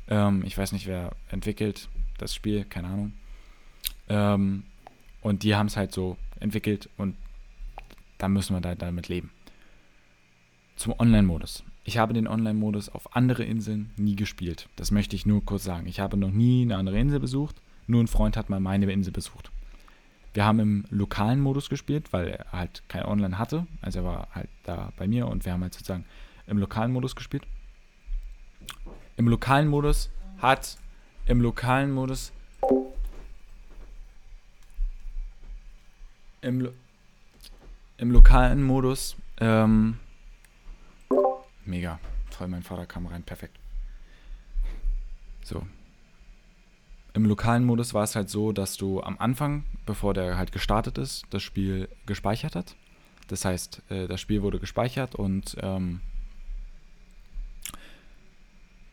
Ähm, 0.08 0.44
ich 0.46 0.58
weiß 0.58 0.72
nicht, 0.72 0.88
wer 0.88 1.12
entwickelt 1.30 1.90
das 2.18 2.34
Spiel, 2.34 2.66
keine 2.66 2.88
Ahnung. 2.88 3.14
Ähm, 4.10 4.64
und 5.22 5.44
die 5.44 5.56
haben 5.56 5.68
es 5.68 5.78
halt 5.78 5.94
so 5.94 6.18
entwickelt 6.40 6.90
und 6.98 7.16
da 8.18 8.28
müssen 8.28 8.56
wir 8.56 8.62
da 8.62 8.76
damit 8.76 9.08
leben. 9.08 9.32
Zum 10.76 10.94
Online-Modus. 10.98 11.64
Ich 11.84 11.98
habe 11.98 12.14
den 12.14 12.28
Online-Modus 12.28 12.90
auf 12.90 13.16
andere 13.16 13.44
Inseln 13.44 13.92
nie 13.98 14.16
gespielt. 14.16 14.68
Das 14.76 14.92
möchte 14.92 15.16
ich 15.16 15.26
nur 15.26 15.44
kurz 15.44 15.64
sagen. 15.64 15.88
Ich 15.88 16.00
habe 16.00 16.18
noch 16.18 16.32
nie 16.32 16.64
eine 16.64 16.78
andere 16.78 17.00
Insel 17.00 17.20
besucht. 17.20 17.56
Nur 17.88 18.04
ein 18.04 18.08
Freund 18.08 18.36
hat 18.36 18.50
mal 18.50 18.60
meine 18.60 18.92
Insel 18.92 19.14
besucht. 19.14 19.52
Wir 20.34 20.46
haben 20.46 20.60
im 20.60 20.86
lokalen 20.90 21.40
Modus 21.40 21.70
gespielt, 21.70 22.14
weil 22.14 22.28
er 22.28 22.52
halt 22.52 22.84
kein 22.90 23.06
Online 23.06 23.40
hatte. 23.40 23.66
Also 23.82 24.00
er 24.00 24.06
war 24.06 24.28
halt 24.34 24.50
da 24.64 24.92
bei 24.98 25.08
mir 25.08 25.28
und 25.28 25.46
wir 25.46 25.54
haben 25.54 25.64
halt 25.64 25.74
sozusagen 25.74 26.06
im 26.48 26.58
lokalen 26.58 26.92
Modus 26.92 27.16
gespielt. 27.16 27.46
Im 29.18 29.28
lokalen 29.28 29.68
Modus 29.68 30.10
hat 30.40 30.78
im 31.26 31.42
lokalen 31.42 31.92
Modus 31.92 32.32
im, 36.42 36.70
im 37.98 38.12
lokalen 38.12 38.64
Modus 38.64 39.16
ähm, 39.40 40.00
Mega. 41.68 42.00
Toll, 42.32 42.48
mein 42.48 42.64
Vater 42.64 42.86
kam 42.86 43.06
rein. 43.08 43.24
Perfekt. 43.24 43.60
So. 45.44 45.66
Im 47.14 47.26
lokalen 47.26 47.66
Modus 47.66 47.94
war 47.94 48.04
es 48.04 48.16
halt 48.16 48.30
so, 48.30 48.52
dass 48.52 48.78
du 48.78 49.02
am 49.02 49.18
Anfang, 49.20 49.64
bevor 49.86 50.14
der 50.14 50.38
halt 50.38 50.52
gestartet 50.52 50.98
ist, 50.98 51.26
das 51.32 51.44
Spiel 51.44 51.90
gespeichert 52.06 52.56
hat. 52.56 52.76
Das 53.28 53.44
heißt, 53.44 53.82
äh, 53.90 54.08
das 54.08 54.22
Spiel 54.22 54.42
wurde 54.42 54.60
gespeichert 54.60 55.16
und 55.16 55.58
ähm, 55.62 56.02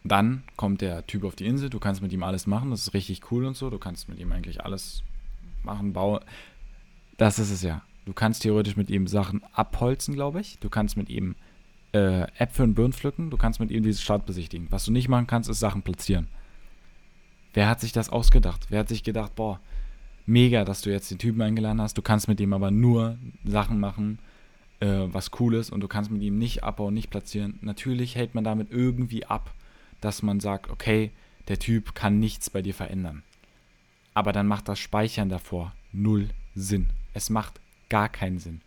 dann 0.05 0.45
kommt 0.57 0.83
der 0.83 1.07
Typ 1.07 1.25
auf 1.25 1.35
die 1.35 1.47
Insel. 1.47 1.71
Du 1.71 1.81
kannst 1.81 2.03
mit 2.03 2.13
ihm 2.13 2.23
alles 2.23 2.47
machen. 2.47 2.71
Das 2.71 2.83
ist 2.83 2.95
richtig 2.95 3.33
cool 3.33 3.47
und 3.47 3.57
so. 3.57 3.71
Du 3.71 3.79
kannst 3.79 4.09
mit 4.09 4.19
ihm 4.19 4.31
eigentlich 4.33 4.63
alles 4.63 5.03
machen, 5.63 5.93
bauen. 5.95 6.21
Das 7.17 7.39
ist 7.39 7.51
es 7.51 7.63
ja. 7.63 7.83
Du 8.05 8.13
kannst 8.13 8.43
theoretisch 8.43 8.77
mit 8.77 8.91
ihm 8.91 9.07
Sachen 9.07 9.43
abholzen, 9.53 10.15
glaube 10.15 10.41
ich. 10.41 10.59
Du 10.59 10.69
kannst 10.69 10.99
mit 10.99 11.09
ihm 11.09 11.37
äh, 11.93 12.23
Äpfel 12.39 12.65
und 12.65 12.75
Birnen 12.75 12.93
pflücken. 12.93 13.31
Du 13.31 13.39
kannst 13.39 13.61
mit 13.61 13.71
ihm 13.71 13.83
diese 13.83 14.03
Stadt 14.03 14.27
besichtigen. 14.27 14.67
Was 14.71 14.85
du 14.85 14.93
nicht 14.93 15.09
machen 15.09 15.27
kannst, 15.27 15.49
ist 15.49 15.61
Sachen 15.61 15.83
platzieren. 15.83 16.29
Wer 17.55 17.69
hat 17.69 17.81
sich 17.81 17.93
das 17.93 18.11
ausgedacht? 18.11 18.67
Wer 18.69 18.81
hat 18.81 18.89
sich 18.89 19.05
gedacht, 19.05 19.35
boah, 19.37 19.61
mega, 20.27 20.65
dass 20.65 20.83
du 20.83 20.91
jetzt 20.91 21.11
den 21.11 21.19
Typen 21.19 21.41
eingeladen 21.41 21.81
hast. 21.81 21.97
Du 21.97 22.03
kannst 22.03 22.29
mit 22.29 22.41
ihm 22.41 22.53
aber 22.53 22.71
nur 22.71 23.17
Sachen 23.45 23.81
machen, 23.81 24.19
äh, 24.81 25.07
was 25.07 25.31
cool 25.41 25.55
ist 25.55 25.71
und 25.71 25.81
du 25.81 25.89
kannst 25.89 26.11
mit 26.11 26.21
ihm 26.21 26.39
nicht 26.39 26.65
abbauen, 26.65 26.93
nicht 26.93 27.11
platzieren. 27.11 27.59
Natürlich 27.63 28.17
hält 28.17 28.35
man 28.35 28.45
damit 28.45 28.71
irgendwie 28.71 29.25
ab, 29.25 29.55
dass 30.05 30.23
man 30.23 30.41
sagt, 30.41 30.71
okay, 30.71 31.11
der 31.49 31.59
Typ 31.59 31.95
kann 31.95 32.19
nichts 32.21 32.51
bei 32.51 32.63
dir 32.63 32.75
verändern. 32.75 33.23
Aber 34.15 34.33
dann 34.33 34.47
macht 34.47 34.69
das 34.69 34.79
Speichern 34.79 35.29
davor 35.29 35.73
null 35.93 36.29
Sinn. 36.55 36.91
Es 37.15 37.31
macht 37.31 37.61
gar 37.89 38.09
keinen 38.09 38.39
Sinn. 38.39 38.61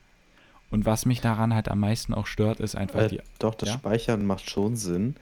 Und 0.70 0.86
was 0.86 1.06
mich 1.06 1.22
daran 1.22 1.54
halt 1.54 1.70
am 1.70 1.80
meisten 1.80 2.14
auch 2.14 2.28
stört, 2.28 2.60
ist 2.60 2.76
einfach 2.76 3.00
Äh, 3.00 3.08
die. 3.10 3.22
doch, 3.40 3.56
das 3.56 3.70
ja? 3.70 3.76
Speichern 3.76 4.26
macht 4.26 4.50
schon 4.50 4.76
Sinn, 4.76 5.16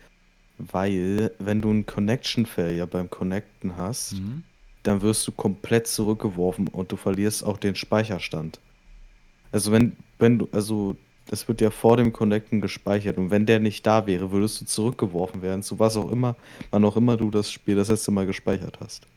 weil 0.58 1.32
wenn 1.40 1.62
du 1.62 1.70
einen 1.70 1.86
Connection 1.86 2.46
Failure 2.46 2.88
beim 2.88 3.10
Connecten 3.10 3.78
hast, 3.78 4.14
Mhm. 4.14 4.44
dann 4.84 5.02
wirst 5.02 5.28
du 5.28 5.32
komplett 5.32 5.88
zurückgeworfen 5.88 6.68
und 6.68 6.92
du 6.92 6.96
verlierst 6.96 7.44
auch 7.44 7.58
den 7.58 7.76
Speicherstand. 7.76 8.60
Also 9.52 9.72
wenn, 9.72 9.96
wenn 10.18 10.40
du, 10.40 10.50
also 10.52 10.96
das 11.28 11.48
wird 11.48 11.62
ja 11.62 11.72
vor 11.72 11.98
dem 11.98 12.14
Connecten 12.14 12.62
gespeichert 12.62 13.18
und 13.18 13.32
wenn 13.32 13.46
der 13.46 13.60
nicht 13.60 13.86
da 13.86 14.06
wäre, 14.08 14.32
würdest 14.32 14.62
du 14.62 14.66
zurückgeworfen 14.66 15.42
werden, 15.42 15.64
zu 15.64 15.80
was 15.80 15.98
auch 15.98 16.12
immer, 16.12 16.36
wann 16.72 16.86
auch 16.86 16.98
immer 16.98 17.18
du 17.18 17.32
das 17.32 17.52
Spiel 17.52 17.76
das 17.76 17.90
letzte 17.90 18.12
Mal 18.12 18.26
gespeichert 18.26 18.80
hast. 18.80 19.08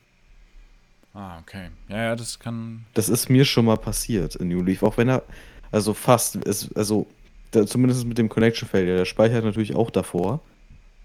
Ah, 1.13 1.39
okay. 1.39 1.69
Ja, 1.87 1.97
ja, 2.03 2.15
das 2.15 2.39
kann. 2.39 2.85
Das 2.93 3.09
ist 3.09 3.29
mir 3.29 3.45
schon 3.45 3.65
mal 3.65 3.77
passiert 3.77 4.35
in 4.35 4.47
New 4.49 4.61
Leaf, 4.63 4.83
auch 4.83 4.97
wenn 4.97 5.09
er, 5.09 5.23
also 5.71 5.93
fast, 5.93 6.35
ist, 6.37 6.75
also 6.77 7.07
da, 7.51 7.65
zumindest 7.65 8.05
mit 8.05 8.17
dem 8.17 8.29
Connection 8.29 8.67
Failure, 8.69 8.97
der 8.97 9.05
speichert 9.05 9.43
natürlich 9.43 9.75
auch 9.75 9.89
davor, 9.89 10.41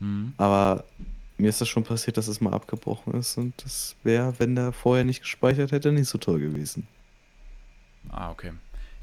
Mhm. 0.01 0.35
aber 0.37 0.85
mir 1.39 1.49
ist 1.49 1.61
das 1.61 1.69
schon 1.69 1.85
passiert, 1.85 2.17
dass 2.17 2.29
es 2.29 2.41
mal 2.41 2.53
abgebrochen 2.53 3.15
ist 3.15 3.39
und 3.39 3.55
das 3.65 3.97
wäre, 4.03 4.35
wenn 4.39 4.55
der 4.57 4.73
vorher 4.73 5.05
nicht 5.05 5.21
gespeichert 5.23 5.73
hätte, 5.73 5.93
nicht 5.93 6.09
so 6.09 6.19
toll 6.19 6.41
gewesen. 6.41 6.87
Ah, 8.09 8.31
okay. 8.31 8.53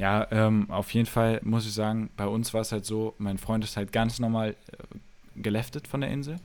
Ja, 0.02 0.26
ähm, 0.32 0.66
auf 0.72 0.92
jeden 0.96 1.06
Fall 1.06 1.40
muss 1.44 1.68
ich 1.68 1.74
sagen, 1.74 2.10
bei 2.18 2.26
uns 2.26 2.56
war 2.56 2.62
es 2.62 2.72
halt 2.72 2.86
so, 2.86 3.14
mein 3.20 3.38
Freund 3.38 3.64
ist 3.64 3.78
halt 3.78 3.92
ganz 3.92 4.18
normal 4.18 4.56
äh, 4.72 5.40
geleftet 5.40 5.88
von 5.88 6.02
der 6.02 6.10
Insel. 6.10 6.38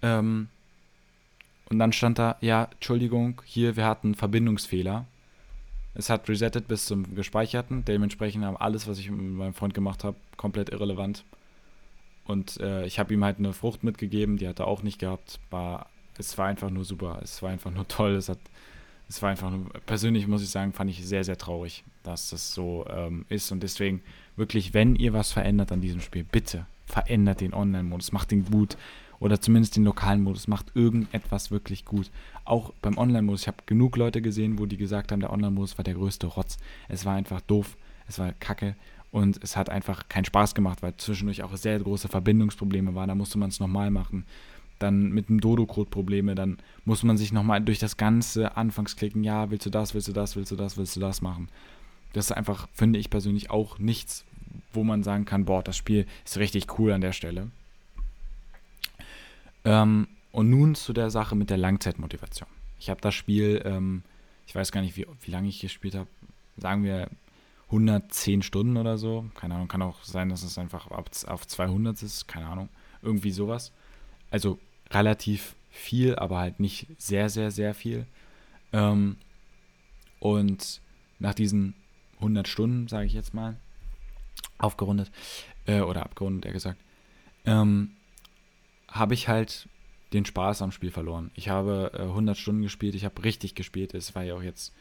Ähm, 0.00 0.46
und 1.68 1.80
dann 1.80 1.92
stand 1.92 2.20
da, 2.20 2.36
ja, 2.40 2.68
Entschuldigung, 2.70 3.42
hier, 3.44 3.74
wir 3.74 3.84
hatten 3.84 4.14
Verbindungsfehler. 4.14 5.06
Es 5.94 6.08
hat 6.08 6.28
resettet 6.28 6.68
bis 6.68 6.86
zum 6.86 7.16
Gespeicherten. 7.16 7.84
Dementsprechend 7.84 8.44
haben 8.44 8.56
alles, 8.56 8.86
was 8.86 9.00
ich 9.00 9.10
mit 9.10 9.20
meinem 9.22 9.54
Freund 9.54 9.74
gemacht 9.74 10.04
habe, 10.04 10.16
komplett 10.36 10.68
irrelevant. 10.68 11.24
Und 12.26 12.60
äh, 12.60 12.86
ich 12.86 13.00
habe 13.00 13.12
ihm 13.12 13.24
halt 13.24 13.38
eine 13.38 13.54
Frucht 13.54 13.82
mitgegeben, 13.82 14.36
die 14.36 14.46
hat 14.46 14.60
er 14.60 14.68
auch 14.68 14.84
nicht 14.84 15.00
gehabt. 15.00 15.40
War, 15.50 15.88
es 16.16 16.38
war 16.38 16.46
einfach 16.46 16.70
nur 16.70 16.84
super. 16.84 17.18
Es 17.24 17.42
war 17.42 17.50
einfach 17.50 17.72
nur 17.72 17.88
toll. 17.88 18.12
Es 18.12 18.28
hat 18.28 18.38
es 19.08 19.22
war 19.22 19.30
einfach, 19.30 19.50
nur- 19.50 19.70
persönlich 19.86 20.26
muss 20.26 20.42
ich 20.42 20.50
sagen, 20.50 20.72
fand 20.72 20.90
ich 20.90 21.04
sehr, 21.06 21.24
sehr 21.24 21.38
traurig, 21.38 21.84
dass 22.02 22.30
das 22.30 22.52
so 22.52 22.86
ähm, 22.90 23.24
ist. 23.28 23.50
Und 23.52 23.62
deswegen 23.62 24.02
wirklich, 24.36 24.74
wenn 24.74 24.96
ihr 24.96 25.12
was 25.12 25.32
verändert 25.32 25.72
an 25.72 25.80
diesem 25.80 26.00
Spiel, 26.00 26.24
bitte 26.24 26.66
verändert 26.86 27.40
den 27.40 27.54
Online-Modus, 27.54 28.12
macht 28.12 28.30
den 28.30 28.44
gut. 28.44 28.76
Oder 29.20 29.40
zumindest 29.40 29.74
den 29.74 29.84
lokalen 29.84 30.22
Modus, 30.22 30.46
macht 30.46 30.66
irgendetwas 30.74 31.50
wirklich 31.50 31.84
gut. 31.84 32.10
Auch 32.44 32.72
beim 32.80 32.98
Online-Modus, 32.98 33.42
ich 33.42 33.48
habe 33.48 33.64
genug 33.66 33.96
Leute 33.96 34.22
gesehen, 34.22 34.58
wo 34.58 34.66
die 34.66 34.76
gesagt 34.76 35.10
haben, 35.10 35.20
der 35.20 35.32
Online-Modus 35.32 35.76
war 35.76 35.84
der 35.84 35.94
größte 35.94 36.28
Rotz. 36.28 36.56
Es 36.88 37.04
war 37.04 37.14
einfach 37.14 37.40
doof, 37.40 37.76
es 38.06 38.18
war 38.20 38.32
kacke 38.34 38.76
und 39.10 39.42
es 39.42 39.56
hat 39.56 39.70
einfach 39.70 40.08
keinen 40.08 40.26
Spaß 40.26 40.54
gemacht, 40.54 40.82
weil 40.82 40.96
zwischendurch 40.98 41.42
auch 41.42 41.56
sehr 41.56 41.80
große 41.80 42.08
Verbindungsprobleme 42.08 42.94
waren. 42.94 43.08
Da 43.08 43.16
musste 43.16 43.38
man 43.38 43.48
es 43.48 43.58
nochmal 43.58 43.90
machen 43.90 44.24
dann 44.78 45.10
mit 45.10 45.28
dem 45.28 45.40
Dodo-Code 45.40 45.90
Probleme, 45.90 46.34
dann 46.34 46.58
muss 46.84 47.02
man 47.02 47.16
sich 47.16 47.32
nochmal 47.32 47.60
durch 47.60 47.78
das 47.78 47.96
ganze 47.96 48.56
Anfangsklicken, 48.56 49.24
ja, 49.24 49.50
willst 49.50 49.66
du 49.66 49.70
das, 49.70 49.94
willst 49.94 50.08
du 50.08 50.12
das, 50.12 50.36
willst 50.36 50.52
du 50.52 50.56
das, 50.56 50.76
willst 50.76 50.96
du 50.96 51.00
das 51.00 51.20
machen. 51.20 51.48
Das 52.12 52.26
ist 52.26 52.32
einfach, 52.32 52.68
finde 52.72 52.98
ich 52.98 53.10
persönlich, 53.10 53.50
auch 53.50 53.78
nichts, 53.78 54.24
wo 54.72 54.84
man 54.84 55.02
sagen 55.02 55.24
kann, 55.24 55.44
boah, 55.44 55.62
das 55.62 55.76
Spiel 55.76 56.06
ist 56.24 56.38
richtig 56.38 56.78
cool 56.78 56.92
an 56.92 57.00
der 57.00 57.12
Stelle. 57.12 57.50
Ähm, 59.64 60.08
und 60.32 60.50
nun 60.50 60.74
zu 60.74 60.92
der 60.92 61.10
Sache 61.10 61.34
mit 61.34 61.50
der 61.50 61.58
Langzeitmotivation. 61.58 62.48
Ich 62.78 62.90
habe 62.90 63.00
das 63.00 63.14
Spiel, 63.14 63.62
ähm, 63.64 64.02
ich 64.46 64.54
weiß 64.54 64.72
gar 64.72 64.80
nicht, 64.80 64.96
wie, 64.96 65.06
wie 65.22 65.30
lange 65.30 65.48
ich 65.48 65.60
gespielt 65.60 65.94
habe, 65.94 66.08
sagen 66.56 66.84
wir 66.84 67.08
110 67.66 68.42
Stunden 68.42 68.76
oder 68.76 68.96
so. 68.96 69.26
Keine 69.34 69.54
Ahnung, 69.54 69.68
kann 69.68 69.82
auch 69.82 70.02
sein, 70.04 70.28
dass 70.30 70.42
es 70.42 70.56
einfach 70.56 70.88
auf 70.90 71.46
200 71.46 72.02
ist, 72.02 72.28
keine 72.28 72.46
Ahnung, 72.46 72.68
irgendwie 73.02 73.30
sowas 73.30 73.72
also 74.30 74.58
relativ 74.90 75.54
viel, 75.70 76.16
aber 76.16 76.38
halt 76.38 76.60
nicht 76.60 76.86
sehr, 76.98 77.28
sehr, 77.28 77.50
sehr 77.50 77.74
viel. 77.74 78.06
Ähm, 78.72 79.16
und 80.20 80.80
nach 81.18 81.34
diesen 81.34 81.74
100 82.16 82.48
Stunden, 82.48 82.88
sage 82.88 83.06
ich 83.06 83.12
jetzt 83.12 83.34
mal, 83.34 83.56
aufgerundet, 84.58 85.10
äh, 85.66 85.80
oder 85.80 86.02
abgerundet, 86.02 86.46
eher 86.46 86.52
gesagt, 86.52 86.80
ähm, 87.44 87.92
habe 88.88 89.14
ich 89.14 89.28
halt 89.28 89.68
den 90.12 90.24
Spaß 90.24 90.62
am 90.62 90.72
Spiel 90.72 90.90
verloren. 90.90 91.30
Ich 91.34 91.48
habe 91.48 91.92
äh, 91.94 92.02
100 92.02 92.36
Stunden 92.36 92.62
gespielt, 92.62 92.94
ich 92.94 93.04
habe 93.04 93.22
richtig 93.24 93.54
gespielt, 93.54 93.94
es 93.94 94.14
war 94.14 94.22
ja 94.22 94.34
auch 94.34 94.42
jetzt 94.42 94.72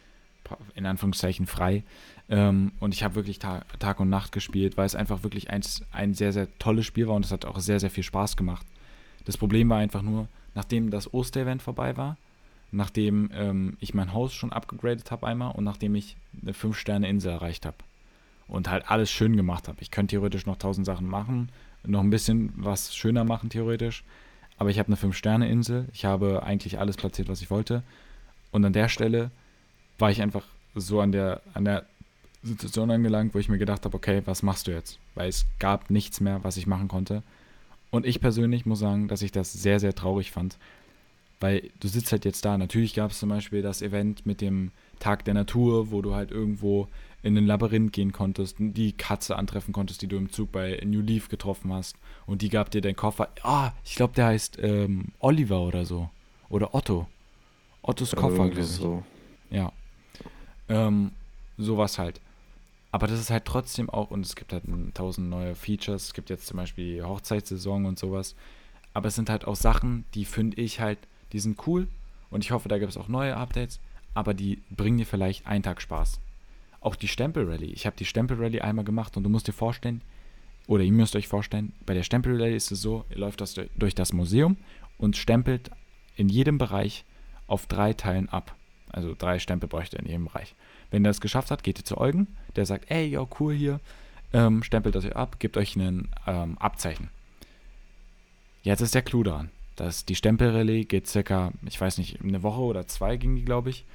in 0.76 0.86
Anführungszeichen 0.86 1.46
frei. 1.46 1.84
Ähm, 2.30 2.72
und 2.80 2.94
ich 2.94 3.04
habe 3.04 3.16
wirklich 3.16 3.40
Ta 3.40 3.66
Tag 3.80 4.00
und 4.00 4.10
Nacht 4.10 4.32
gespielt, 4.32 4.78
weil 4.78 4.86
es 4.86 4.96
einfach 4.96 5.24
wirklich 5.24 5.50
eins, 5.50 5.84
ein 5.92 6.14
sehr, 6.14 6.32
sehr 6.32 6.48
tolles 6.60 6.86
Spiel 6.86 7.08
war 7.08 7.16
und 7.16 7.26
es 7.26 7.32
hat 7.32 7.46
auch 7.46 7.60
sehr, 7.60 7.80
sehr 7.80 7.90
viel 7.92 8.04
Spaß 8.04 8.38
gemacht. 8.38 8.66
Das 9.28 9.36
Problem 9.36 9.70
war 9.70 9.78
einfach 9.78 10.02
nur, 10.02 10.30
nachdem 10.56 10.90
das 10.90 11.14
Osterevent 11.14 11.62
vorbei 11.62 11.98
war, 11.98 12.16
nachdem 12.72 13.30
ähm, 13.34 13.76
ich 13.82 13.94
mein 13.94 14.14
Haus 14.14 14.34
schon 14.34 14.54
abgegradet 14.54 15.12
habe 15.12 15.28
einmal 15.28 15.52
und 15.52 15.66
nachdem 15.66 15.96
ich 15.96 16.16
eine 16.42 16.54
5-Sterne-Insel 16.54 17.34
erreicht 17.34 17.66
habe 17.66 17.76
und 18.48 18.70
halt 18.70 18.90
alles 18.90 19.12
schön 19.12 19.36
gemacht 19.36 19.68
habe. 19.68 19.80
Ich 19.82 19.92
könnte 19.92 20.12
theoretisch 20.12 20.46
noch 20.46 20.54
1000 20.54 20.86
Sachen 20.86 21.10
machen, 21.10 21.50
noch 21.84 22.00
ein 22.00 22.10
bisschen 22.10 22.54
was 22.56 22.96
schöner 22.96 23.26
machen 23.26 23.50
theoretisch, 23.50 24.06
aber 24.58 24.70
ich 24.70 24.80
habe 24.80 24.88
eine 24.88 24.96
5-Sterne-Insel, 24.96 25.90
ich 25.92 26.06
habe 26.06 26.44
eigentlich 26.44 26.80
alles 26.80 26.96
platziert, 26.96 27.28
was 27.28 27.42
ich 27.42 27.52
wollte 27.52 27.84
und 28.52 28.64
an 28.64 28.72
der 28.72 28.88
Stelle 28.88 29.30
war 30.00 30.10
ich 30.10 30.22
einfach 30.22 30.46
so 30.74 31.02
an 31.02 31.12
der, 31.12 31.42
an 31.54 31.66
der 31.66 31.86
Situation 32.44 32.92
angelangt, 32.92 33.36
wo 33.36 33.40
ich 33.40 33.50
mir 33.50 33.58
gedacht 33.58 33.84
habe, 33.84 33.98
okay, 33.98 34.22
was 34.24 34.42
machst 34.42 34.68
du 34.68 34.72
jetzt? 34.72 35.00
Weil 35.16 35.28
es 35.28 35.46
gab 35.60 35.90
nichts 35.90 36.22
mehr, 36.22 36.46
was 36.46 36.56
ich 36.56 36.66
machen 36.66 36.88
konnte. 36.88 37.24
Und 37.90 38.06
ich 38.06 38.20
persönlich 38.20 38.66
muss 38.66 38.80
sagen, 38.80 39.08
dass 39.08 39.22
ich 39.22 39.32
das 39.32 39.54
sehr, 39.54 39.80
sehr 39.80 39.96
traurig 39.96 40.32
fand. 40.32 40.58
Weil 41.40 41.70
du 41.80 41.88
sitzt 41.88 42.12
halt 42.12 42.26
jetzt 42.26 42.44
da. 42.46 42.58
Natürlich 42.58 42.94
gab 42.94 43.12
es 43.12 43.20
zum 43.20 43.30
Beispiel 43.30 43.62
das 43.62 43.82
Event 43.82 44.26
mit 44.26 44.42
dem 44.42 44.72
Tag 45.00 45.24
der 45.26 45.36
Natur, 45.36 45.92
wo 45.92 46.02
du 46.02 46.16
halt 46.16 46.32
irgendwo 46.32 46.88
in 47.24 47.38
ein 47.38 47.46
Labyrinth 47.46 47.94
gehen 47.94 48.12
konntest, 48.12 48.58
die 48.60 48.94
Katze 48.94 49.36
antreffen 49.36 49.74
konntest, 49.74 50.02
die 50.02 50.08
du 50.08 50.18
im 50.18 50.32
Zug 50.32 50.52
bei 50.52 50.82
New 50.86 51.02
Leaf 51.02 51.30
getroffen 51.30 51.74
hast. 51.74 51.96
Und 52.26 52.42
die 52.42 52.50
gab 52.50 52.72
dir 52.72 52.82
deinen 52.82 52.96
Koffer. 52.96 53.30
Ah, 53.44 53.72
ich 53.84 53.96
glaube, 53.96 54.14
der 54.14 54.28
heißt 54.28 54.60
ähm, 54.62 55.06
Oliver 55.20 55.62
oder 55.62 55.86
so. 55.86 56.10
Oder 56.50 56.74
Otto. 56.74 57.08
Ottos 57.82 58.16
Koffer, 58.16 58.50
glaube 58.50 58.62
ich. 58.62 58.68
so. 58.68 59.04
Ja. 59.50 59.72
Ähm, 60.70 61.12
sowas 61.58 61.98
halt. 61.98 62.20
Aber 62.92 63.08
das 63.08 63.20
ist 63.20 63.30
halt 63.30 63.46
trotzdem 63.46 63.90
auch, 63.90 64.12
und 64.12 64.26
es 64.26 64.36
gibt 64.36 64.54
halt 64.54 64.64
tausend 64.94 65.30
neue 65.30 65.56
Features. 65.56 66.06
Es 66.06 66.14
gibt 66.14 66.30
jetzt 66.30 66.48
zum 66.48 66.58
Beispiel 66.58 67.04
Hochzeitssaison 67.04 67.86
und 67.86 68.00
sowas. 68.00 68.36
Aber 68.94 69.10
es 69.10 69.16
sind 69.16 69.30
halt 69.30 69.46
auch 69.46 69.56
Sachen, 69.56 70.06
die 70.14 70.26
finde 70.26 70.62
ich 70.62 70.80
halt, 70.80 70.98
die 71.34 71.40
sind 71.40 71.68
cool. 71.68 71.88
Und 72.30 72.44
ich 72.44 72.52
hoffe, 72.52 72.70
da 72.70 72.78
gibt 72.80 72.92
es 72.92 72.98
auch 72.98 73.08
neue 73.10 73.36
Updates. 73.36 73.80
Aber 74.14 74.34
die 74.34 74.64
bringen 74.70 74.98
dir 74.98 75.06
vielleicht 75.06 75.46
einen 75.46 75.64
Tag 75.64 75.82
Spaß. 75.82 76.20
Auch 76.80 76.96
die 76.96 77.08
Stempel-Rallye. 77.08 77.72
Ich 77.72 77.86
habe 77.86 77.96
die 77.98 78.06
Stempel-Rallye 78.06 78.62
einmal 78.62 78.86
gemacht 78.86 79.18
und 79.18 79.24
du 79.24 79.30
musst 79.30 79.48
dir 79.48 79.54
vorstellen, 79.54 80.02
oder 80.66 80.84
ihr 80.84 80.92
müsst 80.92 81.16
euch 81.16 81.28
vorstellen, 81.28 81.74
bei 81.86 81.94
der 81.94 82.04
Stempel-Rallye 82.04 82.56
ist 82.56 82.72
es 82.72 82.82
so, 82.82 83.06
ihr 83.10 83.18
läuft 83.18 83.42
das 83.42 83.54
durch- 83.54 83.96
das 83.96 84.14
Museum 84.14 84.58
und 84.98 85.18
stempelt 85.18 85.70
in 86.16 86.30
jedem 86.30 86.58
Bereich 86.58 87.06
auf 87.48 87.68
drei 87.68 87.94
Teilen 87.94 88.30
ab. 88.30 88.56
Also 88.92 89.14
drei 89.18 89.40
Stempel 89.40 89.70
bräuchte 89.70 89.98
in 89.98 90.06
jedem 90.06 90.26
Bereich. 90.26 90.56
Wenn 90.92 91.04
ihr 91.04 91.10
das 91.10 91.22
geschafft 91.22 91.52
habt, 91.52 91.64
geht 91.64 91.80
ihr 91.80 91.86
zu 91.86 91.98
Eugen, 91.98 92.28
der 92.56 92.66
sagt, 92.66 92.90
ey, 92.90 93.08
ja, 93.08 93.26
cool 93.40 93.54
hier, 93.54 93.80
ähm, 94.34 94.64
stempelt 94.64 94.96
das 94.96 95.04
hier 95.04 95.16
ab, 95.16 95.40
gebt 95.40 95.58
euch 95.58 95.76
ein 95.76 96.10
ähm, 96.26 96.58
Abzeichen. 96.58 97.10
Jetzt 98.64 98.82
ist 98.82 98.96
der 98.96 99.02
Clou 99.02 99.24
daran. 99.24 99.50
dass 99.78 100.06
die 100.06 100.16
Stempelrallye 100.16 100.86
geht 100.86 101.08
circa, 101.08 101.52
ich 101.66 101.80
weiß 101.80 102.00
nicht, 102.00 102.22
eine 102.22 102.42
Woche 102.44 102.62
oder 102.62 102.88
zwei 102.88 103.16
ging 103.16 103.36
die, 103.36 103.46
glaube 103.46 103.70
ich. 103.70 103.86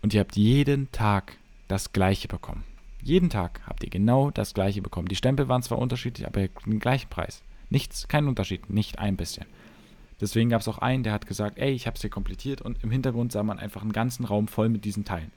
Und 0.00 0.14
ihr 0.14 0.20
habt 0.20 0.36
jeden 0.36 0.90
Tag 0.90 1.36
das 1.68 1.92
gleiche 1.92 2.28
bekommen. 2.28 2.64
Jeden 3.02 3.30
Tag 3.30 3.60
habt 3.66 3.84
ihr 3.84 3.90
genau 3.90 4.30
das 4.30 4.54
gleiche 4.54 4.80
bekommen. 4.80 5.08
Die 5.08 5.16
Stempel 5.16 5.48
waren 5.48 5.62
zwar 5.62 5.78
unterschiedlich, 5.78 6.26
aber 6.26 6.48
den 6.48 6.80
gleichen 6.80 7.10
Preis. 7.10 7.42
Nichts, 7.68 8.08
kein 8.08 8.26
Unterschied, 8.26 8.70
nicht 8.70 8.98
ein 8.98 9.16
bisschen. 9.16 9.46
Deswegen 10.20 10.50
gab 10.50 10.60
es 10.60 10.68
auch 10.68 10.78
einen, 10.78 11.02
der 11.02 11.12
hat 11.12 11.26
gesagt, 11.26 11.58
ey, 11.58 11.72
ich 11.72 11.86
habe 11.86 11.96
es 11.96 12.00
hier 12.00 12.10
komplettiert 12.10 12.62
und 12.62 12.82
im 12.82 12.90
Hintergrund 12.90 13.32
sah 13.32 13.42
man 13.42 13.58
einfach 13.58 13.82
einen 13.82 13.92
ganzen 13.92 14.24
Raum 14.24 14.46
voll 14.46 14.68
mit 14.68 14.84
diesen 14.84 15.04
Teilen. 15.04 15.32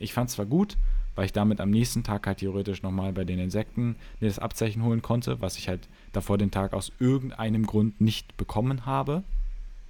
Ich 0.00 0.12
fand 0.12 0.30
es 0.30 0.36
zwar 0.36 0.46
gut, 0.46 0.76
weil 1.14 1.26
ich 1.26 1.32
damit 1.32 1.60
am 1.60 1.70
nächsten 1.70 2.02
Tag 2.02 2.26
halt 2.26 2.38
theoretisch 2.38 2.82
nochmal 2.82 3.12
bei 3.12 3.24
den 3.24 3.38
Insekten 3.38 3.96
das 4.20 4.38
Abzeichen 4.38 4.82
holen 4.82 5.02
konnte, 5.02 5.40
was 5.40 5.58
ich 5.58 5.68
halt 5.68 5.88
davor 6.12 6.38
den 6.38 6.50
Tag 6.50 6.72
aus 6.72 6.92
irgendeinem 6.98 7.66
Grund 7.66 8.00
nicht 8.00 8.36
bekommen 8.36 8.86
habe. 8.86 9.22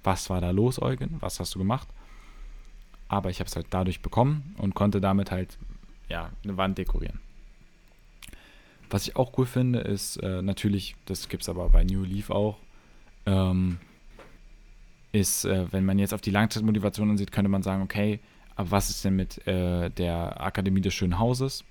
Was 0.03 0.29
war 0.29 0.41
da 0.41 0.51
los, 0.51 0.81
Eugen? 0.81 1.17
Was 1.19 1.39
hast 1.39 1.55
du 1.55 1.59
gemacht? 1.59 1.87
Aber 3.07 3.29
ich 3.29 3.39
habe 3.39 3.47
es 3.47 3.55
halt 3.55 3.67
dadurch 3.69 4.01
bekommen 4.01 4.55
und 4.57 4.73
konnte 4.73 5.01
damit 5.01 5.31
halt 5.31 5.57
ja, 6.09 6.29
eine 6.43 6.57
Wand 6.57 6.77
dekorieren. 6.77 7.19
Was 8.89 9.07
ich 9.07 9.15
auch 9.15 9.37
cool 9.37 9.45
finde, 9.45 9.79
ist 9.79 10.17
äh, 10.17 10.41
natürlich, 10.41 10.95
das 11.05 11.29
gibt 11.29 11.43
es 11.43 11.49
aber 11.49 11.69
bei 11.69 11.83
New 11.85 12.03
Leaf 12.03 12.29
auch, 12.29 12.57
ähm, 13.25 13.77
ist, 15.13 15.45
äh, 15.45 15.71
wenn 15.71 15.85
man 15.85 15.99
jetzt 15.99 16.13
auf 16.13 16.21
die 16.21 16.31
Langzeitmotivation 16.31 17.09
ansieht, 17.09 17.31
könnte 17.31 17.49
man 17.49 17.63
sagen, 17.63 17.83
okay, 17.83 18.19
aber 18.61 18.71
was 18.71 18.89
ist 18.89 19.03
denn 19.03 19.15
mit 19.15 19.45
äh, 19.47 19.89
der 19.89 20.39
Akademie 20.39 20.81
des 20.81 20.93
schönen 20.93 21.17
Hauses, 21.17 21.65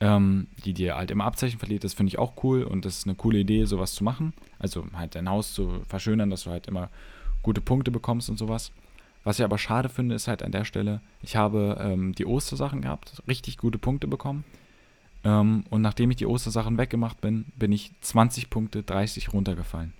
ähm, 0.00 0.48
die 0.64 0.74
dir 0.74 0.96
halt 0.96 1.10
immer 1.10 1.24
Abzeichen 1.24 1.58
verliert? 1.58 1.82
Das 1.82 1.94
finde 1.94 2.08
ich 2.10 2.18
auch 2.18 2.44
cool 2.44 2.62
und 2.62 2.84
das 2.84 2.98
ist 2.98 3.06
eine 3.06 3.14
coole 3.14 3.38
Idee, 3.38 3.64
sowas 3.64 3.94
zu 3.94 4.04
machen. 4.04 4.34
Also 4.58 4.86
halt 4.92 5.14
dein 5.14 5.30
Haus 5.30 5.54
zu 5.54 5.80
verschönern, 5.88 6.28
dass 6.28 6.44
du 6.44 6.50
halt 6.50 6.66
immer 6.66 6.90
gute 7.42 7.62
Punkte 7.62 7.90
bekommst 7.90 8.28
und 8.28 8.38
sowas. 8.38 8.70
Was 9.24 9.38
ich 9.38 9.44
aber 9.44 9.56
schade 9.56 9.88
finde, 9.88 10.14
ist 10.14 10.28
halt 10.28 10.42
an 10.42 10.52
der 10.52 10.64
Stelle, 10.64 11.00
ich 11.22 11.36
habe 11.36 11.78
ähm, 11.80 12.14
die 12.14 12.26
Ostersachen 12.26 12.82
gehabt, 12.82 13.22
richtig 13.26 13.56
gute 13.56 13.78
Punkte 13.78 14.06
bekommen. 14.06 14.44
Ähm, 15.24 15.64
und 15.70 15.80
nachdem 15.80 16.10
ich 16.10 16.18
die 16.18 16.26
Ostersachen 16.26 16.76
weggemacht 16.76 17.20
bin, 17.22 17.46
bin 17.56 17.72
ich 17.72 17.92
20 18.02 18.50
Punkte, 18.50 18.82
30 18.82 19.32
runtergefallen. 19.32 19.94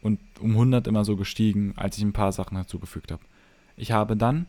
Und 0.00 0.20
um 0.40 0.52
100 0.52 0.86
immer 0.86 1.04
so 1.04 1.16
gestiegen, 1.16 1.74
als 1.76 1.98
ich 1.98 2.04
ein 2.04 2.12
paar 2.14 2.32
Sachen 2.32 2.54
dazugefügt 2.54 3.12
habe. 3.12 3.22
Ich 3.76 3.92
habe 3.92 4.16
dann 4.16 4.46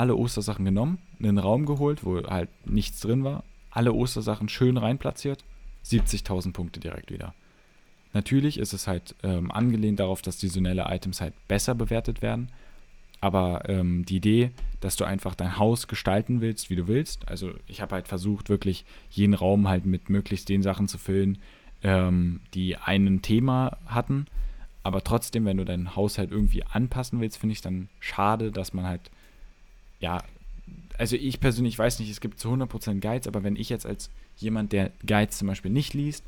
alle 0.00 0.16
Ostersachen 0.16 0.64
genommen, 0.64 0.96
einen 1.18 1.36
Raum 1.36 1.66
geholt, 1.66 2.06
wo 2.06 2.22
halt 2.22 2.48
nichts 2.64 3.00
drin 3.00 3.22
war, 3.22 3.44
alle 3.70 3.92
Ostersachen 3.92 4.48
schön 4.48 4.78
reinplatziert, 4.78 5.44
70.000 5.84 6.54
Punkte 6.54 6.80
direkt 6.80 7.12
wieder. 7.12 7.34
Natürlich 8.14 8.58
ist 8.58 8.72
es 8.72 8.88
halt 8.88 9.14
ähm, 9.22 9.50
angelehnt 9.50 10.00
darauf, 10.00 10.22
dass 10.22 10.40
saisonelle 10.40 10.86
Items 10.88 11.20
halt 11.20 11.34
besser 11.48 11.74
bewertet 11.74 12.22
werden. 12.22 12.48
Aber 13.20 13.68
ähm, 13.68 14.06
die 14.06 14.16
Idee, 14.16 14.52
dass 14.80 14.96
du 14.96 15.04
einfach 15.04 15.34
dein 15.34 15.58
Haus 15.58 15.86
gestalten 15.86 16.40
willst, 16.40 16.70
wie 16.70 16.76
du 16.76 16.88
willst. 16.88 17.28
Also 17.28 17.52
ich 17.66 17.82
habe 17.82 17.94
halt 17.96 18.08
versucht, 18.08 18.48
wirklich 18.48 18.86
jeden 19.10 19.34
Raum 19.34 19.68
halt 19.68 19.84
mit 19.84 20.08
möglichst 20.08 20.48
den 20.48 20.62
Sachen 20.62 20.88
zu 20.88 20.96
füllen, 20.96 21.36
ähm, 21.82 22.40
die 22.54 22.78
ein 22.78 23.20
Thema 23.20 23.76
hatten. 23.84 24.24
Aber 24.82 25.04
trotzdem, 25.04 25.44
wenn 25.44 25.58
du 25.58 25.66
dein 25.66 25.94
Haus 25.94 26.16
halt 26.16 26.30
irgendwie 26.30 26.64
anpassen 26.64 27.20
willst, 27.20 27.36
finde 27.36 27.52
ich 27.52 27.60
dann 27.60 27.90
schade, 28.00 28.50
dass 28.50 28.72
man 28.72 28.86
halt, 28.86 29.10
ja, 30.00 30.22
also 30.98 31.16
ich 31.16 31.40
persönlich 31.40 31.78
weiß 31.78 31.98
nicht, 31.98 32.10
es 32.10 32.20
gibt 32.20 32.38
zu 32.38 32.50
100% 32.50 33.00
Guides, 33.00 33.26
aber 33.26 33.42
wenn 33.42 33.56
ich 33.56 33.68
jetzt 33.68 33.86
als 33.86 34.10
jemand, 34.36 34.72
der 34.72 34.90
Guides 35.06 35.38
zum 35.38 35.48
Beispiel 35.48 35.70
nicht 35.70 35.94
liest, 35.94 36.24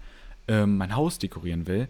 ähm, 0.49 0.79
mein 0.79 0.97
Haus 0.97 1.19
dekorieren 1.19 1.67
will, 1.67 1.89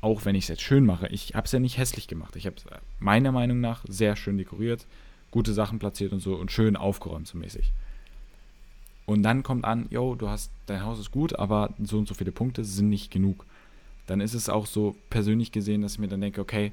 auch 0.00 0.24
wenn 0.24 0.34
ich 0.34 0.44
es 0.44 0.48
jetzt 0.48 0.62
schön 0.62 0.86
mache, 0.86 1.08
ich 1.08 1.34
habe 1.34 1.46
es 1.46 1.52
ja 1.52 1.58
nicht 1.58 1.78
hässlich 1.78 2.08
gemacht. 2.08 2.36
Ich 2.36 2.46
habe 2.46 2.56
es 2.56 2.64
meiner 3.00 3.32
Meinung 3.32 3.60
nach 3.60 3.84
sehr 3.88 4.16
schön 4.16 4.38
dekoriert, 4.38 4.86
gute 5.30 5.52
Sachen 5.52 5.78
platziert 5.78 6.12
und 6.12 6.20
so 6.20 6.36
und 6.36 6.52
schön 6.52 6.76
aufgeräumt 6.76 7.26
so 7.26 7.38
mäßig. 7.38 7.72
Und 9.04 9.22
dann 9.22 9.42
kommt 9.42 9.64
an, 9.64 9.86
yo, 9.90 10.14
du 10.16 10.28
hast, 10.28 10.50
dein 10.66 10.82
Haus 10.82 10.98
ist 10.98 11.12
gut, 11.12 11.38
aber 11.38 11.74
so 11.82 11.98
und 11.98 12.08
so 12.08 12.14
viele 12.14 12.32
Punkte 12.32 12.64
sind 12.64 12.88
nicht 12.88 13.10
genug. 13.10 13.46
Dann 14.06 14.20
ist 14.20 14.34
es 14.34 14.48
auch 14.48 14.66
so 14.66 14.96
persönlich 15.10 15.52
gesehen, 15.52 15.82
dass 15.82 15.94
ich 15.94 15.98
mir 15.98 16.08
dann 16.08 16.20
denke, 16.20 16.40
okay, 16.40 16.72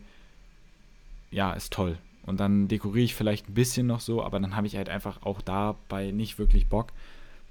ja, 1.31 1.53
ist 1.53 1.73
toll. 1.73 1.97
Und 2.25 2.39
dann 2.39 2.67
dekoriere 2.67 3.05
ich 3.05 3.15
vielleicht 3.15 3.49
ein 3.49 3.53
bisschen 3.53 3.87
noch 3.87 3.99
so, 3.99 4.23
aber 4.23 4.39
dann 4.39 4.55
habe 4.55 4.67
ich 4.67 4.77
halt 4.77 4.89
einfach 4.89 5.23
auch 5.23 5.41
dabei 5.41 6.11
nicht 6.11 6.39
wirklich 6.39 6.67
Bock. 6.67 6.93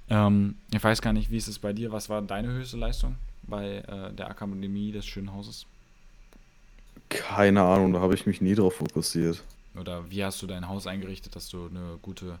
Ähm, 0.09 0.55
ich 0.73 0.83
weiß 0.83 1.01
gar 1.01 1.13
nicht, 1.13 1.31
wie 1.31 1.37
ist 1.37 1.47
es 1.47 1.59
bei 1.59 1.73
dir? 1.73 1.91
Was 1.91 2.09
war 2.09 2.21
deine 2.21 2.49
höchste 2.49 2.77
Leistung? 2.77 3.15
bei 3.47 3.77
äh, 3.87 4.13
der 4.13 4.29
Akademie 4.29 4.91
des 4.91 5.05
Schönen 5.05 5.33
Hauses? 5.33 5.65
Keine 7.09 7.61
Ahnung, 7.61 7.93
da 7.93 7.99
habe 7.99 8.15
ich 8.15 8.25
mich 8.25 8.41
nie 8.41 8.55
drauf 8.55 8.75
fokussiert. 8.75 9.43
Oder 9.79 10.09
wie 10.09 10.23
hast 10.23 10.41
du 10.41 10.47
dein 10.47 10.67
Haus 10.67 10.87
eingerichtet, 10.87 11.35
dass 11.35 11.49
du 11.49 11.67
eine 11.67 11.97
gute, 12.01 12.39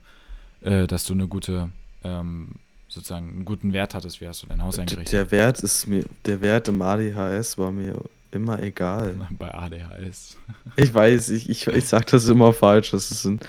äh, 0.61 0.87
dass 0.87 1.05
du 1.05 1.13
eine 1.13 1.27
gute, 1.27 1.69
ähm, 2.03 2.49
sozusagen 2.87 3.29
einen 3.29 3.45
guten 3.45 3.73
Wert 3.73 3.93
hattest? 3.93 4.21
Wie 4.21 4.27
hast 4.27 4.43
du 4.43 4.47
dein 4.47 4.61
Haus 4.61 4.79
eingerichtet? 4.79 5.13
Der 5.13 5.31
Wert 5.31 5.59
ist 5.59 5.87
mir, 5.87 6.05
der 6.25 6.41
Wert 6.41 6.67
im 6.67 6.81
ADHS 6.81 7.57
war 7.57 7.71
mir 7.71 7.95
immer 8.35 8.61
egal. 8.61 9.27
Bei 9.37 9.53
ADHS. 9.53 10.37
ich 10.75 10.93
weiß, 10.93 11.29
ich, 11.29 11.49
ich, 11.49 11.67
ich 11.67 11.85
sage 11.85 12.05
das 12.11 12.27
immer 12.27 12.53
falsch. 12.53 12.91
Das 12.91 13.11
ist 13.11 13.25
ein, 13.25 13.39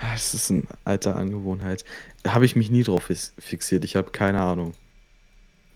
das 0.00 0.34
ist 0.34 0.50
eine 0.50 0.64
alte 0.84 1.14
Angewohnheit. 1.14 1.84
Da 2.22 2.34
habe 2.34 2.44
ich 2.44 2.56
mich 2.56 2.70
nie 2.70 2.82
drauf 2.82 3.10
fixiert. 3.38 3.84
Ich 3.84 3.96
habe 3.96 4.10
keine 4.10 4.40
Ahnung. 4.40 4.74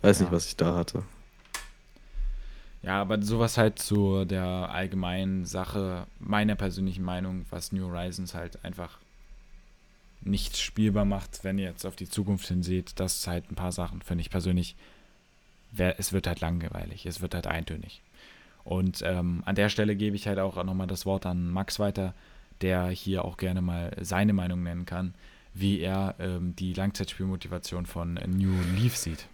Weiß 0.03 0.19
ja. 0.19 0.25
nicht, 0.25 0.33
was 0.33 0.47
ich 0.47 0.57
da 0.57 0.75
hatte. 0.75 1.03
Ja, 2.83 3.01
aber 3.01 3.21
sowas 3.21 3.59
halt 3.59 3.81
zu 3.81 4.25
der 4.25 4.45
allgemeinen 4.45 5.45
Sache, 5.45 6.07
meiner 6.21 6.55
persönlichen 6.55 7.03
Meinung, 7.03 7.45
was 7.51 7.73
New 7.73 7.89
Horizons 7.89 8.35
halt 8.35 8.65
einfach 8.65 9.01
nicht 10.21 10.57
spielbar 10.57 11.05
macht, 11.05 11.43
wenn 11.43 11.59
ihr 11.59 11.67
jetzt 11.67 11.85
auf 11.85 11.97
die 11.97 12.09
Zukunft 12.09 12.47
hin 12.47 12.63
seht, 12.63 12.99
das 13.01 13.19
ist 13.19 13.27
halt 13.27 13.51
ein 13.51 13.57
paar 13.57 13.73
Sachen, 13.73 14.03
finde 14.03 14.23
ich 14.23 14.31
persönlich, 14.31 14.77
es 15.77 16.13
wird 16.13 16.27
halt 16.27 16.41
langweilig, 16.41 17.07
es 17.07 17.21
wird 17.21 17.35
halt 17.35 17.47
eintönig. 17.47 18.03
Und 18.67 19.01
ähm, 19.05 19.45
an 19.47 19.55
der 19.55 19.69
Stelle 19.69 19.95
gebe 19.95 20.17
ich 20.17 20.27
halt 20.27 20.41
auch 20.41 20.63
nochmal 20.65 20.89
das 20.89 21.07
Wort 21.07 21.25
an 21.25 21.49
Max 21.49 21.79
weiter, 21.79 22.15
der 22.63 22.89
hier 22.89 23.25
auch 23.25 23.37
gerne 23.37 23.63
mal 23.63 23.97
seine 24.01 24.33
Meinung 24.33 24.65
nennen 24.65 24.87
kann, 24.87 25.15
wie 25.55 25.79
er 25.79 26.17
ähm, 26.19 26.57
die 26.57 26.73
Langzeitspielmotivation 26.73 27.87
von 27.87 28.15
New 28.15 28.57
Leaf 28.77 28.97
sieht. 28.97 29.29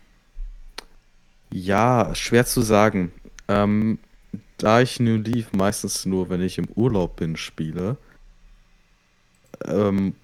Ja, 1.50 2.14
schwer 2.14 2.44
zu 2.44 2.60
sagen. 2.60 3.10
Ähm, 3.48 3.98
da 4.58 4.82
ich 4.82 5.00
New 5.00 5.16
Leaf 5.16 5.54
meistens 5.54 6.04
nur, 6.04 6.28
wenn 6.28 6.42
ich 6.42 6.58
im 6.58 6.68
Urlaub 6.74 7.16
bin, 7.16 7.38
spiele 7.38 7.96
ähm, 9.64 10.14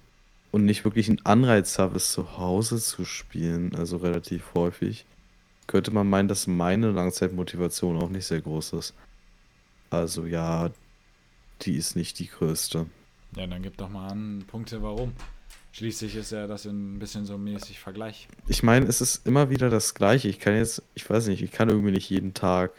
und 0.51 0.65
nicht 0.65 0.85
wirklich 0.85 1.09
einen 1.09 1.25
Anreiz 1.25 1.79
habe, 1.79 1.95
es 1.95 2.11
zu 2.11 2.37
Hause 2.37 2.77
zu 2.77 3.05
spielen, 3.05 3.73
also 3.73 3.97
relativ 3.97 4.53
häufig, 4.53 5.07
könnte 5.69 5.91
man 5.91 6.09
meinen, 6.09 6.27
dass 6.27 6.47
meine 6.47 6.89
Langzeitmotivation 6.89 8.01
auch 8.01 8.09
nicht 8.09 8.25
sehr 8.25 8.41
groß 8.41 8.73
ist. 8.73 8.95
Also 9.91 10.25
ja, 10.25 10.71
die 11.61 11.75
ist 11.75 11.95
nicht 11.95 12.17
die 12.17 12.27
größte. 12.27 12.87
Ja, 13.35 13.45
dann 13.45 13.61
gib 13.61 13.77
doch 13.77 13.89
mal 13.89 14.07
an 14.07 14.43
Punkte, 14.47 14.81
warum. 14.81 15.13
Schließlich 15.71 16.15
ist 16.15 16.31
ja 16.31 16.47
das 16.47 16.65
ein 16.65 16.97
bisschen 16.97 17.27
so 17.27 17.37
mäßig 17.37 17.79
Vergleich. 17.79 18.27
Ich 18.47 18.63
meine, 18.63 18.87
es 18.87 18.99
ist 18.99 19.27
immer 19.27 19.51
wieder 19.51 19.69
das 19.69 19.93
Gleiche. 19.93 20.27
Ich 20.27 20.39
kann 20.39 20.55
jetzt, 20.55 20.81
ich 20.95 21.07
weiß 21.07 21.27
nicht, 21.27 21.43
ich 21.43 21.51
kann 21.51 21.69
irgendwie 21.69 21.91
nicht 21.91 22.09
jeden 22.09 22.33
Tag 22.33 22.71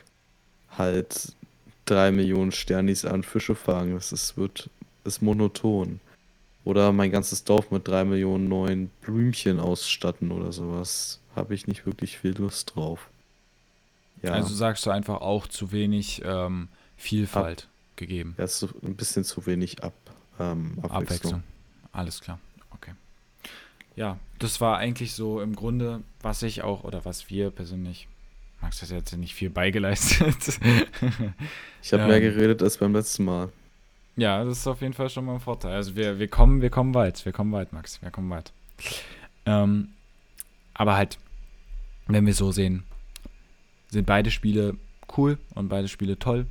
halt 0.77 1.33
drei 1.85 2.11
Millionen 2.11 2.51
Sternis 2.51 3.05
an 3.05 3.23
Fische 3.23 3.55
fangen. 3.55 3.95
Das 3.95 4.11
ist, 4.11 4.37
wird, 4.37 4.69
ist 5.05 5.23
monoton. 5.23 6.01
Oder 6.65 6.91
mein 6.91 7.13
ganzes 7.13 7.45
Dorf 7.45 7.71
mit 7.71 7.87
drei 7.87 8.05
Millionen 8.05 8.49
neuen 8.49 8.91
Blümchen 9.01 9.61
ausstatten 9.61 10.33
oder 10.33 10.51
sowas. 10.51 11.20
Habe 11.37 11.55
ich 11.55 11.67
nicht 11.67 11.87
wirklich 11.87 12.19
viel 12.19 12.37
Lust 12.37 12.75
drauf. 12.75 13.11
Ja. 14.23 14.33
Also 14.33 14.55
sagst 14.55 14.85
du 14.87 14.91
einfach 14.91 15.21
auch 15.21 15.47
zu 15.47 15.73
wenig 15.73 16.23
ähm, 16.25 16.69
Vielfalt 16.97 17.63
Ab, 17.63 17.97
gegeben. 17.97 18.35
Ja, 18.37 18.47
so 18.47 18.69
ein 18.83 18.97
bisschen 18.97 19.25
zu 19.25 19.47
wenig 19.47 19.83
Ab, 19.83 19.95
ähm, 20.39 20.79
Abwechslung. 20.83 20.93
Abwechslung. 20.93 21.43
Alles 21.93 22.21
klar. 22.21 22.39
Okay. 22.73 22.93
Ja, 23.97 24.19
das 24.39 24.61
war 24.61 24.79
eigentlich 24.79 25.15
so 25.15 25.41
im 25.41 25.57
Grunde, 25.57 26.03
was 26.21 26.43
ich 26.43 26.63
auch 26.63 26.85
oder 26.85 27.05
was 27.05 27.31
wir 27.31 27.51
persönlich 27.51 28.09
Max 28.61 28.83
hat 28.83 28.91
jetzt 28.91 29.17
nicht 29.17 29.35
viel 29.35 29.51
beigeleistet. 29.51 30.61
ich 31.83 31.93
habe 31.93 32.03
ähm, 32.03 32.09
mehr 32.09 32.21
geredet 32.21 32.63
als 32.63 32.77
beim 32.77 32.93
letzten 32.93 33.25
Mal. 33.25 33.51
Ja, 34.17 34.45
das 34.45 34.59
ist 34.59 34.67
auf 34.67 34.83
jeden 34.83 34.93
Fall 34.93 35.09
schon 35.09 35.25
mal 35.25 35.35
ein 35.35 35.41
Vorteil. 35.41 35.73
Also 35.73 35.97
wir, 35.97 36.19
wir 36.19 36.29
kommen, 36.29 36.61
wir 36.61 36.71
kommen 36.71 36.95
weit. 36.95 37.25
Wir 37.25 37.33
kommen 37.33 37.53
weit, 37.53 37.73
Max. 37.73 38.03
Wir 38.03 38.11
kommen 38.11 38.29
weit. 38.29 38.53
Ähm, 39.47 39.89
aber 40.75 40.97
halt, 40.97 41.19
wenn 42.07 42.27
wir 42.27 42.35
so 42.35 42.53
sehen, 42.53 42.85
sind 43.89 44.07
beide 44.07 44.31
Spiele 44.31 44.77
cool 45.17 45.39
und 45.55 45.69
beide 45.69 45.89
Spiele 45.89 46.19
toll. 46.19 46.47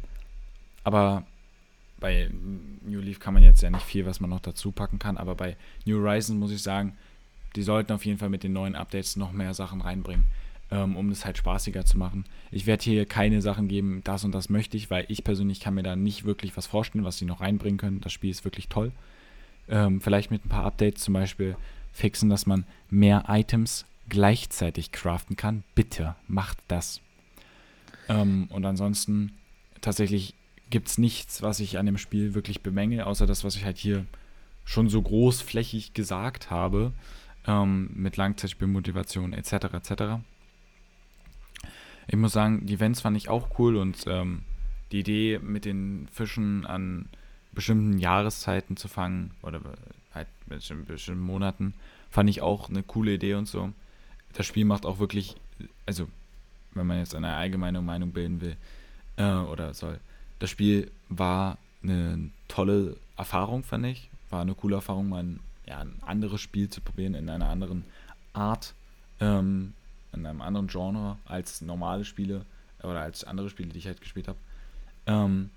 Aber 0.84 1.26
bei 2.00 2.30
New 2.86 3.00
Leaf 3.00 3.20
kann 3.20 3.34
man 3.34 3.44
jetzt 3.44 3.62
ja 3.62 3.70
nicht 3.70 3.84
viel, 3.84 4.06
was 4.06 4.20
man 4.20 4.30
noch 4.30 4.40
dazu 4.40 4.72
packen 4.72 5.00
kann. 5.00 5.18
Aber 5.18 5.36
bei 5.36 5.58
New 5.86 5.98
Horizons 6.00 6.40
muss 6.40 6.52
ich 6.52 6.62
sagen, 6.62 6.98
die 7.56 7.64
sollten 7.64 7.94
auf 7.94 8.06
jeden 8.06 8.20
Fall 8.20 8.30
mit 8.30 8.44
den 8.44 8.54
neuen 8.54 8.76
Updates 8.76 9.16
noch 9.16 9.32
mehr 9.32 9.54
Sachen 9.54 9.82
reinbringen 9.82 10.26
ähm, 10.72 10.96
um 10.96 11.10
es 11.10 11.26
halt 11.26 11.38
spaßiger 11.38 11.86
zu 11.86 11.98
machen. 11.98 12.26
Ich 12.52 12.66
werde 12.66 12.84
hier 12.84 13.06
keine 13.06 13.42
Sachen 13.42 13.68
geben, 13.68 14.02
das 14.04 14.24
und 14.24 14.34
das 14.34 14.50
möchte 14.50 14.78
ich, 14.78 14.90
weil 14.92 15.06
ich 15.08 15.24
persönlich 15.24 15.60
kann 15.60 15.74
mir 15.74 15.84
da 15.84 15.96
nicht 15.96 16.26
wirklich 16.26 16.56
was 16.58 16.68
vorstellen, 16.68 17.06
was 17.06 17.18
sie 17.18 17.26
noch 17.26 17.42
reinbringen 17.42 17.78
können. 17.78 18.02
Das 18.02 18.14
Spiel 18.14 18.30
ist 18.30 18.46
wirklich 18.46 18.70
toll. 18.70 18.92
Ähm, 19.68 20.02
vielleicht 20.02 20.32
mit 20.32 20.46
ein 20.46 20.50
paar 20.50 20.66
Updates 20.66 21.04
zum 21.04 21.14
Beispiel 21.14 21.56
fixen, 21.92 22.30
dass 22.30 22.46
man 22.46 22.66
mehr 22.90 23.26
Items 23.28 23.86
gleichzeitig 24.10 24.92
craften 24.92 25.36
kann. 25.36 25.64
Bitte 25.76 26.16
macht 26.28 26.58
das. 26.68 27.02
Ähm, 28.08 28.48
und 28.50 28.66
ansonsten 28.66 29.34
tatsächlich 29.82 30.36
gibt 30.70 30.88
es 30.88 30.98
nichts, 30.98 31.42
was 31.42 31.60
ich 31.60 31.78
an 31.78 31.86
dem 31.86 31.98
Spiel 31.98 32.34
wirklich 32.34 32.62
bemängel, 32.62 33.02
außer 33.02 33.26
das, 33.26 33.44
was 33.44 33.56
ich 33.56 33.66
halt 33.66 33.78
hier 33.78 34.06
schon 34.66 34.90
so 34.90 35.02
großflächig 35.02 35.94
gesagt 35.94 36.52
habe, 36.52 36.94
ähm, 37.48 37.90
mit 37.94 38.18
Langzeitspielmotivation 38.18 39.34
etc. 39.34 39.54
etc. 39.74 40.04
Ich 42.08 42.18
muss 42.18 42.34
sagen, 42.34 42.66
die 42.66 42.76
Events 42.76 43.02
fand 43.02 43.18
ich 43.18 43.30
auch 43.30 43.60
cool 43.60 43.78
und 43.78 44.06
ähm, 44.08 44.44
die 44.92 45.00
Idee 45.00 45.40
mit 45.40 45.66
den 45.66 46.08
Fischen 46.12 46.66
an 46.66 47.08
bestimmten 47.52 47.98
Jahreszeiten 47.98 48.78
zu 48.78 48.88
fangen 48.88 49.32
oder 49.42 49.62
halt 50.14 50.28
mit 50.48 50.88
bestimmten 50.88 51.24
Monaten 51.24 51.74
fand 52.10 52.30
ich 52.30 52.42
auch 52.42 52.70
eine 52.70 52.84
coole 52.84 53.14
Idee 53.14 53.36
und 53.36 53.48
so. 53.48 53.72
Das 54.34 54.46
Spiel 54.46 54.66
macht 54.66 54.86
auch 54.86 55.00
wirklich, 55.00 55.36
also 55.86 56.08
wenn 56.74 56.88
man 56.88 57.00
jetzt 57.00 57.16
eine 57.16 57.34
allgemeine 57.34 57.82
Meinung 57.82 58.12
bilden 58.12 58.42
will 58.42 58.56
äh, 59.18 59.34
oder 59.34 59.74
soll, 59.74 60.00
das 60.40 60.50
Spiel 60.50 60.92
war 61.10 61.58
eine 61.84 62.30
tolle 62.48 62.98
Erfahrung, 63.18 63.64
fand 63.64 63.86
ich. 63.86 64.10
War 64.30 64.42
eine 64.42 64.54
coole 64.54 64.76
Erfahrung, 64.76 65.10
mal 65.10 65.24
ein, 65.24 65.40
ja, 65.66 65.80
ein 65.80 65.96
anderes 66.02 66.42
Spiel 66.42 66.70
zu 66.70 66.82
probieren 66.82 67.16
in 67.16 67.30
einer 67.30 67.50
anderen 67.50 67.84
Art, 68.34 68.74
ähm, 69.20 69.74
in 70.14 70.26
einem 70.26 70.42
anderen 70.42 70.68
Genre 70.68 71.18
als 71.26 71.62
normale 71.62 72.06
Spiele 72.06 72.46
oder 72.84 73.02
als 73.02 73.24
andere 73.24 73.50
Spiele, 73.50 73.70
die 73.70 73.80
ich 73.80 73.88
halt 73.88 74.02
gespielt 74.02 74.28
habe. 74.28 74.38
Ähm, 75.06 75.50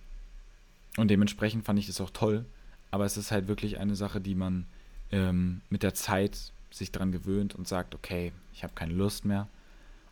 und 0.97 1.09
dementsprechend 1.09 1.65
fand 1.65 1.79
ich 1.79 1.87
das 1.87 2.01
auch 2.01 2.11
toll. 2.11 2.45
Aber 2.91 3.05
es 3.07 3.17
ist 3.17 3.31
halt 3.31 3.49
wirklich 3.49 3.79
eine 3.79 3.95
Sache, 3.97 4.21
die 4.21 4.35
man 4.35 4.67
ähm, 5.11 5.63
mit 5.71 5.83
der 5.83 5.95
Zeit 5.95 6.52
sich 6.73 6.93
dran 6.93 7.13
gewöhnt 7.13 7.55
und 7.55 7.69
sagt, 7.69 7.95
okay, 7.95 8.33
ich 8.53 8.63
habe 8.65 8.75
keine 8.75 8.95
Lust 8.95 9.25
mehr. 9.25 9.49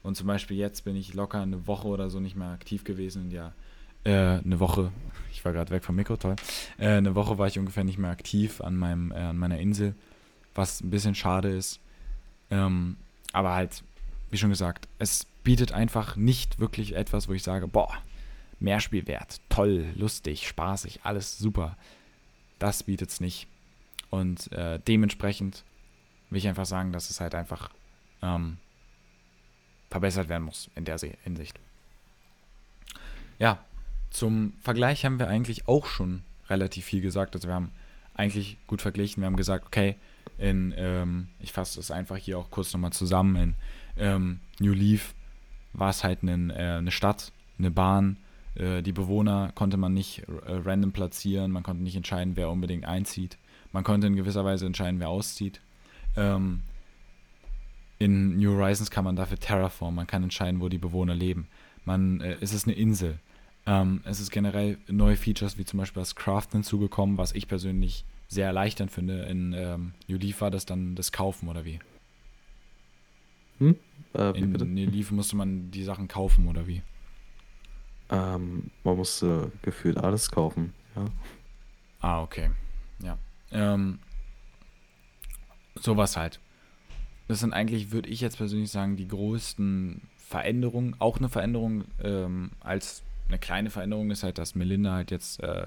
Und 0.03 0.17
zum 0.17 0.27
Beispiel 0.27 0.57
jetzt 0.57 0.85
bin 0.85 0.97
ich 0.97 1.15
locker 1.15 1.41
eine 1.41 1.67
Woche 1.67 1.89
oder 1.89 2.11
so 2.11 2.21
nicht 2.21 2.37
mehr 2.37 2.49
aktiv 2.49 2.85
gewesen. 2.85 3.25
Und 3.25 3.31
ja, 3.33 3.53
äh, 4.05 4.39
eine 4.39 4.61
Woche, 4.61 4.93
ich 5.33 5.45
war 5.45 5.53
gerade 5.53 5.71
weg 5.71 5.85
vom 5.85 5.97
Mikro, 5.97 6.17
toll. 6.17 6.37
Äh, 6.79 6.89
eine 6.89 7.15
Woche 7.15 7.39
war 7.39 7.47
ich 7.47 7.59
ungefähr 7.59 7.85
nicht 7.85 7.99
mehr 7.99 8.11
aktiv 8.11 8.61
an, 8.61 8.77
meinem, 8.77 9.13
äh, 9.13 9.17
an 9.17 9.37
meiner 9.37 9.59
Insel, 9.59 9.95
was 10.55 10.81
ein 10.81 10.91
bisschen 10.91 11.15
schade 11.15 11.49
ist. 11.49 11.81
Ähm, 12.51 12.97
aber 13.33 13.55
halt, 13.55 13.83
wie 14.31 14.39
schon 14.39 14.51
gesagt, 14.51 14.89
es 14.99 15.27
bietet 15.45 15.73
einfach 15.73 16.17
nicht 16.17 16.59
wirklich 16.59 16.95
etwas, 16.95 17.29
wo 17.29 17.33
ich 17.33 17.43
sage, 17.43 17.69
boah, 17.69 17.93
Mehrspielwert, 18.59 19.41
toll, 19.49 19.87
lustig, 19.97 20.47
spaßig, 20.47 21.01
alles 21.03 21.39
super. 21.39 21.77
Das 22.59 22.83
bietet 22.83 23.11
es 23.11 23.21
nicht. 23.21 23.47
Und 24.11 24.53
äh, 24.53 24.79
dementsprechend 24.87 25.65
will 26.31 26.39
ich 26.39 26.49
einfach 26.49 26.67
sagen, 26.67 26.93
dass 26.93 27.11
es 27.11 27.21
halt 27.21 27.35
einfach 27.35 27.71
ähm, 28.23 28.59
verbessert 29.91 30.29
werden 30.29 30.45
muss 30.45 30.71
in 30.75 30.85
der 30.85 30.99
Hinsicht. 30.99 31.59
Ja, 33.39 33.59
zum 34.11 34.53
Vergleich 34.61 35.05
haben 35.05 35.19
wir 35.19 35.29
eigentlich 35.29 35.69
auch 35.69 35.87
schon 35.87 36.23
relativ 36.49 36.85
viel 36.85 37.01
gesagt. 37.01 37.35
Also 37.35 37.49
wir 37.49 37.55
haben 37.55 37.73
eigentlich 38.15 38.59
gut 38.67 38.83
verglichen. 38.83 39.23
Wir 39.23 39.27
haben 39.27 39.37
gesagt, 39.37 39.67
okay, 39.67 39.97
in, 40.39 40.75
ähm, 40.77 41.29
ich 41.39 41.53
fasse 41.53 41.77
das 41.77 41.91
einfach 41.91 42.17
hier 42.17 42.39
auch 42.39 42.51
kurz 42.51 42.73
nochmal 42.73 42.93
zusammen, 42.93 43.37
in 43.37 43.55
ähm, 43.97 44.41
New 44.59 44.73
Leaf 44.73 45.15
war 45.73 45.91
es 45.91 46.03
halt 46.03 46.23
ein, 46.23 46.51
äh, 46.51 46.77
eine 46.79 46.91
Stadt, 46.91 47.33
eine 47.59 47.71
Bahn, 47.71 48.17
äh, 48.55 48.83
die 48.83 48.93
Bewohner 48.93 49.53
konnte 49.55 49.77
man 49.77 49.93
nicht 49.93 50.21
äh, 50.21 50.25
random 50.47 50.93
platzieren, 50.93 51.53
man 51.53 51.63
konnte 51.63 51.83
nicht 51.83 51.97
entscheiden, 51.97 52.37
wer 52.37 52.51
unbedingt 52.51 52.85
einzieht. 52.85 53.39
Man 53.73 53.85
konnte 53.85 54.07
in 54.07 54.17
gewisser 54.17 54.45
Weise 54.45 54.67
entscheiden, 54.67 54.99
wer 54.99 55.09
auszieht. 55.09 55.61
Ähm, 56.17 56.63
in 57.99 58.39
New 58.39 58.53
Horizons 58.57 58.91
kann 58.91 59.05
man 59.05 59.17
dafür 59.17 59.39
terraformen, 59.39 59.95
man 59.95 60.07
kann 60.07 60.23
entscheiden, 60.23 60.61
wo 60.61 60.69
die 60.69 60.79
Bewohner 60.79 61.15
leben. 61.15 61.49
Man, 61.85 62.21
äh, 62.21 62.37
es 62.41 62.53
ist 62.53 62.67
eine 62.67 62.77
Insel. 62.77 63.19
Ähm, 63.67 64.01
es 64.05 64.21
ist 64.21 64.31
generell 64.31 64.79
neue 64.89 65.17
Features, 65.17 65.59
wie 65.59 65.65
zum 65.65 65.79
Beispiel 65.79 66.01
das 66.01 66.17
Craften 66.17 66.59
hinzugekommen, 66.59 67.19
was 67.19 67.33
ich 67.33 67.47
persönlich 67.47 68.05
sehr 68.29 68.47
erleichternd 68.47 68.91
finde. 68.91 69.25
In 69.25 69.53
ähm, 69.53 69.93
New 70.09 70.17
Leaf 70.17 70.41
war 70.41 70.51
das 70.51 70.65
dann 70.65 70.95
das 70.95 71.13
Kaufen, 71.13 71.49
oder 71.49 71.65
wie? 71.65 71.79
Hm? 73.59 73.77
Äh, 74.15 74.35
wie 74.35 74.39
in 74.39 74.53
bitte? 74.53 74.65
New 74.65 74.89
Leaf 74.89 75.11
musste 75.11 75.37
man 75.37 75.71
die 75.71 75.85
Sachen 75.85 76.09
kaufen, 76.09 76.49
oder 76.49 76.67
wie? 76.67 76.83
Ähm, 78.09 78.71
man 78.83 78.97
musste 78.97 79.53
gefühlt 79.63 79.99
alles 79.99 80.31
kaufen, 80.31 80.73
ja. 80.97 81.05
Ah, 82.01 82.23
okay. 82.23 82.51
Ja. 83.03 83.19
Ähm, 83.53 83.99
sowas 85.83 86.17
halt. 86.17 86.41
Das 87.29 87.41
sind 87.41 87.53
eigentlich, 87.53 87.93
würde 87.93 88.09
ich 88.09 88.21
jetzt 88.21 88.39
persönlich 88.39 88.71
sagen, 88.71 88.97
die 88.97 89.09
größten 89.09 90.03
Veränderungen. 90.17 90.97
Auch 90.99 91.19
eine 91.19 91.29
Veränderung 91.29 91.85
ähm, 92.03 92.51
als 92.61 93.03
eine 93.29 93.39
kleine 93.39 93.71
Veränderung 93.71 94.11
ist 94.11 94.23
halt, 94.23 94.39
dass 94.39 94.55
Melinda 94.55 94.93
halt 94.93 95.11
jetzt 95.11 95.41
äh, 95.43 95.67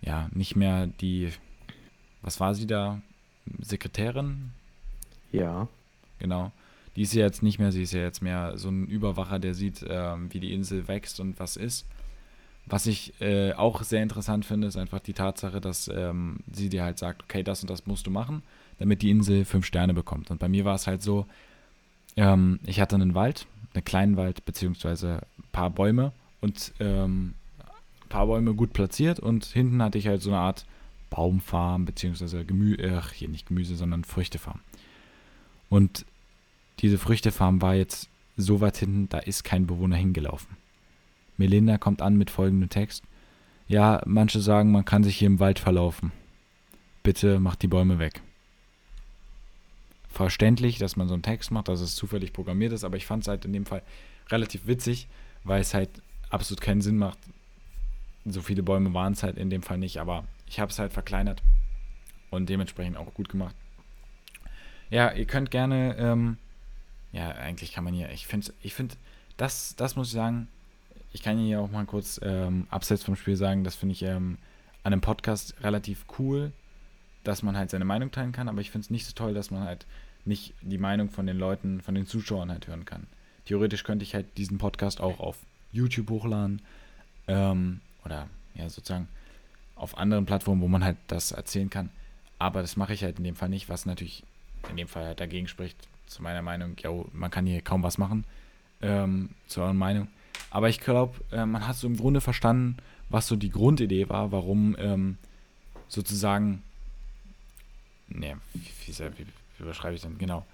ja 0.00 0.28
nicht 0.32 0.56
mehr 0.56 0.86
die, 0.86 1.32
was 2.22 2.40
war 2.40 2.54
sie 2.54 2.66
da? 2.66 3.00
Sekretärin? 3.60 4.52
Ja. 5.32 5.68
Genau. 6.18 6.52
Die 6.96 7.02
ist 7.02 7.12
ja 7.12 7.24
jetzt 7.24 7.42
nicht 7.42 7.58
mehr, 7.58 7.72
sie 7.72 7.82
ist 7.82 7.92
ja 7.92 8.00
jetzt 8.00 8.22
mehr 8.22 8.56
so 8.56 8.68
ein 8.68 8.86
Überwacher, 8.86 9.38
der 9.38 9.54
sieht, 9.54 9.84
ähm, 9.88 10.32
wie 10.32 10.40
die 10.40 10.52
Insel 10.52 10.88
wächst 10.88 11.20
und 11.20 11.38
was 11.38 11.56
ist. 11.56 11.86
Was 12.64 12.86
ich 12.86 13.20
äh, 13.20 13.52
auch 13.52 13.82
sehr 13.82 14.02
interessant 14.02 14.44
finde, 14.44 14.66
ist 14.66 14.76
einfach 14.76 15.00
die 15.00 15.12
Tatsache, 15.12 15.60
dass 15.60 15.88
ähm, 15.88 16.38
sie 16.50 16.68
dir 16.68 16.82
halt 16.82 16.98
sagt, 16.98 17.22
okay, 17.22 17.42
das 17.42 17.62
und 17.62 17.70
das 17.70 17.86
musst 17.86 18.06
du 18.06 18.10
machen, 18.10 18.42
damit 18.78 19.02
die 19.02 19.10
Insel 19.10 19.44
fünf 19.44 19.66
Sterne 19.66 19.94
bekommt. 19.94 20.30
Und 20.30 20.38
bei 20.38 20.48
mir 20.48 20.64
war 20.64 20.74
es 20.74 20.86
halt 20.86 21.02
so, 21.02 21.26
ähm, 22.16 22.60
ich 22.66 22.80
hatte 22.80 22.96
einen 22.96 23.14
Wald, 23.14 23.46
einen 23.74 23.84
kleinen 23.84 24.16
Wald, 24.16 24.44
beziehungsweise 24.44 25.22
ein 25.38 25.44
paar 25.52 25.70
Bäume 25.70 26.12
und 26.40 26.72
ähm, 26.80 27.34
ein 28.04 28.08
paar 28.08 28.26
Bäume 28.26 28.54
gut 28.54 28.72
platziert 28.72 29.20
und 29.20 29.44
hinten 29.44 29.82
hatte 29.82 29.98
ich 29.98 30.06
halt 30.06 30.22
so 30.22 30.30
eine 30.30 30.38
Art 30.38 30.66
Baumfarm, 31.10 31.84
beziehungsweise 31.84 32.44
Gemüse, 32.44 33.00
ach, 33.00 33.12
hier 33.12 33.28
nicht 33.28 33.46
Gemüse, 33.46 33.76
sondern 33.76 34.04
Früchtefarm. 34.04 34.60
Und 35.68 36.04
diese 36.80 36.98
Früchtefarm 36.98 37.62
war 37.62 37.74
jetzt 37.74 38.08
so 38.36 38.60
weit 38.60 38.76
hinten, 38.76 39.08
da 39.08 39.18
ist 39.18 39.44
kein 39.44 39.66
Bewohner 39.66 39.96
hingelaufen. 39.96 40.56
Melinda 41.36 41.78
kommt 41.78 42.02
an 42.02 42.16
mit 42.16 42.30
folgendem 42.30 42.68
Text. 42.68 43.02
Ja, 43.68 44.02
manche 44.06 44.40
sagen, 44.40 44.70
man 44.70 44.84
kann 44.84 45.04
sich 45.04 45.16
hier 45.16 45.26
im 45.26 45.40
Wald 45.40 45.58
verlaufen. 45.58 46.12
Bitte 47.02 47.40
macht 47.40 47.62
die 47.62 47.68
Bäume 47.68 47.98
weg. 47.98 48.20
Verständlich, 50.16 50.78
dass 50.78 50.96
man 50.96 51.08
so 51.08 51.12
einen 51.12 51.22
Text 51.22 51.50
macht, 51.50 51.68
dass 51.68 51.82
es 51.82 51.94
zufällig 51.94 52.32
programmiert 52.32 52.72
ist, 52.72 52.84
aber 52.84 52.96
ich 52.96 53.04
fand 53.04 53.24
es 53.24 53.28
halt 53.28 53.44
in 53.44 53.52
dem 53.52 53.66
Fall 53.66 53.82
relativ 54.30 54.66
witzig, 54.66 55.08
weil 55.44 55.60
es 55.60 55.74
halt 55.74 55.90
absolut 56.30 56.62
keinen 56.62 56.80
Sinn 56.80 56.96
macht. 56.96 57.18
So 58.24 58.40
viele 58.40 58.62
Bäume 58.62 58.94
waren 58.94 59.12
es 59.12 59.22
halt 59.22 59.36
in 59.36 59.50
dem 59.50 59.60
Fall 59.60 59.76
nicht, 59.76 59.98
aber 60.00 60.24
ich 60.46 60.58
habe 60.58 60.72
es 60.72 60.78
halt 60.78 60.94
verkleinert 60.94 61.42
und 62.30 62.48
dementsprechend 62.48 62.96
auch 62.96 63.12
gut 63.12 63.28
gemacht. 63.28 63.54
Ja, 64.88 65.12
ihr 65.12 65.26
könnt 65.26 65.50
gerne, 65.50 65.94
ähm, 65.98 66.38
ja, 67.12 67.32
eigentlich 67.32 67.74
kann 67.74 67.84
man 67.84 67.92
hier, 67.92 68.08
ich 68.08 68.26
finde, 68.26 68.54
ich 68.62 68.72
finde, 68.72 68.94
das, 69.36 69.76
das 69.76 69.96
muss 69.96 70.06
ich 70.06 70.14
sagen, 70.14 70.48
ich 71.12 71.22
kann 71.22 71.36
hier 71.36 71.60
auch 71.60 71.70
mal 71.70 71.84
kurz 71.84 72.18
ähm, 72.22 72.66
abseits 72.70 73.04
vom 73.04 73.16
Spiel 73.16 73.36
sagen, 73.36 73.64
das 73.64 73.74
finde 73.74 73.92
ich 73.92 74.02
ähm, 74.02 74.38
an 74.82 74.94
einem 74.94 75.02
Podcast 75.02 75.62
relativ 75.62 76.06
cool, 76.18 76.52
dass 77.22 77.42
man 77.42 77.54
halt 77.54 77.68
seine 77.68 77.84
Meinung 77.84 78.12
teilen 78.12 78.32
kann, 78.32 78.48
aber 78.48 78.62
ich 78.62 78.70
finde 78.70 78.86
es 78.86 78.90
nicht 78.90 79.04
so 79.04 79.12
toll, 79.12 79.34
dass 79.34 79.50
man 79.50 79.64
halt 79.64 79.84
nicht 80.26 80.54
die 80.62 80.78
Meinung 80.78 81.10
von 81.10 81.26
den 81.26 81.38
Leuten, 81.38 81.80
von 81.80 81.94
den 81.94 82.06
Zuschauern 82.06 82.50
halt 82.50 82.66
hören 82.66 82.84
kann. 82.84 83.06
Theoretisch 83.44 83.84
könnte 83.84 84.02
ich 84.02 84.14
halt 84.14 84.26
diesen 84.36 84.58
Podcast 84.58 85.00
auch 85.00 85.20
auf 85.20 85.38
YouTube 85.72 86.10
hochladen 86.10 86.62
ähm, 87.28 87.80
oder 88.04 88.28
ja 88.54 88.68
sozusagen 88.68 89.08
auf 89.76 89.98
anderen 89.98 90.26
Plattformen, 90.26 90.62
wo 90.62 90.68
man 90.68 90.84
halt 90.84 90.96
das 91.06 91.32
erzählen 91.32 91.70
kann. 91.70 91.90
Aber 92.38 92.60
das 92.60 92.76
mache 92.76 92.94
ich 92.94 93.04
halt 93.04 93.18
in 93.18 93.24
dem 93.24 93.36
Fall 93.36 93.48
nicht, 93.48 93.68
was 93.68 93.86
natürlich 93.86 94.24
in 94.70 94.76
dem 94.76 94.88
Fall 94.88 95.04
halt 95.04 95.20
dagegen 95.20 95.48
spricht, 95.48 95.76
zu 96.06 96.22
meiner 96.22 96.42
Meinung, 96.42 96.76
ja, 96.82 96.90
man 97.12 97.30
kann 97.30 97.46
hier 97.46 97.60
kaum 97.60 97.82
was 97.82 97.98
machen, 97.98 98.24
ähm, 98.82 99.30
zu 99.46 99.60
eurer 99.60 99.74
Meinung. 99.74 100.08
Aber 100.50 100.68
ich 100.68 100.80
glaube, 100.80 101.18
äh, 101.32 101.46
man 101.46 101.66
hat 101.66 101.76
so 101.76 101.86
im 101.86 101.96
Grunde 101.96 102.20
verstanden, 102.20 102.76
was 103.08 103.26
so 103.26 103.36
die 103.36 103.50
Grundidee 103.50 104.08
war, 104.08 104.32
warum 104.32 104.76
ähm, 104.78 105.18
sozusagen, 105.88 106.62
ne, 108.08 108.36
wie, 108.54 108.60
wie, 108.60 109.18
wie 109.18 109.26
überschreibe 109.60 109.94
ich 109.94 110.02
denn, 110.02 110.18
genau, 110.18 110.46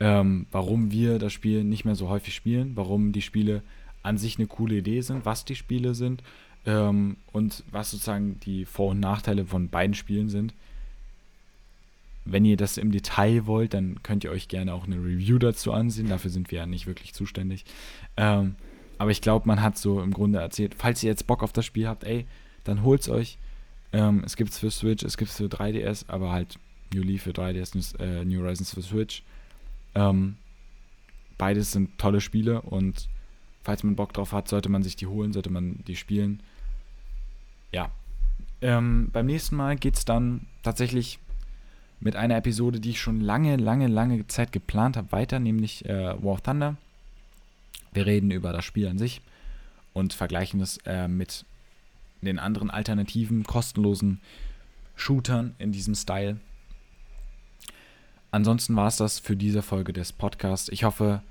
ähm, 0.00 0.46
warum 0.50 0.90
wir 0.90 1.18
das 1.18 1.32
Spiel 1.32 1.64
nicht 1.64 1.84
mehr 1.84 1.94
so 1.94 2.08
häufig 2.08 2.34
spielen, 2.34 2.72
warum 2.76 3.12
die 3.12 3.22
Spiele 3.22 3.62
an 4.02 4.16
sich 4.16 4.38
eine 4.38 4.46
coole 4.46 4.76
Idee 4.76 5.00
sind, 5.00 5.24
was 5.24 5.44
die 5.44 5.56
Spiele 5.56 5.94
sind 5.94 6.22
ähm, 6.66 7.16
und 7.32 7.64
was 7.70 7.90
sozusagen 7.90 8.38
die 8.40 8.64
Vor- 8.64 8.90
und 8.90 9.00
Nachteile 9.00 9.44
von 9.44 9.68
beiden 9.68 9.94
Spielen 9.94 10.28
sind. 10.28 10.54
Wenn 12.24 12.44
ihr 12.44 12.56
das 12.56 12.76
im 12.76 12.92
Detail 12.92 13.46
wollt, 13.46 13.74
dann 13.74 14.02
könnt 14.02 14.22
ihr 14.22 14.30
euch 14.30 14.48
gerne 14.48 14.74
auch 14.74 14.84
eine 14.84 14.96
Review 14.96 15.38
dazu 15.38 15.72
ansehen. 15.72 16.08
Dafür 16.08 16.30
sind 16.30 16.50
wir 16.50 16.58
ja 16.58 16.66
nicht 16.66 16.86
wirklich 16.86 17.14
zuständig. 17.14 17.64
Ähm, 18.16 18.56
aber 18.98 19.10
ich 19.10 19.22
glaube, 19.22 19.48
man 19.48 19.62
hat 19.62 19.78
so 19.78 20.02
im 20.02 20.12
Grunde 20.12 20.40
erzählt, 20.40 20.74
falls 20.76 21.02
ihr 21.02 21.08
jetzt 21.08 21.26
Bock 21.26 21.42
auf 21.42 21.52
das 21.52 21.64
Spiel 21.64 21.88
habt, 21.88 22.04
ey, 22.04 22.26
dann 22.64 22.82
holt's 22.82 23.08
euch. 23.08 23.38
Ähm, 23.92 24.22
es 24.26 24.36
gibt's 24.36 24.58
für 24.58 24.70
Switch, 24.70 25.02
es 25.04 25.16
gibt's 25.16 25.36
für 25.36 25.44
3DS, 25.44 26.04
aber 26.08 26.30
halt 26.30 26.58
New 26.92 27.02
Leaf 27.02 27.22
für 27.22 27.30
3DS, 27.30 27.98
äh, 27.98 28.24
New 28.24 28.40
Horizons 28.40 28.74
für 28.74 28.82
Switch. 28.82 29.22
Ähm, 29.94 30.36
beides 31.36 31.72
sind 31.72 31.98
tolle 31.98 32.20
Spiele 32.20 32.60
und 32.62 33.08
falls 33.62 33.82
man 33.82 33.96
Bock 33.96 34.12
drauf 34.12 34.32
hat, 34.32 34.48
sollte 34.48 34.68
man 34.68 34.82
sich 34.82 34.96
die 34.96 35.06
holen, 35.06 35.32
sollte 35.32 35.50
man 35.50 35.80
die 35.86 35.96
spielen. 35.96 36.42
Ja. 37.72 37.90
Ähm, 38.60 39.10
beim 39.12 39.26
nächsten 39.26 39.56
Mal 39.56 39.76
geht 39.76 39.96
es 39.96 40.04
dann 40.04 40.46
tatsächlich 40.62 41.18
mit 42.00 42.16
einer 42.16 42.36
Episode, 42.36 42.80
die 42.80 42.90
ich 42.90 43.00
schon 43.00 43.20
lange, 43.20 43.56
lange, 43.56 43.88
lange 43.88 44.26
Zeit 44.28 44.52
geplant 44.52 44.96
habe, 44.96 45.12
weiter, 45.12 45.38
nämlich 45.38 45.84
äh, 45.84 46.22
War 46.22 46.32
of 46.32 46.40
Thunder. 46.40 46.76
Wir 47.92 48.06
reden 48.06 48.30
über 48.30 48.52
das 48.52 48.64
Spiel 48.64 48.88
an 48.88 48.98
sich 48.98 49.20
und 49.92 50.12
vergleichen 50.12 50.60
es 50.60 50.78
äh, 50.86 51.08
mit 51.08 51.44
den 52.22 52.38
anderen 52.38 52.70
alternativen, 52.70 53.44
kostenlosen 53.44 54.20
Shootern 54.96 55.54
in 55.58 55.72
diesem 55.72 55.94
Style. 55.94 56.38
Ansonsten 58.38 58.76
war 58.76 58.86
es 58.86 58.98
das 58.98 59.18
für 59.18 59.34
diese 59.34 59.62
Folge 59.62 59.92
des 59.92 60.12
Podcasts. 60.12 60.68
Ich 60.68 60.84
hoffe, 60.84 61.22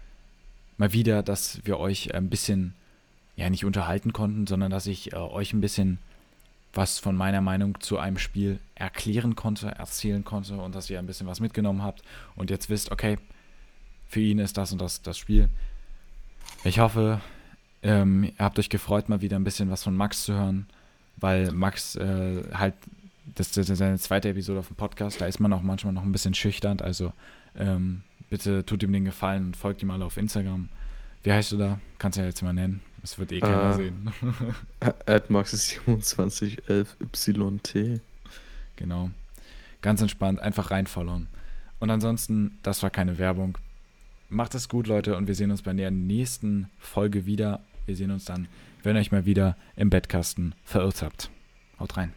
mal 0.75 0.91
wieder, 0.91 1.23
dass 1.23 1.61
wir 1.63 1.79
euch 1.79 2.13
ein 2.13 2.29
bisschen, 2.29 2.73
ja, 3.37 3.49
nicht 3.49 3.63
unterhalten 3.63 4.11
konnten, 4.11 4.45
sondern 4.45 4.71
dass 4.71 4.87
ich 4.87 5.13
äh, 5.13 5.15
euch 5.15 5.53
ein 5.53 5.61
bisschen 5.61 5.99
was 6.73 6.99
von 6.99 7.15
meiner 7.15 7.39
Meinung 7.39 7.79
zu 7.79 7.97
einem 7.97 8.17
Spiel 8.17 8.59
erklären 8.75 9.37
konnte, 9.37 9.69
erzählen 9.69 10.25
konnte 10.25 10.57
und 10.57 10.75
dass 10.75 10.89
ihr 10.89 10.99
ein 10.99 11.05
bisschen 11.05 11.27
was 11.27 11.39
mitgenommen 11.39 11.81
habt 11.81 12.01
und 12.35 12.49
jetzt 12.49 12.69
wisst, 12.69 12.91
okay, 12.91 13.17
für 14.09 14.19
ihn 14.19 14.39
ist 14.39 14.57
das 14.57 14.73
und 14.73 14.81
das 14.81 15.01
das 15.01 15.17
Spiel. 15.17 15.47
Ich 16.65 16.79
hoffe, 16.79 17.21
ähm, 17.83 18.25
ihr 18.25 18.33
habt 18.37 18.59
euch 18.59 18.67
gefreut, 18.67 19.07
mal 19.07 19.21
wieder 19.21 19.37
ein 19.39 19.45
bisschen 19.45 19.71
was 19.71 19.81
von 19.81 19.95
Max 19.95 20.25
zu 20.25 20.33
hören, 20.33 20.67
weil 21.15 21.53
Max 21.53 21.95
äh, 21.95 22.43
halt, 22.53 22.73
das, 23.35 23.51
das 23.51 23.69
ist 23.69 23.77
seine 23.77 23.97
zweite 23.99 24.29
Episode 24.29 24.59
auf 24.59 24.67
dem 24.67 24.75
Podcast, 24.75 25.21
da 25.21 25.25
ist 25.25 25.39
man 25.39 25.53
auch 25.53 25.61
manchmal 25.61 25.93
noch 25.93 26.03
ein 26.03 26.11
bisschen 26.11 26.33
schüchtern, 26.33 26.79
also 26.81 27.13
ähm, 27.57 28.01
bitte 28.29 28.65
tut 28.65 28.83
ihm 28.83 28.93
den 28.93 29.05
Gefallen 29.05 29.47
und 29.47 29.57
folgt 29.57 29.81
ihm 29.83 29.91
alle 29.91 30.05
auf 30.05 30.17
Instagram. 30.17 30.69
Wie 31.23 31.31
heißt 31.31 31.51
du 31.51 31.57
da? 31.57 31.79
Kannst 31.97 32.17
du 32.17 32.21
ja 32.21 32.27
jetzt 32.27 32.41
mal 32.41 32.53
nennen. 32.53 32.81
Das 33.01 33.19
wird 33.19 33.31
eh 33.31 33.39
keiner 33.39 33.71
Äh, 33.71 33.75
sehen. 33.75 34.11
AdMax2711YT. 35.07 37.99
Genau. 38.75 39.11
Ganz 39.81 40.01
entspannt, 40.01 40.39
einfach 40.39 40.71
reinfollowern. 40.71 41.27
Und 41.79 41.89
ansonsten, 41.89 42.57
das 42.63 42.83
war 42.83 42.89
keine 42.89 43.17
Werbung. 43.17 43.57
Macht 44.29 44.55
es 44.55 44.67
gut, 44.67 44.87
Leute, 44.87 45.15
und 45.15 45.27
wir 45.27 45.35
sehen 45.35 45.51
uns 45.51 45.61
bei 45.61 45.73
der 45.73 45.91
nächsten 45.91 46.69
Folge 46.79 47.25
wieder. 47.25 47.61
Wir 47.85 47.95
sehen 47.95 48.11
uns 48.11 48.25
dann, 48.25 48.47
wenn 48.83 48.95
ihr 48.95 48.99
euch 48.99 49.11
mal 49.11 49.25
wieder 49.25 49.55
im 49.75 49.89
Bettkasten 49.89 50.53
verirrt 50.65 51.01
habt. 51.01 51.29
Haut 51.79 51.95
rein. 51.97 52.13